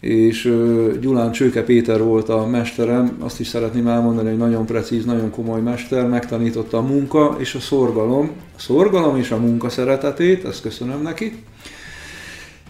és 0.00 0.52
Gyulán 1.00 1.32
Csőke 1.32 1.62
Péter 1.62 2.02
volt 2.02 2.28
a 2.28 2.46
mesterem, 2.46 3.16
azt 3.18 3.40
is 3.40 3.46
szeretném 3.46 3.86
elmondani, 3.86 4.28
hogy 4.28 4.38
nagyon 4.38 4.66
precíz, 4.66 5.04
nagyon 5.04 5.30
komoly 5.30 5.60
mester, 5.60 6.08
megtanította 6.08 6.78
a 6.78 6.82
munka 6.82 7.36
és 7.38 7.54
a 7.54 7.60
szorgalom, 7.60 8.30
a 8.56 8.60
szorgalom 8.60 9.16
és 9.16 9.30
a 9.30 9.36
munka 9.36 9.68
szeretetét, 9.68 10.44
ezt 10.44 10.62
köszönöm 10.62 11.02
neki. 11.02 11.42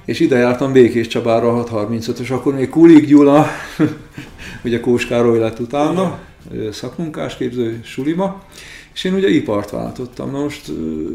És 0.04 0.20
ide 0.20 0.36
jártam 0.36 0.72
Békés 0.72 1.06
Csabára 1.06 1.64
635-ös, 1.64 2.32
akkor 2.32 2.54
még 2.54 2.68
Kulik 2.68 3.06
Gyula, 3.06 3.46
ugye 4.64 4.80
Kós 4.80 5.06
Károly 5.06 5.38
lett 5.38 5.58
utána, 5.58 6.18
szakmunkásképző 6.72 7.80
sulima, 7.84 8.42
és 8.94 9.04
én 9.04 9.14
ugye 9.14 9.28
ipart 9.28 9.70
váltottam. 9.70 10.30
Na 10.30 10.38
most 10.38 10.72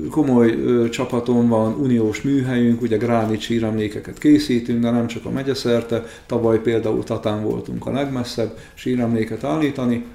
komoly 0.09 0.55
csapatom 0.89 1.47
van, 1.47 1.73
uniós 1.73 2.21
műhelyünk, 2.21 2.81
ugye 2.81 2.97
gránit 2.97 3.39
síremlékeket 3.39 4.17
készítünk, 4.17 4.81
de 4.81 4.89
nem 4.89 5.07
csak 5.07 5.25
a 5.25 5.29
megyeszerte. 5.29 6.05
Tavaly 6.25 6.59
például 6.61 7.03
Tatán 7.03 7.43
voltunk 7.43 7.85
a 7.85 7.91
legmesszebb 7.91 8.57
síremléket 8.73 9.43
állítani, 9.43 10.05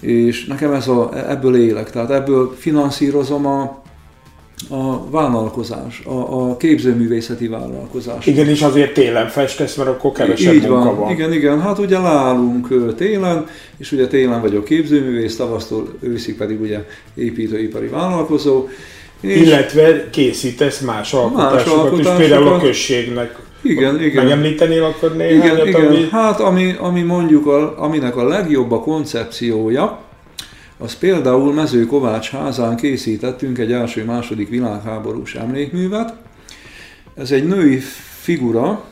és 0.00 0.46
nekem 0.46 0.72
ez 0.72 0.88
a, 0.88 1.30
ebből 1.30 1.56
élek, 1.56 1.90
tehát 1.90 2.10
ebből 2.10 2.54
finanszírozom 2.56 3.46
a, 3.46 3.82
a 4.68 5.10
vállalkozás, 5.10 6.02
a, 6.04 6.50
a 6.50 6.56
képzőművészeti 6.56 7.48
vállalkozás. 7.48 8.26
Igen, 8.26 8.48
és 8.48 8.62
azért 8.62 8.92
télen 8.92 9.28
festesz, 9.28 9.76
mert 9.76 9.88
akkor 9.88 10.12
kevesebb 10.12 10.54
Így 10.54 10.66
van. 10.66 10.96
van. 10.96 11.10
Igen, 11.10 11.32
igen, 11.32 11.60
hát 11.60 11.78
ugye 11.78 11.98
leállunk 11.98 12.94
télen, 12.96 13.46
és 13.76 13.92
ugye 13.92 14.06
télen 14.06 14.40
vagyok 14.40 14.64
képzőművész, 14.64 15.36
tavasztól 15.36 15.88
őszig 16.00 16.36
pedig 16.36 16.60
ugye 16.60 16.84
építőipari 17.14 17.86
vállalkozó. 17.86 18.66
És 19.20 19.36
Illetve 19.36 20.10
készítesz 20.10 20.80
más 20.80 21.12
alkotásokat, 21.12 21.54
más 21.54 21.66
alkotásokat 21.66 22.20
is, 22.20 22.26
például 22.26 22.48
a 22.54 22.58
községnek. 22.58 23.38
Igen, 23.62 24.02
igen. 24.02 24.24
Megemlítenél 24.24 24.84
akkor 24.84 25.16
néhányat? 25.16 25.56
Igen, 25.56 25.66
igen. 25.66 25.86
Ami... 25.86 26.08
Hát 26.10 26.40
ami, 26.40 26.74
ami 26.78 27.02
mondjuk, 27.02 27.46
a, 27.46 27.82
aminek 27.82 28.16
a 28.16 28.28
legjobb 28.28 28.72
a 28.72 28.80
koncepciója, 28.80 29.98
az 30.78 30.94
például 30.94 31.52
Mező 31.52 31.86
Kovács 31.86 32.30
házán 32.30 32.76
készítettünk 32.76 33.58
egy 33.58 33.72
első-második 33.72 34.48
világháborús 34.48 35.34
emlékművet. 35.34 36.14
Ez 37.14 37.30
egy 37.30 37.46
női 37.46 37.78
figura, 38.20 38.84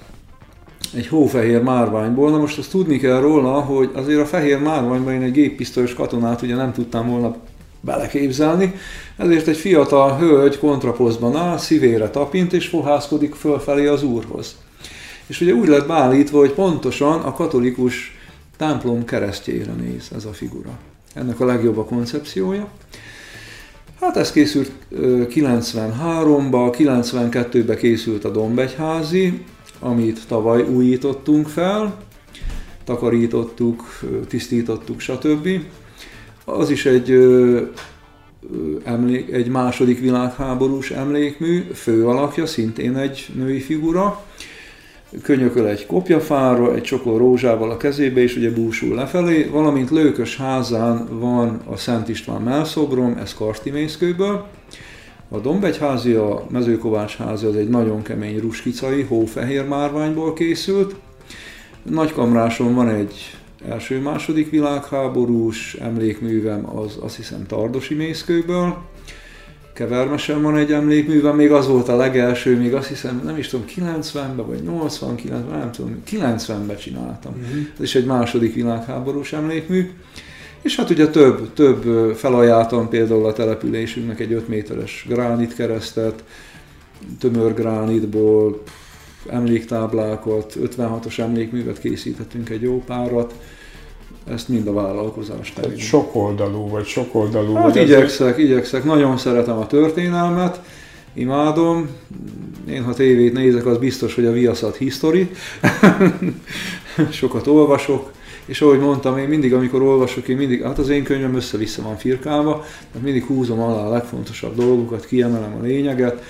egy 0.95 1.07
hófehér 1.07 1.63
márványból. 1.63 2.31
Na 2.31 2.39
most 2.39 2.59
azt 2.59 2.71
tudni 2.71 2.99
kell 2.99 3.21
róla, 3.21 3.61
hogy 3.61 3.91
azért 3.95 4.21
a 4.21 4.27
fehér 4.27 4.59
márványban 4.59 5.13
én 5.13 5.23
egy 5.23 5.33
géppisztolyos 5.33 5.95
katonát 5.95 6.43
ugye 6.43 6.55
nem 6.55 6.73
tudtam 6.73 7.09
volna 7.09 7.37
beleképzelni, 7.81 8.75
ezért 9.17 9.47
egy 9.47 9.57
fiatal 9.57 10.17
hölgy 10.17 10.59
kontraposztban 10.59 11.37
áll, 11.37 11.59
szívére 11.59 12.11
tapint 12.11 12.53
és 12.53 12.67
fohászkodik 12.67 13.35
fölfelé 13.35 13.87
az 13.87 14.03
úrhoz. 14.03 14.57
És 15.27 15.41
ugye 15.41 15.53
úgy 15.53 15.69
lett 15.69 15.87
beállítva, 15.87 16.39
hogy 16.39 16.53
pontosan 16.53 17.21
a 17.21 17.33
katolikus 17.33 18.19
templom 18.57 19.05
keresztjére 19.05 19.73
néz 19.73 20.11
ez 20.15 20.25
a 20.25 20.33
figura 20.33 20.79
ennek 21.17 21.41
a 21.41 21.45
legjobb 21.45 21.79
a 21.79 21.85
koncepciója. 21.85 22.69
Hát 24.01 24.17
ez 24.17 24.33
készült 24.33 24.71
93-ba, 24.93 26.75
92-be 26.79 27.77
készült 27.77 28.25
a 28.25 28.31
Dombegyházi, 28.31 29.45
amit 29.81 30.27
tavaly 30.29 30.63
újítottunk 30.63 31.49
fel, 31.49 31.97
takarítottuk, 32.85 34.01
tisztítottuk, 34.29 35.01
stb. 35.01 35.49
Az 36.45 36.71
is 36.71 36.87
egy, 36.87 37.11
emlék, 38.85 39.33
egy 39.33 39.49
második 39.49 40.01
világháborús 40.01 40.91
emlékmű, 40.91 41.61
fő 41.75 42.07
alakja, 42.07 42.47
szintén 42.47 42.97
egy 42.97 43.27
női 43.35 43.61
figura, 43.61 44.25
könyököl 45.23 45.67
egy 45.67 45.87
kopjafára, 45.87 46.75
egy 46.75 46.83
csokor 46.83 47.19
rózsával 47.19 47.71
a 47.71 47.77
kezébe, 47.77 48.21
és 48.21 48.37
ugye 48.37 48.51
búsul 48.51 48.95
lefelé, 48.95 49.43
valamint 49.43 49.91
Lőkös 49.91 50.37
házán 50.37 51.19
van 51.19 51.61
a 51.65 51.77
Szent 51.77 52.09
István 52.09 52.43
melszobrom, 52.43 53.17
ez 53.17 53.35
Kartimészkőből, 53.35 54.47
a 55.29 55.39
Dombegyházi, 55.39 56.13
a 56.13 56.47
Mezőkovács 56.51 57.17
házi 57.17 57.47
az 57.47 57.57
egy 57.57 57.69
nagyon 57.69 58.03
kemény 58.03 58.41
ruskicai, 58.41 59.03
hófehér 59.03 59.69
márványból 59.69 60.33
készült. 60.33 60.95
Nagykamráson 61.83 62.75
van 62.75 62.89
egy 62.89 63.37
első-második 63.69 64.51
világháborús 64.51 65.75
emlékművem, 65.75 66.77
az 66.77 66.99
azt 67.01 67.17
hiszem 67.17 67.47
Tardosi 67.47 67.95
mészkőből. 67.95 68.77
Kevermesen 69.77 70.43
van 70.43 70.57
egy 70.57 70.73
emlékműve, 70.73 71.33
még 71.33 71.53
az 71.53 71.67
volt 71.67 71.89
a 71.89 71.97
legelső, 71.97 72.57
még 72.59 72.75
azt 72.75 72.89
hiszem, 72.89 73.23
nem 73.25 73.37
is 73.37 73.49
tudom, 73.49 73.67
90-ben 73.77 74.47
vagy 74.47 74.61
89-ben, 74.67 75.59
nem 75.59 75.73
tudom, 75.73 76.03
90-ben 76.11 76.77
csináltam. 76.77 77.33
Uh-huh. 77.33 77.67
Ez 77.75 77.83
is 77.83 77.95
egy 77.95 78.07
második 78.07 78.55
világháborús 78.55 79.33
emlékmű. 79.33 79.91
És 80.63 80.77
hát 80.77 80.91
ugye 80.91 81.09
több, 81.09 81.53
több 81.53 82.15
felajánlottam 82.15 82.89
például 82.89 83.27
a 83.27 83.33
településünknek 83.33 84.21
egy 84.21 84.33
5 84.33 84.49
méteres 84.49 85.07
gránit 85.09 85.55
keresztet, 85.55 86.25
tömör 87.19 87.55
gránitból, 87.55 88.63
emléktáblákat, 89.29 90.57
56-os 90.61 91.19
emlékművet 91.19 91.81
készítettünk 91.81 92.51
egy 92.51 92.63
jó 92.63 92.83
párat, 92.87 93.35
ezt 94.31 94.49
mind 94.49 94.67
a 94.67 94.73
vállalkozás 94.73 95.53
terén. 95.53 95.77
Sok 95.77 96.15
oldalú, 96.15 96.69
vagy 96.69 96.87
sok 96.87 97.15
oldalú. 97.15 97.55
Hát 97.55 97.65
vagy 97.65 97.83
igyekszek, 97.83 98.27
ezek... 98.27 98.39
igyekszek, 98.39 98.85
nagyon 98.85 99.17
szeretem 99.17 99.59
a 99.59 99.67
történelmet, 99.67 100.61
imádom. 101.15 101.89
Én 102.69 102.85
ha 102.85 102.95
tévét 102.95 103.33
nézek, 103.33 103.67
az 103.67 103.79
biztos, 103.79 104.15
hogy 104.15 104.25
a 104.25 104.33
Viaszat 104.33 104.77
History. 104.77 105.31
Sokat 107.11 107.47
olvasok, 107.47 108.13
és 108.47 108.61
ahogy 108.61 108.79
mondtam, 108.79 109.19
én 109.19 109.29
mindig, 109.29 109.55
amikor 109.55 109.83
olvasok, 109.83 110.29
én 110.29 110.37
mindig, 110.37 110.63
hát 110.63 110.79
az 110.79 110.89
én 110.89 111.05
könyvem 111.05 111.35
össze-vissza 111.35 111.83
van 111.83 111.97
firkálva, 111.97 112.65
tehát 112.93 113.03
mindig 113.03 113.25
húzom 113.25 113.61
alá 113.61 113.87
a 113.87 113.91
legfontosabb 113.91 114.57
dolgokat, 114.57 115.07
kiemelem 115.07 115.57
a 115.61 115.63
lényeget, 115.63 116.23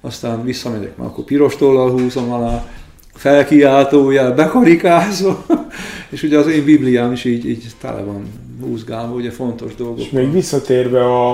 aztán 0.00 0.44
visszamegyek, 0.44 0.96
mert 0.96 1.10
akkor 1.10 1.24
piros 1.24 1.56
tollal 1.56 1.90
húzom 1.90 2.32
alá, 2.32 2.66
felkiáltójel, 3.14 4.34
bekarikázva, 4.34 5.44
és 6.10 6.22
ugye 6.22 6.38
az 6.38 6.46
én 6.46 6.64
Bibliám 6.64 7.12
is 7.12 7.24
így, 7.24 7.48
így 7.48 7.66
tele 7.80 8.02
van 8.02 8.32
húzgálva, 8.60 9.14
ugye 9.14 9.30
fontos 9.30 9.74
dolgok. 9.74 9.98
És 9.98 10.10
még 10.10 10.32
visszatérve 10.32 11.04
a, 11.04 11.30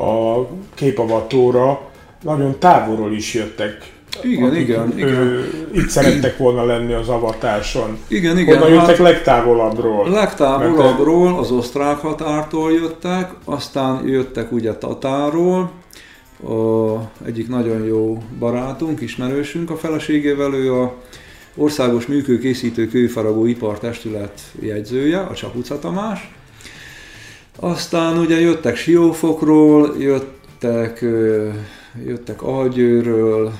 a 0.00 0.46
képavatóra, 0.74 1.90
nagyon 2.22 2.58
távolról 2.58 3.12
is 3.12 3.34
jöttek 3.34 3.92
igen, 4.22 4.48
akik, 4.48 4.60
igen, 4.60 4.92
ő, 4.96 4.98
igen. 4.98 5.50
Itt 5.72 5.88
szerettek 5.88 6.36
volna 6.38 6.64
lenni 6.64 6.92
az 6.92 7.08
avatáson. 7.08 7.98
Igen, 8.08 8.38
igen. 8.38 8.58
Honnan 8.58 8.72
jöttek 8.72 8.96
hát, 8.96 8.98
legtávolabbról? 8.98 10.10
Legtávolabbról, 10.10 11.38
az 11.38 11.50
osztrák 11.50 11.96
határtól 11.96 12.72
jöttek, 12.72 13.30
aztán 13.44 14.06
jöttek 14.06 14.52
ugye 14.52 14.74
Tatáról, 14.74 15.70
a, 16.44 17.10
egyik 17.24 17.48
nagyon 17.48 17.84
jó 17.84 18.22
barátunk, 18.38 19.00
ismerősünk 19.00 19.70
a 19.70 19.76
feleségével, 19.76 20.54
ő 20.54 20.74
a 20.74 20.94
Országos 21.56 22.06
Műkőkészítő 22.06 22.88
Kőfaragó 22.88 23.46
Ipartestület 23.46 24.40
jegyzője, 24.60 25.20
a 25.20 25.34
Csapuca 25.34 25.78
Tamás. 25.78 26.34
Aztán 27.60 28.18
ugye 28.18 28.40
jöttek 28.40 28.76
Siófokról, 28.76 29.94
jöttek, 29.98 31.04
jöttek 32.04 32.42
Algyőről, 32.42 33.52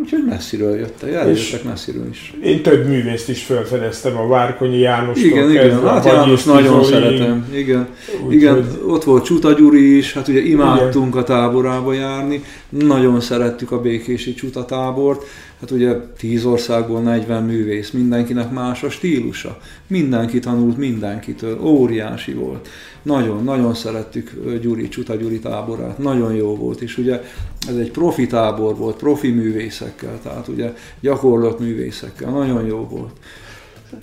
Úgyhogy 0.00 0.24
messziről 0.28 0.76
jöttek, 0.76 1.12
eljöttek 1.12 1.64
messziről 1.64 2.08
is. 2.10 2.34
Én 2.44 2.62
több 2.62 2.86
művészt 2.86 3.28
is 3.28 3.42
felfedeztem, 3.42 4.16
a 4.16 4.26
Várkonyi 4.26 4.78
János. 4.78 5.18
Igen, 5.18 5.50
igen, 5.50 5.86
hát 5.86 6.04
János 6.04 6.44
nagyon 6.44 6.84
Zoli. 6.84 6.92
szeretem. 6.92 7.46
Igen, 7.54 7.88
Úgy, 8.26 8.32
igen 8.32 8.54
hogy... 8.54 8.64
ott 8.86 9.04
volt 9.04 9.24
Csuta 9.24 9.52
Gyuri 9.52 9.96
is, 9.96 10.12
hát 10.12 10.28
ugye 10.28 10.40
imádtunk 10.40 11.08
igen. 11.08 11.22
a 11.22 11.24
táborába 11.24 11.92
járni, 11.92 12.44
nagyon 12.68 13.20
szerettük 13.20 13.70
a 13.70 13.80
békési 13.80 14.34
Csuta 14.34 14.64
tábort, 14.64 15.24
hát 15.62 15.70
ugye 15.70 15.94
10 16.18 16.44
országból 16.44 17.00
40 17.00 17.42
művész, 17.42 17.90
mindenkinek 17.90 18.50
más 18.50 18.82
a 18.82 18.90
stílusa, 18.90 19.60
mindenki 19.86 20.38
tanult 20.38 20.76
mindenkitől, 20.76 21.60
óriási 21.60 22.32
volt. 22.32 22.68
Nagyon, 23.02 23.44
nagyon 23.44 23.74
szerettük 23.74 24.32
Gyuri, 24.60 24.88
Csuta 24.88 25.14
Gyuri 25.14 25.38
táborát, 25.38 25.98
nagyon 25.98 26.34
jó 26.34 26.56
volt, 26.56 26.80
és 26.80 26.98
ugye 26.98 27.22
ez 27.68 27.76
egy 27.76 27.90
profi 27.90 28.26
tábor 28.26 28.76
volt, 28.76 28.96
profi 28.96 29.30
művészek, 29.30 29.92
művészekkel, 29.92 30.18
tehát 30.22 30.48
ugye 30.48 30.72
gyakorlott 31.00 31.60
művészekkel, 31.60 32.30
nagyon 32.30 32.66
jó 32.66 32.86
volt. 32.90 33.12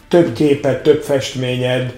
Több 0.07 0.33
képet, 0.33 0.83
több 0.83 1.01
festményed, 1.01 1.95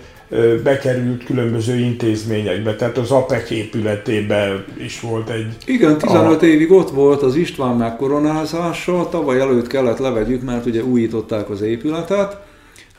bekerült 0.64 1.24
különböző 1.24 1.76
intézményekbe, 1.76 2.76
tehát 2.76 2.98
az 2.98 3.12
APEC 3.12 3.50
épületében 3.50 4.66
is 4.78 5.00
volt 5.00 5.30
egy... 5.30 5.48
Igen, 5.66 5.98
15 5.98 6.42
a... 6.42 6.46
évig 6.46 6.72
ott 6.72 6.90
volt 6.90 7.22
az 7.22 7.36
István 7.36 7.76
megkoronázása, 7.76 9.10
tavaly 9.10 9.40
előtt 9.40 9.68
kellett 9.68 9.98
levegyük, 9.98 10.42
mert 10.42 10.66
ugye 10.66 10.84
újították 10.84 11.50
az 11.50 11.62
épületet, 11.62 12.38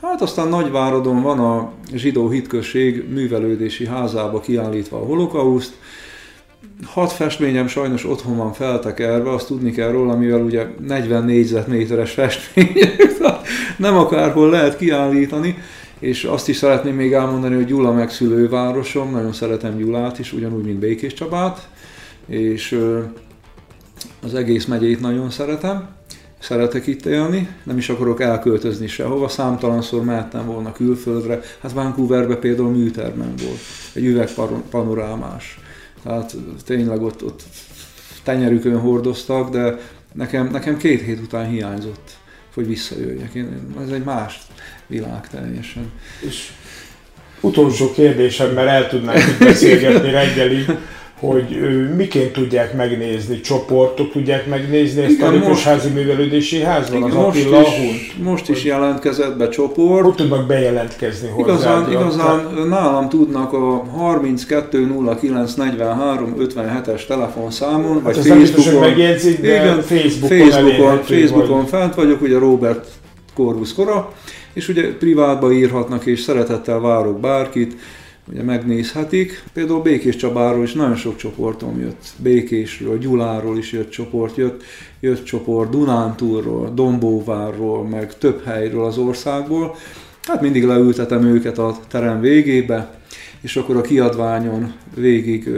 Hát 0.03 0.21
aztán 0.21 0.47
Nagyváradon 0.47 1.21
van 1.21 1.39
a 1.39 1.71
zsidó 1.93 2.29
hitközség 2.29 3.09
művelődési 3.09 3.87
házába 3.87 4.39
kiállítva 4.39 4.97
a 4.97 5.05
holokauszt. 5.05 5.73
Hat 6.85 7.11
festményem 7.11 7.67
sajnos 7.67 8.05
otthon 8.05 8.37
van 8.37 8.53
feltekerve, 8.53 9.31
azt 9.33 9.47
tudni 9.47 9.71
kell 9.71 9.91
róla, 9.91 10.15
mivel 10.15 10.41
ugye 10.41 10.67
40 10.87 11.23
négyzetméteres 11.23 12.11
festmény, 12.11 12.73
nem 13.77 13.97
akárhol 13.97 14.49
lehet 14.49 14.77
kiállítani. 14.77 15.57
És 16.03 16.23
azt 16.23 16.49
is 16.49 16.55
szeretném 16.55 16.95
még 16.95 17.13
elmondani, 17.13 17.55
hogy 17.55 17.65
Gyula 17.65 17.91
megszülővárosom, 17.91 19.11
nagyon 19.11 19.33
szeretem 19.33 19.77
Gyulát 19.77 20.19
is, 20.19 20.33
ugyanúgy, 20.33 20.63
mint 20.63 20.79
Békés 20.79 21.13
Csabát, 21.13 21.69
és 22.25 22.79
az 24.23 24.33
egész 24.33 24.65
megyét 24.65 24.99
nagyon 24.99 25.29
szeretem, 25.29 25.87
szeretek 26.39 26.87
itt 26.87 27.05
élni, 27.05 27.49
nem 27.63 27.77
is 27.77 27.89
akarok 27.89 28.21
elköltözni 28.21 28.87
sehova, 28.87 29.27
számtalanszor 29.27 30.03
mehettem 30.03 30.45
volna 30.45 30.71
külföldre, 30.71 31.39
hát 31.61 31.71
Vancouverbe 31.71 32.35
például 32.35 32.69
műtermen 32.71 33.33
volt, 33.45 33.59
egy 33.93 34.05
üvegpanorámás, 34.05 35.59
tehát 36.03 36.35
tényleg 36.65 37.01
ott, 37.01 37.23
ott 37.23 37.43
tenyerükön 38.23 38.79
hordoztak, 38.79 39.49
de 39.49 39.79
nekem, 40.13 40.49
nekem 40.51 40.77
két 40.77 41.01
hét 41.01 41.19
után 41.19 41.49
hiányzott, 41.49 42.17
hogy 42.53 42.67
visszajöjjek. 42.67 43.33
Én, 43.33 43.75
ez 43.83 43.89
egy 43.89 44.03
más 44.03 44.41
világ 44.93 45.29
teljesen. 45.29 45.91
És 46.19 46.49
utolsó 47.41 47.91
kérdésem, 47.91 48.49
mert 48.49 48.67
el 48.67 48.87
tudnánk 48.87 49.23
beszélgetni 49.39 50.11
reggelig, 50.11 50.65
hogy 51.19 51.57
miként 51.95 52.31
tudják 52.31 52.73
megnézni, 52.73 53.41
csoportok 53.41 54.11
tudják 54.11 54.47
megnézni 54.47 55.01
ezt 55.01 55.11
igen, 55.11 55.27
a 55.27 55.31
Lökösházi 55.31 55.89
Művelődési 55.89 56.61
Házban, 56.61 56.97
igen, 56.97 57.09
az 57.09 57.15
most 57.15 57.37
Attila 57.37 57.61
is, 57.61 57.67
Hunt. 57.67 58.23
Most 58.23 58.49
is 58.49 58.63
jelentkezett 58.63 59.37
be 59.37 59.49
csoport. 59.49 60.03
Hogy 60.03 60.15
tudnak 60.15 60.47
bejelentkezni 60.47 61.27
hozzá? 61.27 61.53
Igazán, 61.53 61.91
igazán 61.91 62.53
nálam 62.67 63.09
tudnak 63.09 63.53
a 63.53 63.83
320943 63.97 66.35
57-es 66.39 67.05
telefonszámon, 67.05 67.93
hát 67.93 68.03
vagy 68.15 68.27
Facebookon. 68.27 68.79
megjegyzik, 68.79 69.41
de 69.41 69.47
igen, 69.47 69.81
Facebookon, 69.81 70.37
Facebookon, 70.37 71.03
Facebookon 71.03 71.57
vagy. 71.57 71.67
fent 71.69 71.95
vagyok, 71.95 72.21
ugye 72.21 72.37
Robert 72.37 72.87
Corvus 73.35 73.73
Kora, 73.73 74.13
és 74.53 74.67
ugye 74.67 74.93
privátba 74.93 75.51
írhatnak, 75.51 76.05
és 76.05 76.19
szeretettel 76.19 76.79
várok 76.79 77.19
bárkit, 77.19 77.75
ugye 78.31 78.43
megnézhetik. 78.43 79.43
Például 79.53 79.81
Békés 79.81 80.15
Csabáról 80.15 80.63
is 80.63 80.73
nagyon 80.73 80.95
sok 80.95 81.15
csoportom 81.15 81.79
jött. 81.79 82.13
Békésről, 82.17 82.97
Gyuláról 82.97 83.57
is 83.57 83.71
jött 83.71 83.89
csoport, 83.89 84.37
jött, 84.37 84.63
jött 84.99 85.23
csoport 85.23 85.69
Dunántúrról, 85.69 86.71
Dombóvárról, 86.73 87.87
meg 87.87 88.17
több 88.17 88.43
helyről 88.43 88.85
az 88.85 88.97
országból. 88.97 89.75
Hát 90.21 90.41
mindig 90.41 90.63
leültetem 90.63 91.23
őket 91.23 91.57
a 91.57 91.77
terem 91.87 92.21
végébe, 92.21 92.99
és 93.41 93.55
akkor 93.55 93.77
a 93.77 93.81
kiadványon 93.81 94.73
végig 94.95 95.49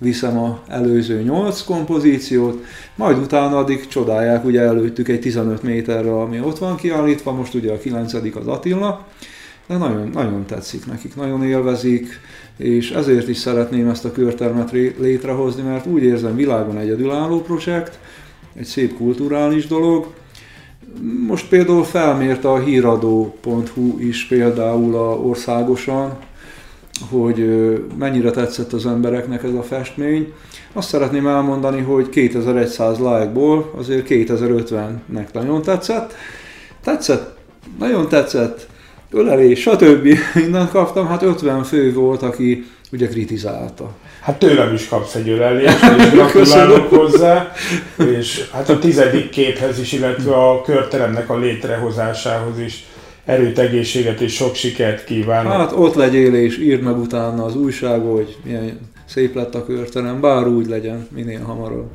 viszem 0.00 0.38
a 0.38 0.62
előző 0.68 1.22
8 1.22 1.62
kompozíciót, 1.62 2.64
majd 2.94 3.18
utána 3.18 3.58
addig 3.58 3.86
csodálják, 3.86 4.44
ugye 4.44 4.60
előttük 4.60 5.08
egy 5.08 5.20
15 5.20 5.62
méterre, 5.62 6.20
ami 6.20 6.40
ott 6.40 6.58
van 6.58 6.76
kiállítva, 6.76 7.32
most 7.32 7.54
ugye 7.54 7.72
a 7.72 7.78
9 7.78 8.14
az 8.14 8.46
Attila, 8.46 9.06
de 9.66 9.76
nagyon, 9.76 10.08
nagyon 10.08 10.46
tetszik 10.46 10.86
nekik, 10.86 11.16
nagyon 11.16 11.44
élvezik, 11.44 12.20
és 12.56 12.90
ezért 12.90 13.28
is 13.28 13.36
szeretném 13.36 13.88
ezt 13.88 14.04
a 14.04 14.12
körtermet 14.12 14.70
létrehozni, 14.98 15.62
mert 15.62 15.86
úgy 15.86 16.02
érzem 16.02 16.36
világon 16.36 16.78
egyedülálló 16.78 17.40
projekt, 17.40 17.98
egy 18.54 18.64
szép 18.64 18.96
kulturális 18.96 19.66
dolog. 19.66 20.06
Most 21.26 21.48
például 21.48 21.84
felmérte 21.84 22.50
a 22.50 22.58
híradó.hu 22.58 23.98
is 23.98 24.26
például 24.26 24.94
a 24.94 25.16
országosan, 25.16 26.18
hogy 27.10 27.48
mennyire 27.98 28.30
tetszett 28.30 28.72
az 28.72 28.86
embereknek 28.86 29.42
ez 29.42 29.54
a 29.54 29.62
festmény. 29.62 30.32
Azt 30.72 30.88
szeretném 30.88 31.26
elmondani, 31.26 31.80
hogy 31.80 32.08
2100 32.08 32.98
like-ból 32.98 33.72
azért 33.76 34.06
2050-nek 34.08 35.32
nagyon 35.32 35.62
tetszett. 35.62 36.14
Tetszett, 36.84 37.36
nagyon 37.78 38.08
tetszett, 38.08 38.66
ölelés, 39.10 39.60
stb. 39.60 40.06
Innen 40.46 40.68
kaptam, 40.68 41.06
hát 41.06 41.22
50 41.22 41.62
fő 41.62 41.92
volt, 41.92 42.22
aki 42.22 42.66
ugye 42.92 43.08
kritizálta. 43.08 43.90
Hát 44.20 44.38
tőlem 44.38 44.74
is 44.74 44.88
kapsz 44.88 45.14
egy 45.14 45.28
ölelést, 45.28 45.78
és 45.98 46.10
gratulálok 46.14 46.88
hozzá, 46.88 47.52
és 47.96 48.48
hát 48.52 48.68
a 48.68 48.78
tizedik 48.78 49.30
képhez 49.30 49.78
is, 49.78 49.92
illetve 49.92 50.34
a 50.34 50.62
körteremnek 50.62 51.30
a 51.30 51.38
létrehozásához 51.38 52.58
is 52.58 52.84
erőt, 53.30 53.58
egészséget 53.58 54.20
és 54.20 54.34
sok 54.34 54.54
sikert 54.54 55.04
kívánok. 55.04 55.52
Hát 55.52 55.72
ott 55.72 55.94
legyél 55.94 56.34
és 56.34 56.58
írd 56.58 56.82
meg 56.82 56.98
utána 56.98 57.44
az 57.44 57.56
újság, 57.56 58.00
hogy 58.00 58.36
milyen 58.44 58.78
szép 59.04 59.34
lett 59.34 59.54
a 59.54 59.64
körterem, 59.64 60.20
bár 60.20 60.46
úgy 60.46 60.66
legyen, 60.66 61.06
minél 61.10 61.42
hamarabb. 61.42 61.90